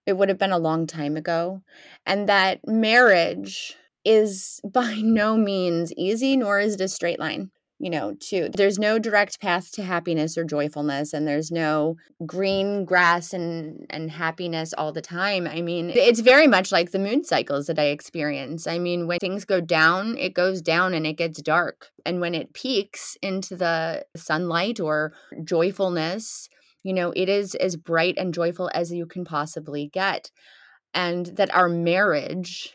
it 0.04 0.14
would 0.14 0.28
have 0.28 0.38
been 0.38 0.50
a 0.50 0.58
long 0.58 0.88
time 0.88 1.16
ago. 1.16 1.62
And 2.04 2.28
that 2.28 2.66
marriage 2.66 3.76
is 4.04 4.60
by 4.68 4.96
no 4.96 5.36
means 5.36 5.92
easy, 5.92 6.36
nor 6.36 6.58
is 6.58 6.74
it 6.74 6.80
a 6.80 6.88
straight 6.88 7.20
line. 7.20 7.52
You 7.78 7.90
know, 7.90 8.14
too. 8.18 8.48
There's 8.54 8.78
no 8.78 8.98
direct 8.98 9.38
path 9.38 9.70
to 9.72 9.82
happiness 9.82 10.38
or 10.38 10.44
joyfulness, 10.44 11.12
and 11.12 11.28
there's 11.28 11.50
no 11.50 11.96
green 12.24 12.86
grass 12.86 13.34
and, 13.34 13.84
and 13.90 14.10
happiness 14.10 14.72
all 14.72 14.92
the 14.92 15.02
time. 15.02 15.46
I 15.46 15.60
mean, 15.60 15.90
it's 15.90 16.20
very 16.20 16.46
much 16.46 16.72
like 16.72 16.92
the 16.92 16.98
moon 16.98 17.22
cycles 17.22 17.66
that 17.66 17.78
I 17.78 17.88
experience. 17.88 18.66
I 18.66 18.78
mean, 18.78 19.06
when 19.06 19.18
things 19.18 19.44
go 19.44 19.60
down, 19.60 20.16
it 20.16 20.32
goes 20.32 20.62
down 20.62 20.94
and 20.94 21.06
it 21.06 21.18
gets 21.18 21.42
dark. 21.42 21.88
And 22.06 22.18
when 22.18 22.34
it 22.34 22.54
peaks 22.54 23.18
into 23.20 23.56
the 23.56 24.06
sunlight 24.16 24.80
or 24.80 25.12
joyfulness, 25.44 26.48
you 26.82 26.94
know, 26.94 27.12
it 27.14 27.28
is 27.28 27.54
as 27.56 27.76
bright 27.76 28.14
and 28.16 28.32
joyful 28.32 28.70
as 28.72 28.90
you 28.90 29.04
can 29.04 29.26
possibly 29.26 29.90
get. 29.92 30.30
And 30.94 31.26
that 31.36 31.54
our 31.54 31.68
marriage 31.68 32.74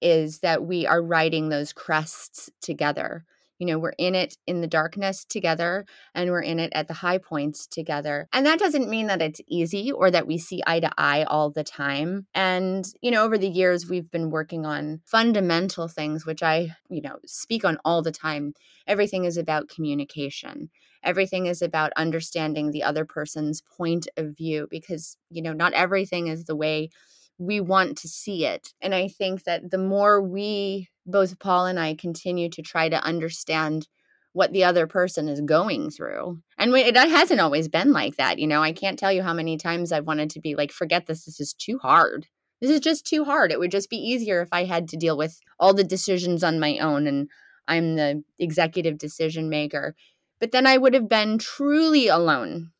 is 0.00 0.40
that 0.40 0.64
we 0.64 0.86
are 0.86 1.02
riding 1.02 1.48
those 1.48 1.72
crests 1.72 2.50
together. 2.62 3.24
You 3.58 3.66
know, 3.66 3.78
we're 3.78 3.94
in 3.98 4.14
it 4.14 4.36
in 4.46 4.60
the 4.60 4.66
darkness 4.66 5.24
together 5.24 5.84
and 6.14 6.30
we're 6.30 6.42
in 6.42 6.58
it 6.58 6.72
at 6.74 6.88
the 6.88 6.94
high 6.94 7.18
points 7.18 7.66
together. 7.66 8.28
And 8.32 8.46
that 8.46 8.58
doesn't 8.58 8.88
mean 8.88 9.06
that 9.08 9.22
it's 9.22 9.40
easy 9.48 9.90
or 9.92 10.10
that 10.10 10.26
we 10.26 10.38
see 10.38 10.62
eye 10.66 10.80
to 10.80 10.90
eye 10.96 11.24
all 11.24 11.50
the 11.50 11.64
time. 11.64 12.26
And, 12.34 12.86
you 13.02 13.10
know, 13.10 13.24
over 13.24 13.38
the 13.38 13.48
years, 13.48 13.88
we've 13.88 14.10
been 14.10 14.30
working 14.30 14.64
on 14.64 15.00
fundamental 15.04 15.88
things, 15.88 16.24
which 16.24 16.42
I, 16.42 16.70
you 16.88 17.02
know, 17.02 17.18
speak 17.26 17.64
on 17.64 17.78
all 17.84 18.02
the 18.02 18.12
time. 18.12 18.54
Everything 18.86 19.24
is 19.24 19.36
about 19.36 19.68
communication 19.68 20.70
everything 21.04 21.46
is 21.46 21.62
about 21.62 21.92
understanding 21.96 22.70
the 22.70 22.82
other 22.82 23.04
person's 23.04 23.62
point 23.76 24.08
of 24.16 24.36
view 24.36 24.66
because 24.70 25.16
you 25.30 25.42
know 25.42 25.52
not 25.52 25.72
everything 25.72 26.26
is 26.26 26.44
the 26.44 26.56
way 26.56 26.90
we 27.38 27.60
want 27.60 27.96
to 27.98 28.08
see 28.08 28.44
it 28.44 28.72
and 28.80 28.94
i 28.94 29.08
think 29.08 29.44
that 29.44 29.70
the 29.70 29.78
more 29.78 30.20
we 30.20 30.88
both 31.06 31.38
paul 31.38 31.66
and 31.66 31.78
i 31.78 31.94
continue 31.94 32.48
to 32.48 32.62
try 32.62 32.88
to 32.88 33.02
understand 33.02 33.88
what 34.32 34.52
the 34.52 34.64
other 34.64 34.86
person 34.86 35.28
is 35.28 35.40
going 35.40 35.90
through 35.90 36.40
and 36.58 36.74
it 36.74 36.96
hasn't 36.96 37.40
always 37.40 37.68
been 37.68 37.92
like 37.92 38.16
that 38.16 38.38
you 38.38 38.46
know 38.46 38.62
i 38.62 38.72
can't 38.72 38.98
tell 38.98 39.12
you 39.12 39.22
how 39.22 39.32
many 39.32 39.56
times 39.56 39.92
i've 39.92 40.06
wanted 40.06 40.30
to 40.30 40.40
be 40.40 40.54
like 40.54 40.72
forget 40.72 41.06
this 41.06 41.24
this 41.24 41.40
is 41.40 41.54
too 41.54 41.78
hard 41.78 42.26
this 42.60 42.70
is 42.70 42.80
just 42.80 43.06
too 43.06 43.24
hard 43.24 43.50
it 43.50 43.58
would 43.58 43.70
just 43.70 43.90
be 43.90 43.96
easier 43.96 44.42
if 44.42 44.48
i 44.52 44.64
had 44.64 44.88
to 44.88 44.96
deal 44.96 45.16
with 45.16 45.40
all 45.58 45.72
the 45.72 45.84
decisions 45.84 46.44
on 46.44 46.60
my 46.60 46.78
own 46.78 47.06
and 47.06 47.28
i'm 47.66 47.96
the 47.96 48.22
executive 48.38 48.98
decision 48.98 49.48
maker 49.48 49.94
but 50.38 50.52
then 50.52 50.66
I 50.66 50.76
would 50.76 50.94
have 50.94 51.08
been 51.08 51.38
truly 51.38 52.08
alone 52.08 52.70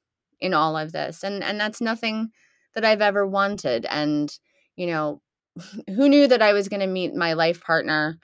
in 0.41 0.55
all 0.55 0.77
of 0.77 0.93
this. 0.93 1.23
And 1.23 1.43
and 1.43 1.61
that's 1.61 1.81
nothing 1.81 2.31
that 2.75 2.85
I've 2.85 3.03
ever 3.03 3.27
wanted. 3.27 3.87
And, 3.87 4.37
you 4.79 4.87
know, 4.87 5.21
who 5.89 6.09
knew 6.09 6.27
that 6.27 6.43
I 6.43 6.53
was 6.53 6.69
going 6.69 6.81
to 6.81 6.87
meet 6.87 7.15
my 7.15 7.35
life 7.35 7.61
partner, 7.61 8.19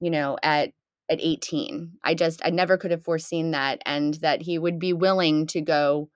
you 0.00 0.10
know, 0.10 0.38
at 0.42 0.70
at 1.08 1.20
18. 1.20 1.92
I 2.02 2.14
just 2.14 2.40
I 2.44 2.50
never 2.50 2.76
could 2.76 2.90
have 2.90 3.04
foreseen 3.04 3.52
that 3.52 3.80
and 3.86 4.14
that 4.14 4.42
he 4.42 4.58
would 4.58 4.78
be 4.78 4.92
willing 4.92 5.46
to 5.48 5.60
go 5.60 6.08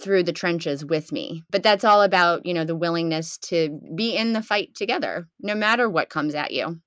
through 0.00 0.24
the 0.24 0.32
trenches 0.32 0.84
with 0.84 1.12
me. 1.12 1.44
But 1.50 1.62
that's 1.62 1.84
all 1.84 2.02
about, 2.02 2.44
you 2.44 2.52
know, 2.52 2.64
the 2.64 2.76
willingness 2.76 3.38
to 3.38 3.80
be 3.94 4.16
in 4.16 4.32
the 4.32 4.42
fight 4.42 4.74
together 4.74 5.28
no 5.40 5.54
matter 5.54 5.88
what 5.88 6.10
comes 6.10 6.34
at 6.34 6.50
you. 6.50 6.80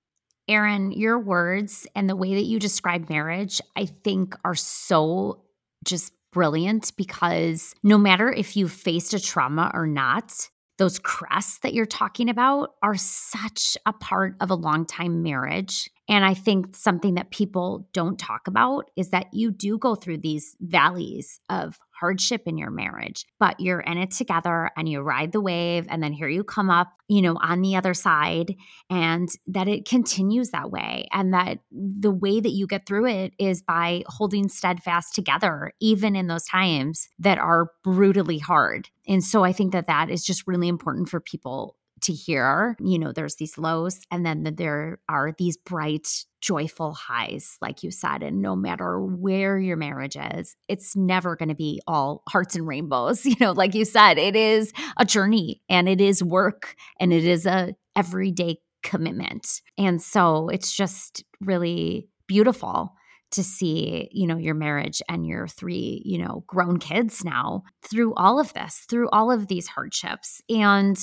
Erin, 0.48 0.92
your 0.92 1.20
words 1.20 1.88
and 1.96 2.10
the 2.10 2.16
way 2.16 2.36
that 2.36 2.46
you 2.46 2.60
describe 2.60 3.10
marriage, 3.10 3.62
I 3.76 3.86
think 3.86 4.36
are 4.46 4.56
so 4.56 5.44
just 5.84 6.14
brilliant 6.32 6.96
because 6.96 7.74
no 7.84 7.98
matter 7.98 8.32
if 8.32 8.56
you 8.56 8.68
faced 8.68 9.14
a 9.14 9.20
trauma 9.20 9.72
or 9.74 9.88
not, 9.88 10.50
those 10.78 11.00
crests 11.00 11.60
that 11.60 11.74
you're 11.74 11.86
talking 11.86 12.30
about 12.30 12.76
are 12.84 12.96
such 12.96 13.78
a 13.86 13.94
part 13.94 14.36
of 14.40 14.52
a 14.52 14.56
long 14.56 14.86
time 14.86 15.24
marriage. 15.24 15.90
And 16.08 16.24
I 16.24 16.34
think 16.34 16.76
something 16.76 17.16
that 17.16 17.32
people 17.32 17.88
don't 17.94 18.18
talk 18.18 18.48
about 18.48 18.90
is 18.96 19.10
that 19.10 19.34
you 19.34 19.52
do 19.52 19.78
go 19.78 19.96
through 19.96 20.20
these 20.20 20.56
valleys 20.62 21.40
of 21.50 21.80
hardship 22.00 22.44
in 22.46 22.58
your 22.58 22.70
marriage, 22.72 23.26
but 23.40 23.60
you're 23.60 23.80
in 23.80 23.98
it 23.98 24.12
together 24.12 24.70
and 24.78 24.88
you 24.88 25.02
ride 25.02 25.32
the 25.32 25.42
wave. 25.42 25.86
And 25.90 26.02
then 26.02 26.14
here 26.14 26.28
you 26.28 26.44
come 26.44 26.70
up, 26.70 26.90
you 27.08 27.22
know, 27.22 27.38
on 27.42 27.62
the 27.62 27.76
other 27.76 27.94
side, 27.94 28.56
and 28.90 29.30
that 29.48 29.68
it 29.68 29.88
continues 29.88 30.52
that 30.52 30.72
way. 30.72 31.08
And 31.12 31.34
that 31.34 31.60
the 31.72 32.12
way 32.12 32.40
that 32.40 32.52
you 32.52 32.68
get 32.68 32.86
through 32.86 33.08
it 33.08 33.34
is 33.40 33.62
by 33.62 34.04
holding 34.08 34.50
steadfast 34.50 35.16
together, 35.16 35.72
even 35.80 36.16
in 36.16 36.28
those 36.28 36.46
times 36.46 37.10
that 37.20 37.38
are 37.38 37.72
brutally 37.84 38.40
hard. 38.40 38.90
And 39.08 39.24
so 39.24 39.44
I 39.44 39.54
think 39.54 39.72
that 39.72 39.88
that 39.88 40.10
is 40.10 40.24
just 40.24 40.48
really 40.48 40.68
important 40.68 41.10
for 41.10 41.20
people 41.20 41.76
to 42.02 42.14
hear. 42.14 42.76
You 42.80 43.00
know, 43.00 43.12
there's 43.12 43.36
these 43.36 43.58
lows 43.58 44.02
and 44.12 44.26
then 44.26 44.44
there 44.56 45.00
are 45.10 45.34
these 45.38 45.58
bright, 45.58 46.26
joyful 46.48 46.94
highs, 46.94 47.58
like 47.62 47.84
you 47.84 47.92
said. 47.92 48.24
And 48.24 48.42
no 48.42 48.56
matter 48.56 49.02
where 49.02 49.60
your 49.60 49.76
marriage 49.76 50.16
is, 50.16 50.56
it's 50.70 50.96
never 50.96 51.36
going 51.36 51.50
to 51.50 51.56
be 51.56 51.82
all 51.86 52.24
hearts 52.30 52.56
and 52.56 52.66
rainbows. 52.66 53.26
You 53.28 53.36
know, 53.42 53.52
like 53.52 53.76
you 53.76 53.84
said, 53.84 54.18
it 54.18 54.38
is 54.38 54.72
a 54.96 55.04
journey 55.04 55.62
and 55.70 55.90
it 55.90 56.00
is 56.00 56.24
work 56.24 56.76
and 56.98 57.12
it 57.12 57.26
is 57.26 57.46
a 57.46 57.76
everyday 57.96 58.60
commitment. 58.84 59.62
And 59.78 60.02
so 60.02 60.48
it's 60.48 60.74
just 60.74 61.26
really 61.42 62.08
beautiful 62.26 62.94
to 63.32 63.44
see, 63.44 64.08
you 64.14 64.26
know, 64.26 64.38
your 64.38 64.56
marriage 64.56 65.02
and 65.10 65.28
your 65.28 65.48
three, 65.48 66.02
you 66.06 66.20
know, 66.20 66.46
grown 66.48 66.80
kids 66.80 67.26
now 67.26 67.64
through 67.84 68.14
all 68.16 68.40
of 68.40 68.54
this, 68.54 68.86
through 68.90 69.10
all 69.10 69.30
of 69.30 69.48
these 69.48 69.68
hardships. 69.68 70.42
And 70.50 70.98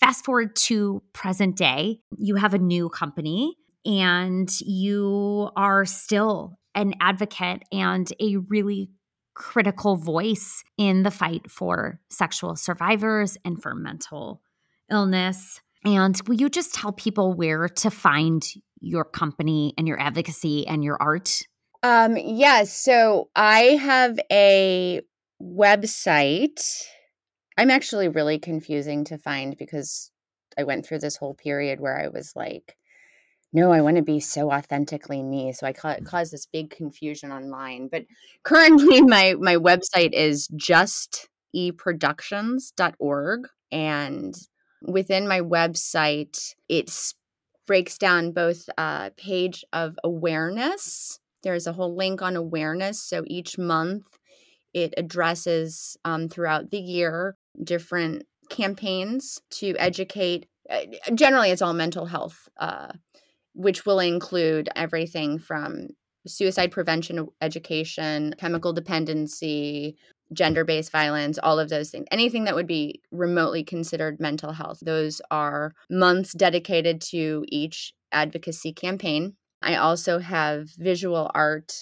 Fast 0.00 0.24
forward 0.26 0.54
to 0.54 1.02
present 1.14 1.56
day, 1.56 2.00
you 2.18 2.34
have 2.36 2.52
a 2.52 2.58
new 2.58 2.90
company 2.90 3.56
and 3.86 4.50
you 4.60 5.50
are 5.56 5.84
still 5.84 6.58
an 6.74 6.94
advocate 7.00 7.62
and 7.72 8.12
a 8.20 8.36
really 8.36 8.90
critical 9.34 9.96
voice 9.96 10.62
in 10.76 11.02
the 11.02 11.10
fight 11.10 11.50
for 11.50 12.00
sexual 12.10 12.56
survivors 12.56 13.38
and 13.44 13.62
for 13.62 13.74
mental 13.74 14.42
illness. 14.90 15.60
And 15.84 16.20
will 16.26 16.34
you 16.34 16.48
just 16.48 16.74
tell 16.74 16.92
people 16.92 17.34
where 17.34 17.68
to 17.68 17.90
find 17.90 18.42
your 18.80 19.04
company 19.04 19.72
and 19.78 19.86
your 19.86 20.00
advocacy 20.00 20.66
and 20.66 20.82
your 20.82 20.96
art? 21.00 21.42
Um, 21.82 22.16
yes. 22.16 22.26
Yeah, 22.26 22.64
so 22.64 23.30
I 23.36 23.60
have 23.80 24.18
a 24.30 25.02
website 25.40 26.60
I'm 27.56 27.70
actually 27.70 28.08
really 28.08 28.38
confusing 28.38 29.04
to 29.04 29.18
find 29.18 29.56
because 29.56 30.10
I 30.58 30.64
went 30.64 30.84
through 30.84 30.98
this 30.98 31.16
whole 31.16 31.34
period 31.34 31.80
where 31.80 31.98
I 31.98 32.08
was 32.08 32.32
like 32.36 32.76
no, 33.52 33.72
I 33.72 33.80
want 33.80 33.96
to 33.96 34.02
be 34.02 34.20
so 34.20 34.52
authentically 34.52 35.22
me. 35.22 35.52
So 35.52 35.66
I 35.66 35.72
ca- 35.72 36.00
caused 36.04 36.32
this 36.32 36.46
big 36.46 36.70
confusion 36.70 37.32
online. 37.32 37.88
But 37.88 38.04
currently, 38.42 39.02
my 39.02 39.34
my 39.38 39.56
website 39.56 40.12
is 40.12 40.48
justeproductions.org, 40.48 43.48
and 43.72 44.34
within 44.82 45.28
my 45.28 45.40
website, 45.40 46.54
it 46.68 46.90
breaks 47.66 47.98
down 47.98 48.32
both 48.32 48.68
a 48.78 49.10
page 49.16 49.64
of 49.72 49.98
awareness. 50.04 51.18
There's 51.42 51.66
a 51.66 51.72
whole 51.72 51.96
link 51.96 52.22
on 52.22 52.36
awareness. 52.36 53.02
So 53.02 53.24
each 53.26 53.58
month, 53.58 54.04
it 54.74 54.94
addresses 54.96 55.96
um, 56.04 56.28
throughout 56.28 56.70
the 56.70 56.78
year 56.78 57.36
different 57.62 58.24
campaigns 58.50 59.40
to 59.50 59.74
educate. 59.78 60.46
Uh, 60.68 60.80
generally, 61.14 61.50
it's 61.50 61.62
all 61.62 61.72
mental 61.72 62.06
health, 62.06 62.48
uh, 62.58 62.88
which 63.56 63.86
will 63.86 63.98
include 63.98 64.68
everything 64.76 65.38
from 65.38 65.88
suicide 66.26 66.70
prevention 66.70 67.26
education, 67.40 68.34
chemical 68.38 68.72
dependency, 68.72 69.96
gender 70.32 70.64
based 70.64 70.92
violence, 70.92 71.38
all 71.42 71.58
of 71.58 71.68
those 71.68 71.90
things. 71.90 72.06
Anything 72.10 72.44
that 72.44 72.54
would 72.54 72.66
be 72.66 73.00
remotely 73.10 73.64
considered 73.64 74.20
mental 74.20 74.52
health. 74.52 74.78
Those 74.82 75.20
are 75.30 75.72
months 75.88 76.32
dedicated 76.32 77.00
to 77.12 77.44
each 77.48 77.92
advocacy 78.12 78.72
campaign. 78.72 79.34
I 79.62 79.76
also 79.76 80.18
have 80.18 80.68
visual 80.76 81.30
art 81.34 81.72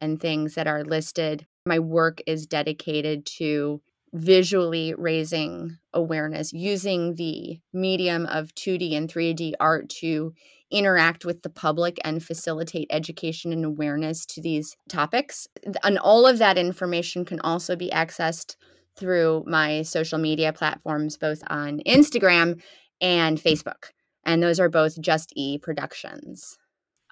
and 0.00 0.20
things 0.20 0.54
that 0.54 0.66
are 0.66 0.84
listed. 0.84 1.46
My 1.66 1.78
work 1.78 2.20
is 2.26 2.46
dedicated 2.46 3.26
to 3.38 3.80
visually 4.14 4.94
raising 4.96 5.76
awareness 5.92 6.52
using 6.52 7.16
the 7.16 7.58
medium 7.72 8.26
of 8.26 8.54
2D 8.54 8.96
and 8.96 9.12
3D 9.12 9.52
art 9.58 9.88
to 9.88 10.32
interact 10.70 11.24
with 11.24 11.42
the 11.42 11.50
public 11.50 11.98
and 12.04 12.22
facilitate 12.22 12.86
education 12.90 13.52
and 13.52 13.64
awareness 13.64 14.24
to 14.24 14.40
these 14.40 14.76
topics. 14.88 15.48
And 15.82 15.98
all 15.98 16.26
of 16.26 16.38
that 16.38 16.56
information 16.56 17.24
can 17.24 17.40
also 17.40 17.74
be 17.76 17.90
accessed 17.90 18.54
through 18.96 19.42
my 19.46 19.82
social 19.82 20.18
media 20.18 20.52
platforms, 20.52 21.16
both 21.16 21.42
on 21.48 21.80
Instagram 21.86 22.62
and 23.00 23.38
Facebook. 23.40 23.90
And 24.24 24.42
those 24.42 24.60
are 24.60 24.68
both 24.68 25.00
Just 25.00 25.32
E 25.34 25.58
Productions. 25.58 26.56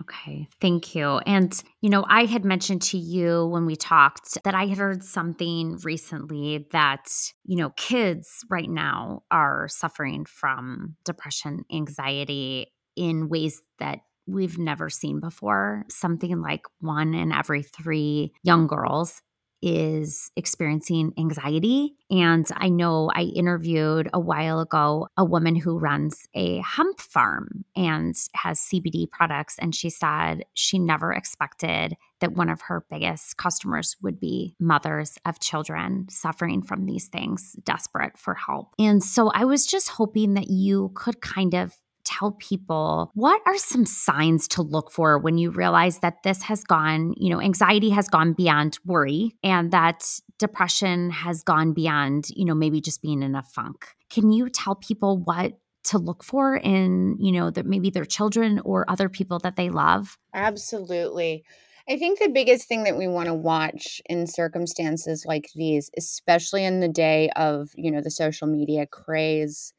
Okay, 0.03 0.49
thank 0.61 0.95
you. 0.95 1.19
And, 1.27 1.53
you 1.81 1.89
know, 1.89 2.05
I 2.09 2.25
had 2.25 2.45
mentioned 2.45 2.83
to 2.83 2.99
you 2.99 3.47
when 3.47 3.67
we 3.67 3.77
talked 3.77 4.43
that 4.43 4.55
I 4.55 4.67
had 4.67 4.79
heard 4.79 5.05
something 5.05 5.79
recently 5.85 6.67
that, 6.73 7.09
you 7.45 7.57
know, 7.57 7.71
kids 7.71 8.29
right 8.51 8.69
now 8.69 9.23
are 9.31 9.69
suffering 9.69 10.25
from 10.25 10.97
depression, 11.05 11.65
anxiety 11.73 12.73
in 12.97 13.29
ways 13.29 13.63
that 13.79 13.99
we've 14.27 14.59
never 14.59 14.91
seen 14.91 15.21
before. 15.21 15.85
Something 15.89 16.41
like 16.41 16.63
one 16.81 17.15
in 17.15 17.31
every 17.31 17.63
three 17.63 18.33
young 18.43 18.67
girls 18.67 19.21
is 19.63 20.31
experiencing 20.37 21.13
anxiety. 21.19 21.95
And 22.11 22.47
I 22.55 22.69
know 22.69 23.11
I 23.15 23.23
interviewed 23.23 24.11
a 24.13 24.21
while 24.21 24.61
ago 24.61 25.09
a 25.17 25.25
woman 25.25 25.55
who 25.55 25.79
runs 25.79 26.27
a 26.35 26.61
hemp 26.61 27.01
farm 27.01 27.65
and 27.77 28.15
has 28.35 28.61
CBD 28.61 29.11
products. 29.11 29.57
And 29.59 29.75
she 29.75 29.89
said 29.89 30.45
she 30.55 30.79
never 30.79 31.13
expected 31.13 31.97
that 32.21 32.33
one 32.33 32.49
of 32.49 32.61
her 32.63 32.85
biggest 32.91 33.37
customers 33.37 33.97
would 34.03 34.21
be 34.21 34.55
mothers 34.61 35.19
of 35.25 35.41
children 35.41 36.07
suffering 36.09 36.63
from 36.63 36.87
these 36.87 37.09
things, 37.09 37.57
desperate 37.65 38.17
for 38.17 38.35
help. 38.35 38.75
And 38.79 39.03
so 39.03 39.31
I 39.31 39.45
was 39.45 39.67
just 39.67 39.89
hoping 39.89 40.35
that 40.35 40.49
you 40.49 40.93
could 40.95 41.21
kind 41.21 41.55
of 41.55 41.75
tell 42.05 42.33
people 42.33 43.11
what 43.15 43.41
are 43.47 43.57
some 43.57 43.87
signs 43.87 44.49
to 44.49 44.63
look 44.63 44.91
for 44.91 45.19
when 45.19 45.39
you 45.39 45.51
realize 45.51 45.99
that 46.01 46.23
this 46.23 46.43
has 46.43 46.65
gone, 46.65 47.15
you 47.17 47.31
know, 47.31 47.41
anxiety 47.41 47.91
has 47.91 48.09
gone 48.09 48.33
beyond 48.33 48.79
worry 48.85 49.37
and 49.43 49.71
that 49.73 50.05
depression 50.39 51.11
has 51.11 51.43
gone 51.43 51.73
beyond, 51.73 52.29
you 52.31 52.45
know, 52.45 52.55
maybe 52.55 52.81
just 52.81 53.03
being 53.03 53.23
in 53.23 53.35
a 53.35 53.43
funk. 53.43 53.87
Can 54.11 54.33
you 54.33 54.49
tell 54.49 54.75
people 54.75 55.19
what 55.19 55.59
to 55.85 55.99
look 55.99 56.23
for 56.23 56.57
in, 56.57 57.17
you 57.19 57.33
know, 57.33 57.51
that 57.51 57.67
maybe 57.67 57.91
their 57.91 58.05
children 58.05 58.61
or 58.65 58.89
other 58.89 59.09
people 59.09 59.39
that 59.41 59.57
they 59.57 59.71
love? 59.71 60.19
Absolutely. 60.35 61.45
I 61.89 61.97
think 61.97 62.19
the 62.19 62.29
biggest 62.29 62.69
thing 62.69 62.85
that 62.85 62.97
we 62.97 63.09
want 63.09 63.27
to 63.27 63.35
watch 63.35 64.01
in 64.07 64.27
circumstances 64.27 65.25
like 65.27 65.49
these, 65.55 65.91
especially 65.97 66.65
in 66.65 66.81
the 66.81 66.89
day 66.89 67.31
of, 67.35 67.71
you 67.75 67.91
know, 67.91 68.01
the 68.01 68.11
social 68.11 68.47
media 68.47 68.87
craze, 68.87 69.73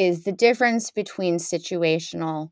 is 0.00 0.24
the 0.24 0.32
difference 0.32 0.90
between 0.90 1.36
situational 1.36 2.50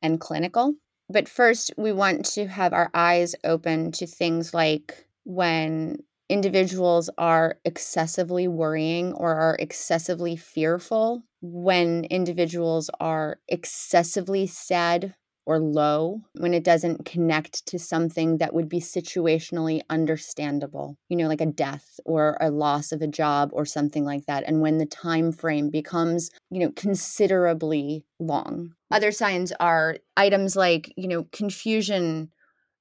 and 0.00 0.18
clinical. 0.18 0.74
But 1.10 1.28
first, 1.28 1.70
we 1.76 1.92
want 1.92 2.24
to 2.32 2.46
have 2.46 2.72
our 2.72 2.90
eyes 2.94 3.34
open 3.44 3.92
to 3.92 4.06
things 4.06 4.54
like 4.54 5.06
when 5.24 5.98
individuals 6.30 7.10
are 7.18 7.58
excessively 7.66 8.48
worrying 8.48 9.12
or 9.12 9.34
are 9.34 9.56
excessively 9.60 10.36
fearful, 10.36 11.22
when 11.42 12.04
individuals 12.04 12.88
are 12.98 13.40
excessively 13.46 14.46
sad 14.46 15.14
or 15.46 15.58
low 15.60 16.20
when 16.34 16.52
it 16.52 16.64
doesn't 16.64 17.04
connect 17.04 17.64
to 17.66 17.78
something 17.78 18.38
that 18.38 18.52
would 18.52 18.68
be 18.68 18.80
situationally 18.80 19.80
understandable 19.88 20.96
you 21.08 21.16
know 21.16 21.28
like 21.28 21.40
a 21.40 21.46
death 21.46 21.98
or 22.04 22.36
a 22.40 22.50
loss 22.50 22.92
of 22.92 23.00
a 23.00 23.06
job 23.06 23.50
or 23.52 23.64
something 23.64 24.04
like 24.04 24.26
that 24.26 24.44
and 24.46 24.60
when 24.60 24.78
the 24.78 24.86
time 24.86 25.32
frame 25.32 25.70
becomes 25.70 26.30
you 26.50 26.60
know 26.60 26.72
considerably 26.76 28.04
long. 28.18 28.72
Other 28.90 29.10
signs 29.12 29.52
are 29.60 29.98
items 30.16 30.56
like 30.56 30.92
you 30.96 31.08
know 31.08 31.24
confusion 31.32 32.30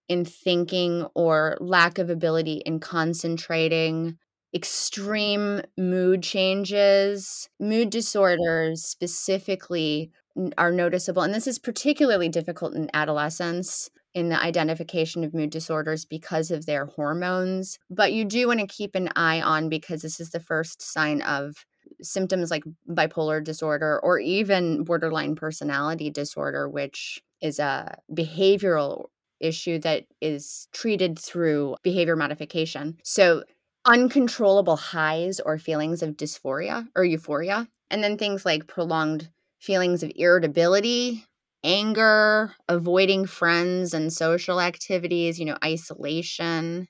in 0.07 0.26
thinking 0.26 1.07
or 1.16 1.57
lack 1.59 1.97
of 1.97 2.09
ability 2.09 2.61
in 2.66 2.80
concentrating 2.80 4.18
extreme 4.53 5.61
mood 5.78 6.24
changes 6.24 7.49
mood 7.59 7.89
disorders 7.89 8.84
specifically 8.86 10.11
are 10.58 10.72
noticeable. 10.72 11.22
And 11.22 11.34
this 11.34 11.48
is 11.48 11.60
particularly 11.60 12.30
difficult 12.30 12.74
in 12.76 12.90
adolescence 12.94 13.90
in 14.14 14.30
the 14.30 14.42
identification 14.42 15.24
of 15.24 15.34
mood 15.34 15.50
disorders 15.50 16.06
because 16.06 16.52
of 16.52 16.66
their 16.66 16.86
hormones. 16.86 17.80
But 17.90 18.14
you 18.14 18.26
do 18.26 18.48
want 18.48 18.62
to 18.62 18.68
keep 18.68 18.96
an 18.96 19.10
eye 19.16 19.42
on 19.42 19.70
because 19.70 20.02
this 20.02 20.20
is 20.20 20.30
the 20.30 20.40
first 20.40 20.82
sign 20.82 21.22
of 21.22 21.66
symptoms 22.02 22.50
like 22.50 22.64
bipolar 22.90 23.44
disorder 23.44 24.00
or 24.02 24.20
even 24.20 24.84
borderline 24.84 25.36
personality 25.36 26.10
disorder, 26.10 26.70
which 26.70 27.22
is 27.42 27.60
a 27.60 27.98
behavioral 28.12 29.06
issue 29.40 29.80
that 29.80 30.06
is 30.22 30.68
treated 30.72 31.20
through 31.20 31.76
behavior 31.84 32.16
modification. 32.16 32.98
So, 33.04 33.44
uncontrollable 33.86 34.78
highs 34.78 35.40
or 35.40 35.60
feelings 35.60 36.02
of 36.02 36.18
dysphoria 36.18 36.88
or 36.96 37.04
euphoria, 37.04 37.68
and 37.92 38.04
then 38.04 38.18
things 38.18 38.46
like 38.46 38.66
prolonged 38.66 39.30
feelings 39.66 40.03
of 40.03 40.11
irritability, 40.16 41.26
anger, 41.63 42.53
avoiding 42.70 43.26
friends 43.26 43.93
and 43.93 44.13
social 44.13 44.61
activities, 44.61 45.39
you 45.39 45.45
know, 45.45 45.57
isolation, 45.63 46.88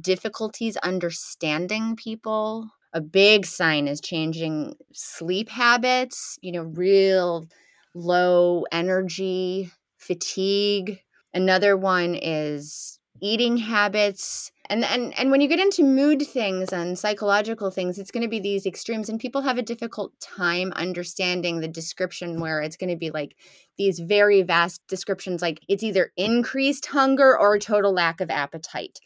difficulties 0.00 0.76
understanding 0.78 1.96
people. 1.96 2.70
A 2.92 3.00
big 3.00 3.46
sign 3.46 3.88
is 3.88 4.00
changing 4.00 4.74
sleep 4.92 5.48
habits, 5.50 6.38
you 6.42 6.52
know, 6.52 6.62
real 6.62 7.46
low 7.94 8.64
energy, 8.72 9.70
fatigue. 9.98 11.00
Another 11.34 11.76
one 11.76 12.14
is 12.14 12.98
eating 13.20 13.56
habits 13.56 14.50
and 14.68 14.84
and 14.84 15.18
and 15.18 15.30
when 15.30 15.40
you 15.40 15.48
get 15.48 15.60
into 15.60 15.82
mood 15.82 16.22
things 16.22 16.72
and 16.72 16.98
psychological 16.98 17.70
things 17.70 17.98
it's 17.98 18.10
going 18.10 18.22
to 18.22 18.28
be 18.28 18.40
these 18.40 18.66
extremes 18.66 19.08
and 19.08 19.20
people 19.20 19.42
have 19.42 19.58
a 19.58 19.62
difficult 19.62 20.12
time 20.20 20.72
understanding 20.72 21.60
the 21.60 21.68
description 21.68 22.40
where 22.40 22.60
it's 22.60 22.76
going 22.76 22.90
to 22.90 22.96
be 22.96 23.10
like 23.10 23.36
these 23.78 23.98
very 23.98 24.42
vast 24.42 24.80
descriptions 24.88 25.42
like 25.42 25.60
it's 25.68 25.82
either 25.82 26.12
increased 26.16 26.86
hunger 26.86 27.38
or 27.38 27.58
total 27.58 27.92
lack 27.92 28.20
of 28.20 28.30
appetite. 28.30 28.98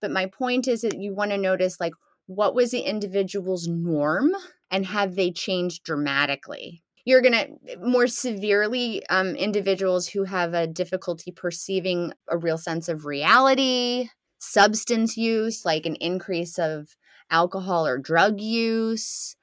But 0.00 0.10
my 0.10 0.26
point 0.26 0.68
is 0.68 0.82
that 0.82 0.98
you 0.98 1.14
want 1.14 1.32
to 1.32 1.38
notice 1.38 1.80
like 1.80 1.94
what 2.26 2.54
was 2.54 2.70
the 2.70 2.80
individual's 2.80 3.66
norm 3.66 4.32
and 4.70 4.86
have 4.86 5.16
they 5.16 5.30
changed 5.30 5.82
dramatically 5.82 6.82
you're 7.08 7.22
going 7.22 7.32
to 7.32 7.78
more 7.80 8.06
severely 8.06 9.02
um, 9.08 9.28
individuals 9.28 10.06
who 10.06 10.24
have 10.24 10.52
a 10.52 10.66
difficulty 10.66 11.32
perceiving 11.32 12.12
a 12.28 12.36
real 12.36 12.58
sense 12.58 12.86
of 12.86 13.06
reality 13.06 14.10
substance 14.40 15.16
use, 15.16 15.64
like 15.64 15.86
an 15.86 15.94
increase 15.96 16.58
of 16.58 16.86
alcohol 17.30 17.86
or 17.86 17.96
drug 17.96 18.42
use, 18.42 19.34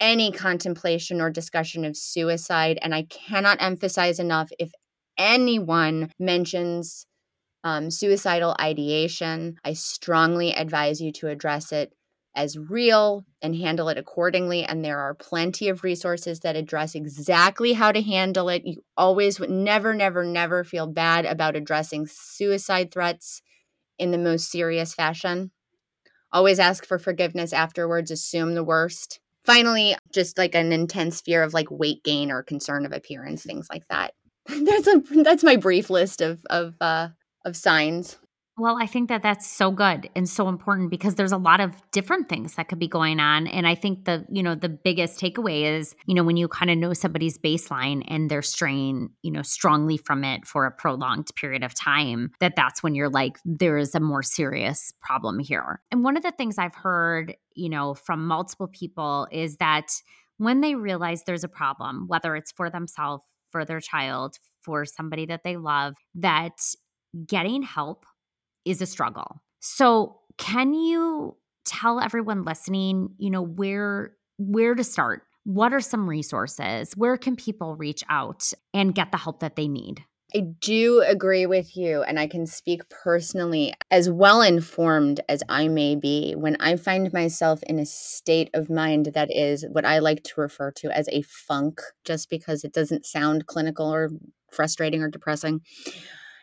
any 0.00 0.32
contemplation 0.32 1.20
or 1.20 1.28
discussion 1.28 1.84
of 1.84 1.94
suicide. 1.94 2.78
And 2.80 2.94
I 2.94 3.02
cannot 3.02 3.60
emphasize 3.60 4.18
enough 4.18 4.48
if 4.58 4.72
anyone 5.18 6.10
mentions 6.18 7.04
um, 7.64 7.90
suicidal 7.90 8.56
ideation, 8.58 9.56
I 9.62 9.74
strongly 9.74 10.54
advise 10.54 11.02
you 11.02 11.12
to 11.12 11.28
address 11.28 11.70
it 11.70 11.92
as 12.34 12.56
real 12.56 13.24
and 13.42 13.56
handle 13.56 13.88
it 13.88 13.98
accordingly. 13.98 14.64
And 14.64 14.84
there 14.84 15.00
are 15.00 15.14
plenty 15.14 15.68
of 15.68 15.82
resources 15.82 16.40
that 16.40 16.56
address 16.56 16.94
exactly 16.94 17.72
how 17.72 17.92
to 17.92 18.02
handle 18.02 18.48
it. 18.48 18.62
You 18.64 18.82
always 18.96 19.40
would 19.40 19.50
never, 19.50 19.94
never, 19.94 20.24
never 20.24 20.64
feel 20.64 20.86
bad 20.86 21.26
about 21.26 21.56
addressing 21.56 22.06
suicide 22.06 22.92
threats 22.92 23.42
in 23.98 24.10
the 24.10 24.18
most 24.18 24.50
serious 24.50 24.94
fashion. 24.94 25.50
Always 26.32 26.58
ask 26.60 26.86
for 26.86 26.98
forgiveness 26.98 27.52
afterwards, 27.52 28.10
assume 28.10 28.54
the 28.54 28.64
worst. 28.64 29.20
Finally, 29.44 29.96
just 30.12 30.38
like 30.38 30.54
an 30.54 30.72
intense 30.72 31.20
fear 31.20 31.42
of 31.42 31.54
like 31.54 31.70
weight 31.70 32.04
gain 32.04 32.30
or 32.30 32.42
concern 32.42 32.86
of 32.86 32.92
appearance, 32.92 33.42
things 33.42 33.68
like 33.70 33.86
that. 33.88 34.12
that's 34.46 34.86
a 34.86 35.02
that's 35.22 35.44
my 35.44 35.56
brief 35.56 35.90
list 35.90 36.20
of 36.20 36.40
of 36.50 36.74
uh 36.80 37.08
of 37.44 37.56
signs. 37.56 38.16
Well, 38.60 38.76
I 38.78 38.84
think 38.84 39.08
that 39.08 39.22
that's 39.22 39.46
so 39.46 39.70
good 39.70 40.10
and 40.14 40.28
so 40.28 40.46
important 40.46 40.90
because 40.90 41.14
there's 41.14 41.32
a 41.32 41.38
lot 41.38 41.60
of 41.60 41.72
different 41.92 42.28
things 42.28 42.56
that 42.56 42.68
could 42.68 42.78
be 42.78 42.88
going 42.88 43.18
on 43.18 43.46
and 43.46 43.66
I 43.66 43.74
think 43.74 44.04
the, 44.04 44.26
you 44.30 44.42
know, 44.42 44.54
the 44.54 44.68
biggest 44.68 45.18
takeaway 45.18 45.78
is, 45.78 45.96
you 46.04 46.14
know, 46.14 46.22
when 46.22 46.36
you 46.36 46.46
kind 46.46 46.70
of 46.70 46.76
know 46.76 46.92
somebody's 46.92 47.38
baseline 47.38 48.04
and 48.06 48.30
they're 48.30 48.42
straying, 48.42 49.12
you 49.22 49.30
know, 49.30 49.40
strongly 49.40 49.96
from 49.96 50.24
it 50.24 50.46
for 50.46 50.66
a 50.66 50.70
prolonged 50.70 51.28
period 51.36 51.64
of 51.64 51.72
time, 51.72 52.32
that 52.40 52.54
that's 52.54 52.82
when 52.82 52.94
you're 52.94 53.08
like 53.08 53.38
there 53.46 53.78
is 53.78 53.94
a 53.94 54.00
more 54.00 54.22
serious 54.22 54.92
problem 55.00 55.38
here. 55.38 55.80
And 55.90 56.04
one 56.04 56.18
of 56.18 56.22
the 56.22 56.32
things 56.32 56.58
I've 56.58 56.74
heard, 56.74 57.34
you 57.54 57.70
know, 57.70 57.94
from 57.94 58.26
multiple 58.26 58.68
people 58.68 59.26
is 59.32 59.56
that 59.56 59.90
when 60.36 60.60
they 60.60 60.74
realize 60.74 61.22
there's 61.22 61.44
a 61.44 61.48
problem, 61.48 62.08
whether 62.08 62.36
it's 62.36 62.52
for 62.52 62.68
themselves, 62.68 63.22
for 63.52 63.64
their 63.64 63.80
child, 63.80 64.36
for 64.60 64.84
somebody 64.84 65.24
that 65.24 65.44
they 65.44 65.56
love, 65.56 65.94
that 66.16 66.60
getting 67.26 67.62
help 67.62 68.04
is 68.70 68.80
a 68.80 68.86
struggle. 68.86 69.42
So, 69.60 70.16
can 70.38 70.72
you 70.72 71.36
tell 71.64 72.00
everyone 72.00 72.44
listening, 72.44 73.10
you 73.18 73.30
know, 73.30 73.42
where 73.42 74.12
where 74.38 74.74
to 74.74 74.84
start? 74.84 75.22
What 75.44 75.72
are 75.72 75.80
some 75.80 76.08
resources? 76.08 76.92
Where 76.96 77.16
can 77.16 77.36
people 77.36 77.76
reach 77.76 78.02
out 78.08 78.52
and 78.72 78.94
get 78.94 79.10
the 79.10 79.18
help 79.18 79.40
that 79.40 79.56
they 79.56 79.68
need? 79.68 80.04
I 80.34 80.42
do 80.60 81.02
agree 81.02 81.46
with 81.46 81.76
you, 81.76 82.02
and 82.02 82.18
I 82.18 82.28
can 82.28 82.46
speak 82.46 82.88
personally, 82.88 83.74
as 83.90 84.08
well 84.08 84.42
informed 84.42 85.20
as 85.28 85.42
I 85.48 85.66
may 85.66 85.96
be, 85.96 86.34
when 86.36 86.56
I 86.60 86.76
find 86.76 87.12
myself 87.12 87.62
in 87.64 87.80
a 87.80 87.86
state 87.86 88.48
of 88.54 88.70
mind 88.70 89.06
that 89.14 89.28
is 89.34 89.64
what 89.72 89.84
I 89.84 89.98
like 89.98 90.22
to 90.24 90.40
refer 90.40 90.70
to 90.72 90.96
as 90.96 91.08
a 91.08 91.22
funk, 91.22 91.80
just 92.04 92.30
because 92.30 92.62
it 92.62 92.72
doesn't 92.72 93.06
sound 93.06 93.46
clinical 93.46 93.92
or 93.92 94.10
frustrating 94.52 95.02
or 95.02 95.08
depressing. 95.08 95.62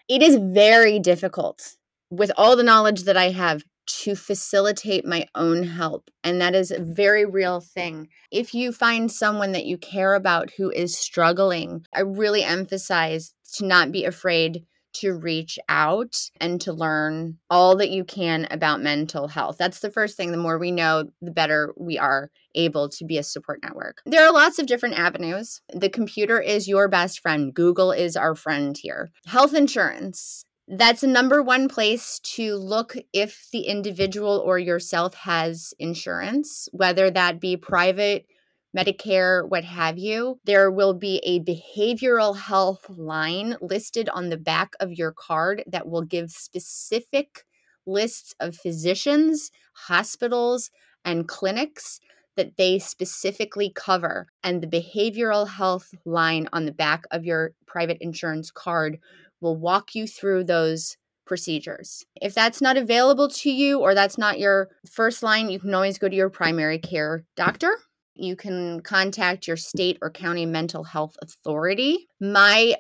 It 0.09 0.21
is 0.21 0.37
very 0.37 0.99
difficult 0.99 1.77
with 2.09 2.31
all 2.37 2.55
the 2.55 2.63
knowledge 2.63 3.03
that 3.03 3.17
I 3.17 3.31
have 3.31 3.63
to 3.87 4.15
facilitate 4.15 5.05
my 5.05 5.25
own 5.33 5.63
help. 5.63 6.09
And 6.23 6.41
that 6.41 6.55
is 6.55 6.71
a 6.71 6.79
mm-hmm. 6.79 6.93
very 6.93 7.25
real 7.25 7.61
thing. 7.61 8.09
If 8.31 8.53
you 8.53 8.71
find 8.71 9.11
someone 9.11 9.53
that 9.53 9.65
you 9.65 9.77
care 9.77 10.13
about 10.13 10.51
who 10.57 10.69
is 10.69 10.97
struggling, 10.97 11.85
I 11.93 12.01
really 12.01 12.43
emphasize 12.43 13.33
to 13.55 13.65
not 13.65 13.91
be 13.91 14.05
afraid 14.05 14.65
to 14.93 15.13
reach 15.13 15.59
out 15.69 16.17
and 16.41 16.59
to 16.61 16.73
learn 16.73 17.37
all 17.49 17.75
that 17.75 17.91
you 17.91 18.03
can 18.03 18.47
about 18.49 18.81
mental 18.81 19.27
health. 19.27 19.57
That's 19.59 19.79
the 19.79 19.91
first 19.91 20.17
thing. 20.17 20.31
The 20.31 20.37
more 20.37 20.57
we 20.57 20.71
know, 20.71 21.09
the 21.21 21.31
better 21.31 21.73
we 21.77 21.99
are 21.99 22.31
able 22.55 22.89
to 22.89 23.05
be 23.05 23.17
a 23.17 23.23
support 23.23 23.59
network. 23.61 24.01
There 24.05 24.25
are 24.25 24.33
lots 24.33 24.57
of 24.57 24.65
different 24.65 24.97
avenues. 24.97 25.61
The 25.71 25.89
computer 25.89 26.41
is 26.41 26.67
your 26.67 26.87
best 26.87 27.19
friend, 27.19 27.53
Google 27.53 27.91
is 27.91 28.15
our 28.15 28.33
friend 28.33 28.75
here. 28.75 29.11
Health 29.27 29.53
insurance 29.53 30.45
that's 30.67 31.03
a 31.03 31.07
number 31.07 31.41
one 31.41 31.69
place 31.69 32.19
to 32.19 32.55
look 32.55 32.95
if 33.13 33.47
the 33.51 33.61
individual 33.61 34.43
or 34.45 34.59
yourself 34.59 35.13
has 35.13 35.73
insurance, 35.79 36.67
whether 36.71 37.09
that 37.09 37.39
be 37.39 37.55
private, 37.55 38.25
Medicare, 38.77 39.47
what 39.47 39.63
have 39.63 39.97
you. 39.97 40.39
There 40.43 40.69
will 40.69 40.93
be 40.93 41.21
a 41.23 41.39
behavioral 41.39 42.37
health 42.37 42.85
line 42.89 43.55
listed 43.61 44.09
on 44.09 44.29
the 44.29 44.37
back 44.37 44.73
of 44.79 44.91
your 44.91 45.13
card 45.13 45.63
that 45.67 45.87
will 45.87 46.03
give 46.03 46.31
specific 46.31 47.45
lists 47.85 48.35
of 48.39 48.55
physicians, 48.55 49.51
hospitals, 49.73 50.69
and 51.05 51.27
clinics 51.27 52.01
that 52.35 52.57
they 52.57 52.77
specifically 52.77 53.71
cover. 53.73 54.27
And 54.43 54.61
the 54.61 54.67
behavioral 54.67 55.47
health 55.47 55.93
line 56.05 56.49
on 56.51 56.65
the 56.65 56.71
back 56.73 57.05
of 57.09 57.25
your 57.25 57.53
private 57.65 57.97
insurance 58.01 58.51
card 58.51 58.99
will 59.41 59.55
walk 59.55 59.95
you 59.95 60.07
through 60.07 60.43
those 60.43 60.97
procedures. 61.25 62.05
If 62.21 62.33
that's 62.33 62.61
not 62.61 62.77
available 62.77 63.27
to 63.29 63.51
you 63.51 63.79
or 63.79 63.93
that's 63.93 64.17
not 64.17 64.39
your 64.39 64.69
first 64.89 65.21
line, 65.21 65.49
you 65.49 65.59
can 65.59 65.73
always 65.73 65.97
go 65.97 66.09
to 66.09 66.15
your 66.15 66.29
primary 66.29 66.79
care 66.79 67.25
doctor. 67.35 67.77
You 68.15 68.35
can 68.35 68.79
contact 68.79 69.47
your 69.47 69.57
state 69.57 69.99
or 70.01 70.09
county 70.09 70.45
mental 70.45 70.83
health 70.85 71.17
authority. 71.21 72.07
My 72.19 72.75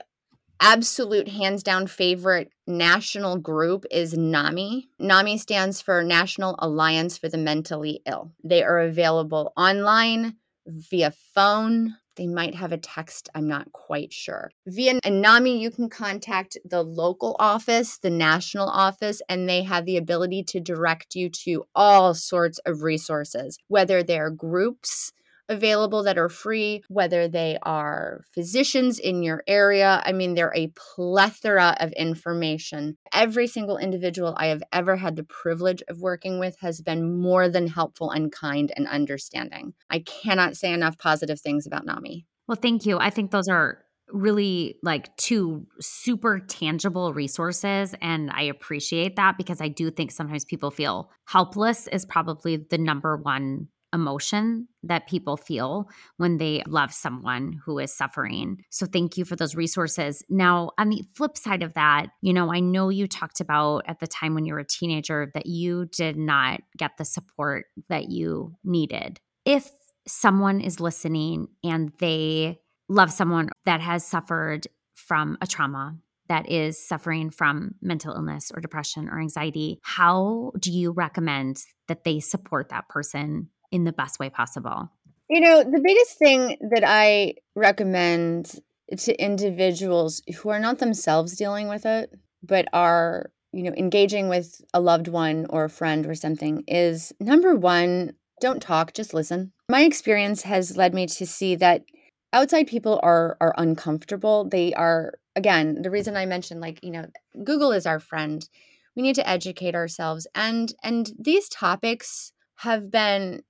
absolute 0.59 1.27
hands 1.27 1.61
down 1.61 1.85
favorite 1.85 2.49
national 2.65 3.37
group 3.37 3.85
is 3.91 4.17
NAMI. 4.17 4.89
NAMI 4.97 5.37
stands 5.37 5.81
for 5.81 6.03
National 6.03 6.55
Alliance 6.57 7.17
for 7.17 7.29
the 7.29 7.37
Mentally 7.37 8.01
Ill. 8.07 8.31
They 8.43 8.63
are 8.63 8.79
available 8.79 9.53
online, 9.55 10.37
via 10.65 11.13
phone, 11.35 11.95
they 12.17 12.27
might 12.27 12.55
have 12.55 12.71
a 12.71 12.77
text, 12.77 13.29
I'm 13.33 13.47
not 13.47 13.71
quite 13.71 14.11
sure. 14.11 14.51
Via 14.65 14.99
NAMI, 15.05 15.59
you 15.59 15.71
can 15.71 15.89
contact 15.89 16.57
the 16.65 16.83
local 16.83 17.35
office, 17.39 17.97
the 17.99 18.09
national 18.09 18.67
office, 18.67 19.21
and 19.29 19.47
they 19.47 19.63
have 19.63 19.85
the 19.85 19.97
ability 19.97 20.43
to 20.43 20.59
direct 20.59 21.15
you 21.15 21.29
to 21.29 21.63
all 21.73 22.13
sorts 22.13 22.59
of 22.65 22.83
resources, 22.83 23.57
whether 23.67 24.03
they're 24.03 24.29
groups 24.29 25.13
available 25.49 26.03
that 26.03 26.17
are 26.17 26.29
free, 26.29 26.83
whether 26.87 27.27
they 27.27 27.57
are 27.63 28.23
physicians 28.33 28.99
in 28.99 29.23
your 29.23 29.43
area. 29.47 30.01
I 30.05 30.11
mean, 30.11 30.33
they're 30.33 30.53
a 30.55 30.71
plethora 30.75 31.75
of 31.79 31.91
information. 31.93 32.97
Every 33.13 33.47
single 33.47 33.77
individual 33.77 34.35
I 34.37 34.47
have 34.47 34.63
ever 34.71 34.95
had 34.95 35.15
the 35.15 35.23
privilege 35.23 35.81
of 35.87 35.99
working 35.99 36.39
with 36.39 36.57
has 36.61 36.81
been 36.81 37.19
more 37.19 37.49
than 37.49 37.67
helpful 37.67 38.11
and 38.11 38.31
kind 38.31 38.71
and 38.75 38.87
understanding. 38.87 39.73
I 39.89 39.99
cannot 39.99 40.57
say 40.57 40.71
enough 40.71 40.97
positive 40.97 41.39
things 41.39 41.65
about 41.65 41.85
NAMI. 41.85 42.25
Well, 42.47 42.57
thank 42.61 42.85
you. 42.85 42.97
I 42.97 43.09
think 43.09 43.31
those 43.31 43.47
are 43.47 43.83
really 44.11 44.77
like 44.83 45.15
two 45.17 45.67
super 45.81 46.39
tangible 46.39 47.13
resources 47.13 47.93
and 48.01 48.31
I 48.31 48.43
appreciate 48.43 49.17
that 49.17 49.37
because 49.37 49.59
I 49.59 49.67
do 49.67 49.91
think 49.91 50.11
sometimes 50.11 50.45
people 50.45 50.71
feel 50.71 51.11
helpless 51.25 51.87
is 51.87 52.05
probably 52.05 52.55
the 52.55 52.77
number 52.77 53.17
one 53.17 53.67
emotion 53.97 54.67
that 54.83 55.07
people 55.07 55.35
feel 55.35 55.89
when 56.17 56.37
they 56.37 56.63
love 56.67 56.93
someone 56.93 57.59
who 57.65 57.79
is 57.79 57.93
suffering. 57.93 58.63
So, 58.69 58.85
thank 58.85 59.17
you 59.17 59.25
for 59.25 59.35
those 59.35 59.55
resources. 59.55 60.23
Now, 60.29 60.71
on 60.77 60.89
the 60.89 61.03
flip 61.15 61.35
side 61.37 61.63
of 61.63 61.73
that, 61.73 62.07
you 62.21 62.33
know, 62.33 62.53
I 62.53 62.59
know 62.59 62.89
you 62.89 63.07
talked 63.07 63.41
about 63.41 63.83
at 63.87 63.99
the 63.99 64.07
time 64.07 64.35
when 64.35 64.45
you 64.45 64.53
were 64.53 64.59
a 64.59 64.65
teenager 64.65 65.31
that 65.33 65.47
you 65.47 65.87
did 65.87 66.17
not 66.17 66.61
get 66.77 66.91
the 66.97 67.05
support 67.05 67.65
that 67.89 68.09
you 68.09 68.55
needed. 68.63 69.19
If 69.45 69.69
someone 70.07 70.61
is 70.61 70.79
listening 70.79 71.47
and 71.63 71.91
they 71.99 72.59
love 72.87 73.11
someone 73.11 73.49
that 73.65 73.81
has 73.81 74.05
suffered 74.05 74.67
from 74.95 75.37
a 75.41 75.47
trauma 75.47 75.97
that 76.29 76.49
is 76.49 76.77
suffering 76.77 77.29
from 77.29 77.75
mental 77.81 78.13
illness 78.13 78.51
or 78.53 78.59
depression 78.59 79.09
or 79.09 79.19
anxiety, 79.19 79.79
how 79.83 80.51
do 80.59 80.71
you 80.71 80.91
recommend 80.91 81.63
that 81.87 82.03
they 82.03 82.19
support 82.19 82.69
that 82.69 82.89
person 82.89 83.49
in 83.71 83.83
the 83.83 83.93
best 83.93 84.19
way 84.19 84.29
possible? 84.29 84.89
You 85.29 85.41
know, 85.41 85.63
the 85.63 85.81
biggest 85.83 86.17
thing 86.17 86.57
that 86.71 86.83
I 86.85 87.35
recommend 87.55 88.59
to 88.95 89.21
individuals 89.21 90.21
who 90.37 90.49
are 90.49 90.59
not 90.59 90.79
themselves 90.79 91.35
dealing 91.35 91.67
with 91.67 91.85
it, 91.85 92.13
but 92.41 92.67
are, 92.71 93.31
you 93.51 93.63
know, 93.63 93.73
engaging 93.77 94.29
with 94.29 94.61
a 94.73 94.79
loved 94.79 95.09
one 95.09 95.45
or 95.49 95.65
a 95.65 95.69
friend 95.69 96.07
or 96.07 96.15
something 96.15 96.63
is 96.67 97.11
number 97.19 97.55
one, 97.55 98.13
don't 98.39 98.61
talk, 98.61 98.93
just 98.93 99.13
listen. 99.13 99.51
My 99.69 99.81
experience 99.81 100.43
has 100.43 100.77
led 100.77 100.93
me 100.93 101.07
to 101.07 101.25
see 101.25 101.55
that 101.55 101.83
outside 102.31 102.67
people 102.67 102.99
are 103.03 103.35
are 103.41 103.53
uncomfortable. 103.57 104.47
They 104.49 104.73
are 104.73 105.15
again, 105.35 105.81
the 105.81 105.91
reason 105.91 106.15
I 106.15 106.25
mentioned 106.25 106.61
like, 106.61 106.79
you 106.81 106.91
know, 106.91 107.05
Google 107.43 107.71
is 107.73 107.85
our 107.85 107.99
friend. 107.99 108.47
We 108.95 109.03
need 109.03 109.15
to 109.15 109.29
educate 109.29 109.75
ourselves 109.75 110.25
and 110.33 110.73
and 110.83 111.11
these 111.19 111.49
topics 111.49 112.31
have 112.57 112.89
been 112.89 113.43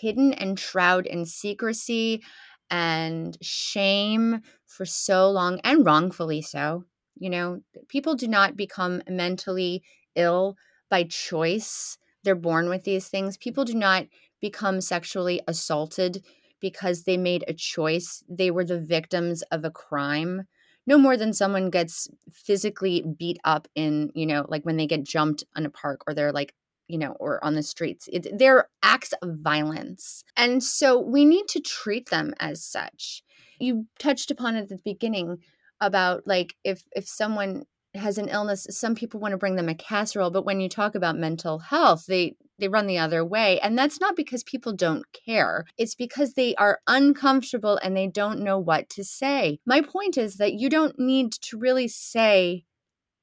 hidden 0.00 0.32
and 0.32 0.58
shrouded 0.58 1.10
in 1.10 1.24
secrecy 1.24 2.22
and 2.70 3.36
shame 3.40 4.40
for 4.66 4.84
so 4.84 5.30
long 5.30 5.60
and 5.64 5.84
wrongfully 5.84 6.42
so. 6.42 6.84
You 7.16 7.30
know, 7.30 7.60
people 7.88 8.14
do 8.14 8.28
not 8.28 8.56
become 8.56 9.02
mentally 9.08 9.82
ill 10.14 10.56
by 10.90 11.04
choice. 11.04 11.98
They're 12.24 12.34
born 12.34 12.68
with 12.68 12.84
these 12.84 13.08
things. 13.08 13.36
People 13.36 13.64
do 13.64 13.74
not 13.74 14.06
become 14.40 14.80
sexually 14.80 15.40
assaulted 15.48 16.24
because 16.60 17.02
they 17.04 17.16
made 17.16 17.44
a 17.46 17.54
choice. 17.54 18.22
They 18.28 18.50
were 18.50 18.64
the 18.64 18.80
victims 18.80 19.42
of 19.50 19.64
a 19.64 19.70
crime. 19.70 20.42
No 20.86 20.98
more 20.98 21.16
than 21.16 21.32
someone 21.32 21.70
gets 21.70 22.08
physically 22.32 23.04
beat 23.18 23.38
up 23.44 23.68
in, 23.74 24.10
you 24.14 24.26
know, 24.26 24.46
like 24.48 24.64
when 24.64 24.76
they 24.76 24.86
get 24.86 25.04
jumped 25.04 25.44
on 25.56 25.66
a 25.66 25.70
park 25.70 26.02
or 26.06 26.14
they're 26.14 26.32
like 26.32 26.54
you 26.88 26.98
know, 26.98 27.12
or 27.20 27.42
on 27.44 27.54
the 27.54 27.62
streets. 27.62 28.08
It, 28.12 28.26
they're 28.36 28.68
acts 28.82 29.12
of 29.22 29.36
violence. 29.40 30.24
And 30.36 30.62
so 30.62 30.98
we 30.98 31.24
need 31.24 31.46
to 31.48 31.60
treat 31.60 32.10
them 32.10 32.34
as 32.40 32.64
such. 32.64 33.22
You 33.60 33.86
touched 33.98 34.30
upon 34.30 34.56
it 34.56 34.62
at 34.62 34.68
the 34.68 34.78
beginning 34.84 35.38
about 35.80 36.26
like 36.26 36.54
if 36.64 36.82
if 36.94 37.06
someone 37.06 37.64
has 37.94 38.18
an 38.18 38.28
illness 38.28 38.66
some 38.70 38.94
people 38.94 39.18
want 39.18 39.32
to 39.32 39.38
bring 39.38 39.56
them 39.56 39.68
a 39.68 39.74
casserole 39.74 40.30
but 40.30 40.44
when 40.44 40.60
you 40.60 40.68
talk 40.68 40.94
about 40.94 41.16
mental 41.16 41.58
health 41.58 42.04
they 42.06 42.34
they 42.58 42.68
run 42.68 42.86
the 42.86 42.98
other 42.98 43.24
way 43.24 43.58
and 43.60 43.78
that's 43.78 44.00
not 44.00 44.16
because 44.16 44.42
people 44.44 44.72
don't 44.72 45.04
care 45.26 45.64
it's 45.78 45.94
because 45.94 46.34
they 46.34 46.54
are 46.56 46.80
uncomfortable 46.86 47.78
and 47.82 47.96
they 47.96 48.06
don't 48.06 48.40
know 48.40 48.58
what 48.58 48.88
to 48.90 49.02
say 49.02 49.58
my 49.64 49.80
point 49.80 50.18
is 50.18 50.36
that 50.36 50.54
you 50.54 50.68
don't 50.68 50.98
need 50.98 51.32
to 51.32 51.56
really 51.56 51.88
say 51.88 52.64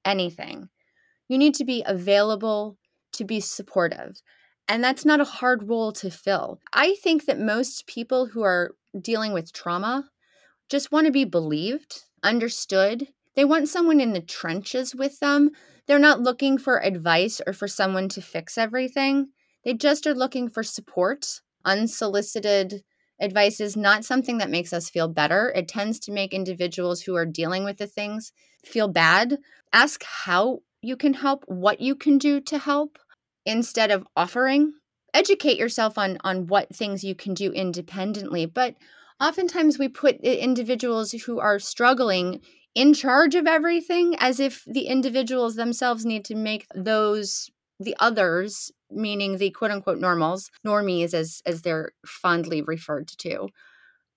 anything 0.04 0.68
you 1.28 1.38
need 1.38 1.54
to 1.54 1.66
be 1.66 1.84
available 1.86 2.78
to 3.16 3.24
be 3.24 3.40
supportive 3.40 4.22
and 4.68 4.84
that's 4.84 5.06
not 5.06 5.22
a 5.22 5.26
hard 5.26 5.68
role 5.68 5.92
to 5.92 6.10
fill 6.10 6.60
i 6.74 6.96
think 6.96 7.26
that 7.26 7.40
most 7.40 7.88
people 7.88 8.28
who 8.28 8.44
are 8.44 8.76
dealing 9.02 9.34
with 9.34 9.54
trauma 9.54 10.10
just 10.70 10.92
want 10.92 11.06
to 11.06 11.12
be 11.12 11.26
believed 11.26 12.04
understood 12.24 13.08
they 13.36 13.46
want 13.46 13.68
someone 13.68 14.00
in 14.00 14.14
the 14.14 14.22
trenches 14.22 14.96
with 14.96 15.20
them. 15.20 15.52
They're 15.88 16.00
not 16.00 16.22
looking 16.22 16.58
for 16.58 16.84
advice 16.84 17.42
or 17.46 17.54
for 17.54 17.68
someone 17.68 18.10
to 18.10 18.22
fix 18.22 18.58
everything. 18.58 19.28
They 19.64 19.74
just 19.74 20.08
are 20.08 20.16
looking 20.16 20.50
for 20.50 20.64
support. 20.64 21.42
Unsolicited 21.66 22.84
advice 23.20 23.60
is 23.60 23.76
not 23.76 24.06
something 24.06 24.38
that 24.38 24.50
makes 24.50 24.74
us 24.74 24.90
feel 24.90 25.08
better. 25.08 25.52
It 25.56 25.68
tends 25.68 26.00
to 26.02 26.12
make 26.12 26.34
individuals 26.34 27.02
who 27.02 27.16
are 27.16 27.26
dealing 27.26 27.64
with 27.64 27.78
the 27.78 27.88
things 27.88 28.32
feel 28.64 28.88
bad. 28.88 29.38
Ask 29.74 30.04
how 30.04 30.60
you 30.82 30.96
can 30.96 31.14
help, 31.14 31.44
what 31.48 31.82
you 31.82 31.96
can 31.96 32.18
do 32.18 32.40
to 32.42 32.58
help 32.58 32.98
instead 33.46 33.92
of 33.92 34.08
offering. 34.16 34.74
Educate 35.14 35.58
yourself 35.58 35.98
on 35.98 36.18
on 36.24 36.48
what 36.48 36.76
things 36.76 37.04
you 37.04 37.16
can 37.16 37.34
do 37.34 37.52
independently, 37.52 38.46
but 38.46 38.76
oftentimes 39.22 39.80
we 39.80 39.88
put 39.88 40.18
individuals 40.22 41.12
who 41.12 41.40
are 41.40 41.60
struggling 41.60 42.42
in 42.74 42.94
charge 42.94 43.36
of 43.36 43.48
everything 43.48 44.16
as 44.20 44.40
if 44.40 44.64
the 44.68 44.88
individuals 44.88 45.56
themselves 45.56 46.06
need 46.06 46.26
to 46.26 46.36
make 46.36 46.68
those 46.76 47.50
the 47.80 47.96
others 48.00 48.72
meaning 48.92 49.38
the 49.38 49.50
quote 49.52 49.72
unquote 49.72 50.00
normals 50.00 50.52
normies 50.66 51.14
as 51.14 51.42
as 51.46 51.62
they're 51.62 51.92
fondly 52.06 52.62
referred 52.62 53.08
to 53.08 53.50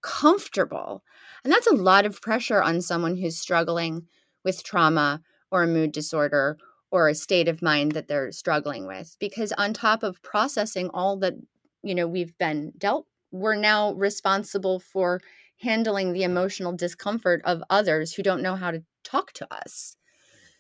comfortable 0.02 1.02
and 1.42 1.52
that's 1.52 1.66
a 1.66 1.74
lot 1.74 2.04
of 2.04 2.20
pressure 2.20 2.62
on 2.62 2.80
someone 2.80 3.16
who's 3.16 3.38
struggling 3.38 4.06
with 4.44 4.62
trauma 4.62 5.20
or 5.50 5.62
a 5.62 5.66
mood 5.66 5.92
disorder 5.92 6.56
or 6.90 7.08
a 7.08 7.14
state 7.14 7.48
of 7.48 7.62
mind 7.62 7.92
that 7.92 8.08
they're 8.08 8.32
struggling 8.32 8.86
with 8.86 9.16
because 9.18 9.52
on 9.52 9.72
top 9.72 10.02
of 10.02 10.22
processing 10.22 10.90
all 10.94 11.16
that 11.16 11.34
you 11.82 11.94
know 11.94 12.06
we've 12.06 12.36
been 12.38 12.72
dealt 12.78 13.06
we're 13.30 13.54
now 13.54 13.92
responsible 13.92 14.80
for 14.80 15.20
handling 15.60 16.12
the 16.12 16.22
emotional 16.22 16.72
discomfort 16.72 17.42
of 17.44 17.62
others 17.68 18.14
who 18.14 18.22
don't 18.22 18.42
know 18.42 18.54
how 18.54 18.70
to 18.70 18.82
talk 19.04 19.32
to 19.32 19.46
us. 19.52 19.96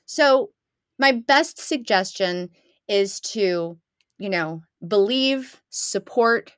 So, 0.04 0.50
my 0.98 1.12
best 1.12 1.58
suggestion 1.58 2.50
is 2.88 3.20
to, 3.20 3.78
you 4.18 4.28
know, 4.28 4.62
believe, 4.86 5.62
support, 5.70 6.56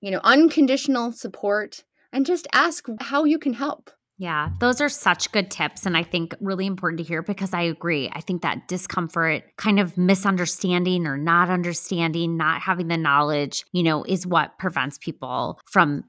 you 0.00 0.10
know, 0.10 0.20
unconditional 0.24 1.12
support, 1.12 1.84
and 2.12 2.26
just 2.26 2.48
ask 2.52 2.86
how 3.00 3.24
you 3.24 3.38
can 3.38 3.52
help. 3.52 3.90
Yeah, 4.22 4.50
those 4.60 4.80
are 4.80 4.88
such 4.88 5.32
good 5.32 5.50
tips. 5.50 5.84
And 5.84 5.96
I 5.96 6.04
think 6.04 6.32
really 6.40 6.64
important 6.64 6.98
to 6.98 7.04
hear 7.04 7.22
because 7.22 7.52
I 7.52 7.62
agree. 7.62 8.08
I 8.12 8.20
think 8.20 8.42
that 8.42 8.68
discomfort, 8.68 9.42
kind 9.56 9.80
of 9.80 9.98
misunderstanding 9.98 11.08
or 11.08 11.16
not 11.16 11.50
understanding, 11.50 12.36
not 12.36 12.60
having 12.62 12.86
the 12.86 12.96
knowledge, 12.96 13.64
you 13.72 13.82
know, 13.82 14.04
is 14.04 14.24
what 14.24 14.56
prevents 14.60 14.96
people 14.96 15.58
from 15.68 16.04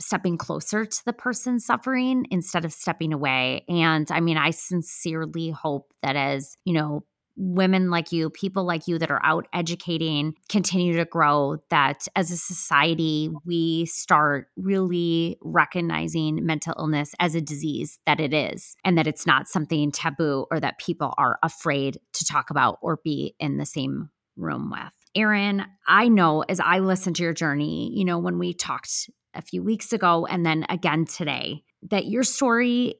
stepping 0.00 0.38
closer 0.38 0.86
to 0.86 1.04
the 1.04 1.12
person 1.12 1.60
suffering 1.60 2.24
instead 2.30 2.64
of 2.64 2.72
stepping 2.72 3.12
away. 3.12 3.66
And 3.68 4.10
I 4.10 4.20
mean, 4.20 4.38
I 4.38 4.48
sincerely 4.48 5.50
hope 5.50 5.92
that 6.02 6.16
as, 6.16 6.56
you 6.64 6.72
know, 6.72 7.04
women 7.38 7.88
like 7.88 8.12
you, 8.12 8.28
people 8.30 8.64
like 8.64 8.88
you 8.88 8.98
that 8.98 9.10
are 9.10 9.24
out 9.24 9.46
educating 9.52 10.34
continue 10.48 10.96
to 10.96 11.04
grow, 11.04 11.56
that 11.70 12.06
as 12.16 12.30
a 12.30 12.36
society, 12.36 13.30
we 13.46 13.86
start 13.86 14.48
really 14.56 15.38
recognizing 15.40 16.44
mental 16.44 16.74
illness 16.78 17.14
as 17.20 17.34
a 17.34 17.40
disease 17.40 17.98
that 18.06 18.20
it 18.20 18.34
is, 18.34 18.76
and 18.84 18.98
that 18.98 19.06
it's 19.06 19.26
not 19.26 19.48
something 19.48 19.92
taboo 19.92 20.46
or 20.50 20.58
that 20.60 20.78
people 20.78 21.14
are 21.16 21.38
afraid 21.42 21.98
to 22.12 22.24
talk 22.24 22.50
about 22.50 22.78
or 22.82 22.98
be 23.04 23.34
in 23.38 23.56
the 23.56 23.66
same 23.66 24.10
room 24.36 24.70
with. 24.70 24.92
Erin, 25.14 25.64
I 25.86 26.08
know 26.08 26.42
as 26.42 26.60
I 26.60 26.80
listen 26.80 27.14
to 27.14 27.22
your 27.22 27.32
journey, 27.32 27.90
you 27.94 28.04
know, 28.04 28.18
when 28.18 28.38
we 28.38 28.52
talked 28.52 29.08
a 29.34 29.42
few 29.42 29.62
weeks 29.62 29.92
ago 29.92 30.26
and 30.26 30.44
then 30.44 30.66
again 30.68 31.04
today 31.04 31.62
that 31.90 32.06
your 32.06 32.24
story 32.24 32.94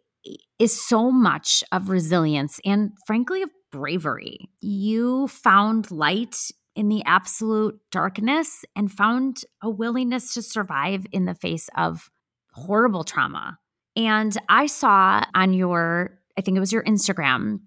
is 0.58 0.80
so 0.86 1.10
much 1.10 1.62
of 1.72 1.88
resilience 1.88 2.60
and 2.64 2.90
frankly 3.06 3.42
of 3.42 3.50
bravery. 3.70 4.50
You 4.60 5.28
found 5.28 5.90
light 5.90 6.36
in 6.74 6.88
the 6.88 7.02
absolute 7.04 7.78
darkness 7.90 8.64
and 8.76 8.90
found 8.90 9.42
a 9.62 9.70
willingness 9.70 10.34
to 10.34 10.42
survive 10.42 11.04
in 11.12 11.24
the 11.24 11.34
face 11.34 11.68
of 11.76 12.08
horrible 12.52 13.04
trauma. 13.04 13.58
And 13.96 14.36
I 14.48 14.66
saw 14.66 15.24
on 15.34 15.54
your, 15.54 16.18
I 16.36 16.40
think 16.40 16.56
it 16.56 16.60
was 16.60 16.72
your 16.72 16.84
Instagram, 16.84 17.60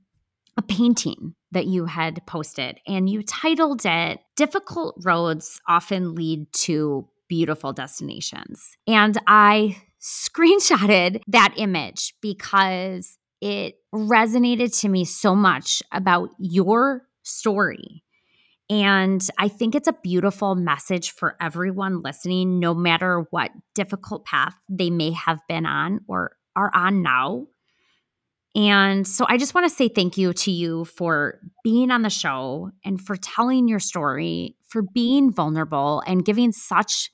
a 0.58 0.62
painting 0.62 1.36
that 1.52 1.66
you 1.66 1.86
had 1.86 2.26
posted, 2.26 2.80
and 2.88 3.10
you 3.10 3.22
titled 3.24 3.82
it 3.86 4.20
Difficult 4.38 4.96
Roads 5.04 5.60
Often 5.68 6.16
Lead 6.16 6.52
to 6.54 7.08
beautiful 7.28 7.74
destinations. 7.74 8.78
And 8.88 9.18
I 9.28 9.78
screenshotted 10.02 11.22
that 11.28 11.54
image 11.58 12.14
because 12.22 13.18
it 13.42 13.76
resonated 13.94 14.80
to 14.82 14.90
me 14.90 15.06
so 15.06 15.36
much 15.36 15.82
about 15.92 16.30
your 16.40 17.04
story. 17.24 18.04
And 18.70 19.22
I 19.38 19.50
think 19.50 19.76
it's 19.76 19.88
a 19.88 19.96
beautiful 20.02 20.56
message 20.56 21.12
for 21.12 21.36
everyone 21.42 22.02
listening, 22.02 22.60
no 22.60 22.74
matter 22.74 23.26
what 23.30 23.52
difficult 23.76 24.26
path 24.26 24.56
they 24.70 24.90
may 24.90 25.12
have 25.12 25.40
been 25.50 25.66
on 25.66 26.00
or 26.08 26.38
are 26.56 26.72
on 26.74 27.02
now. 27.02 27.48
And 28.56 29.08
so 29.08 29.26
I 29.28 29.38
just 29.38 29.54
want 29.54 29.70
to 29.70 29.76
say 29.76 29.88
thank 29.88 30.18
you 30.18 30.34
to 30.34 30.52
you 30.52 30.86
for 30.86 31.40
being 31.64 31.92
on 31.92 32.02
the 32.02 32.10
show 32.10 32.72
and 32.84 33.00
for 33.00 33.16
telling 33.16 33.68
your 33.68 33.80
story, 33.80 34.56
for 34.68 34.82
being 34.82 35.32
vulnerable 35.32 36.04
and 36.06 36.26
giving 36.26 36.52
such 36.52 37.12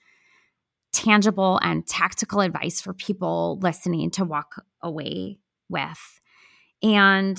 tangible 0.97 1.59
and 1.61 1.85
tactical 1.85 2.41
advice 2.41 2.81
for 2.81 2.93
people 2.93 3.59
listening 3.61 4.09
to 4.11 4.25
walk 4.25 4.63
away 4.81 5.37
with. 5.69 6.21
And 6.81 7.37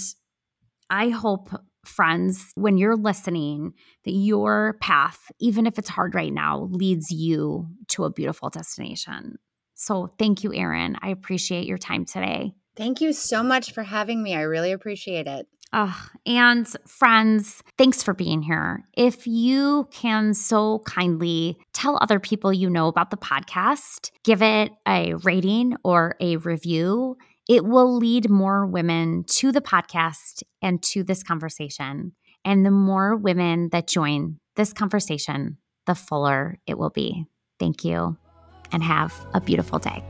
I 0.89 1.09
hope, 1.09 1.51
friends, 1.85 2.53
when 2.55 2.79
you're 2.79 2.97
listening, 2.97 3.75
that 4.05 4.13
your 4.13 4.77
path, 4.81 5.31
even 5.41 5.67
if 5.67 5.79
it's 5.79 5.89
hard 5.89 6.15
right 6.15 6.33
now, 6.33 6.69
leads 6.71 7.11
you 7.11 7.69
to 7.89 8.05
a 8.05 8.11
beautiful 8.11 8.49
destination. 8.49 9.39
So 9.75 10.13
thank 10.19 10.45
you, 10.45 10.55
Erin. 10.55 10.97
I 11.03 11.11
appreciate 11.11 11.67
your 11.67 11.79
time 11.79 12.05
today. 12.05 12.53
Thank 12.77 13.01
you 13.01 13.13
so 13.13 13.43
much 13.43 13.73
for 13.73 13.83
having 13.83 14.23
me. 14.23 14.35
I 14.35 14.43
really 14.43 14.71
appreciate 14.71 15.27
it. 15.27 15.49
Oh, 15.73 16.09
and 16.25 16.67
friends, 16.87 17.63
thanks 17.77 18.03
for 18.03 18.15
being 18.15 18.41
here. 18.41 18.85
If 18.97 19.27
you 19.27 19.87
can 19.93 20.33
so 20.33 20.79
kindly 20.87 21.59
tell 21.75 21.99
other 22.01 22.19
people 22.19 22.53
you 22.53 22.71
know 22.71 22.89
about 22.89 23.11
the 23.11 23.19
podcast, 23.19 24.11
give 24.25 24.41
it 24.41 24.73
a 24.87 25.15
rating 25.25 25.77
or 25.85 26.17
a 26.21 26.37
review, 26.39 27.19
it 27.49 27.65
will 27.65 27.97
lead 27.97 28.31
more 28.31 28.67
women 28.67 29.25
to 29.25 29.53
the 29.53 29.61
podcast 29.61 30.43
and 30.63 30.83
to 30.85 31.03
this 31.05 31.23
conversation. 31.23 32.13
And 32.45 32.65
the 32.65 32.71
more 32.71 33.17
women 33.17 33.69
that 33.73 33.87
join 33.87 34.39
this 34.57 34.73
conversation, 34.73 35.59
the 35.87 35.95
fuller 35.95 36.59
it 36.67 36.79
will 36.79 36.91
be. 36.91 37.27
Thank 37.59 37.85
you 37.85 38.17
and 38.73 38.83
have 38.83 39.15
a 39.35 39.41
beautiful 39.41 39.79
day. 39.79 40.03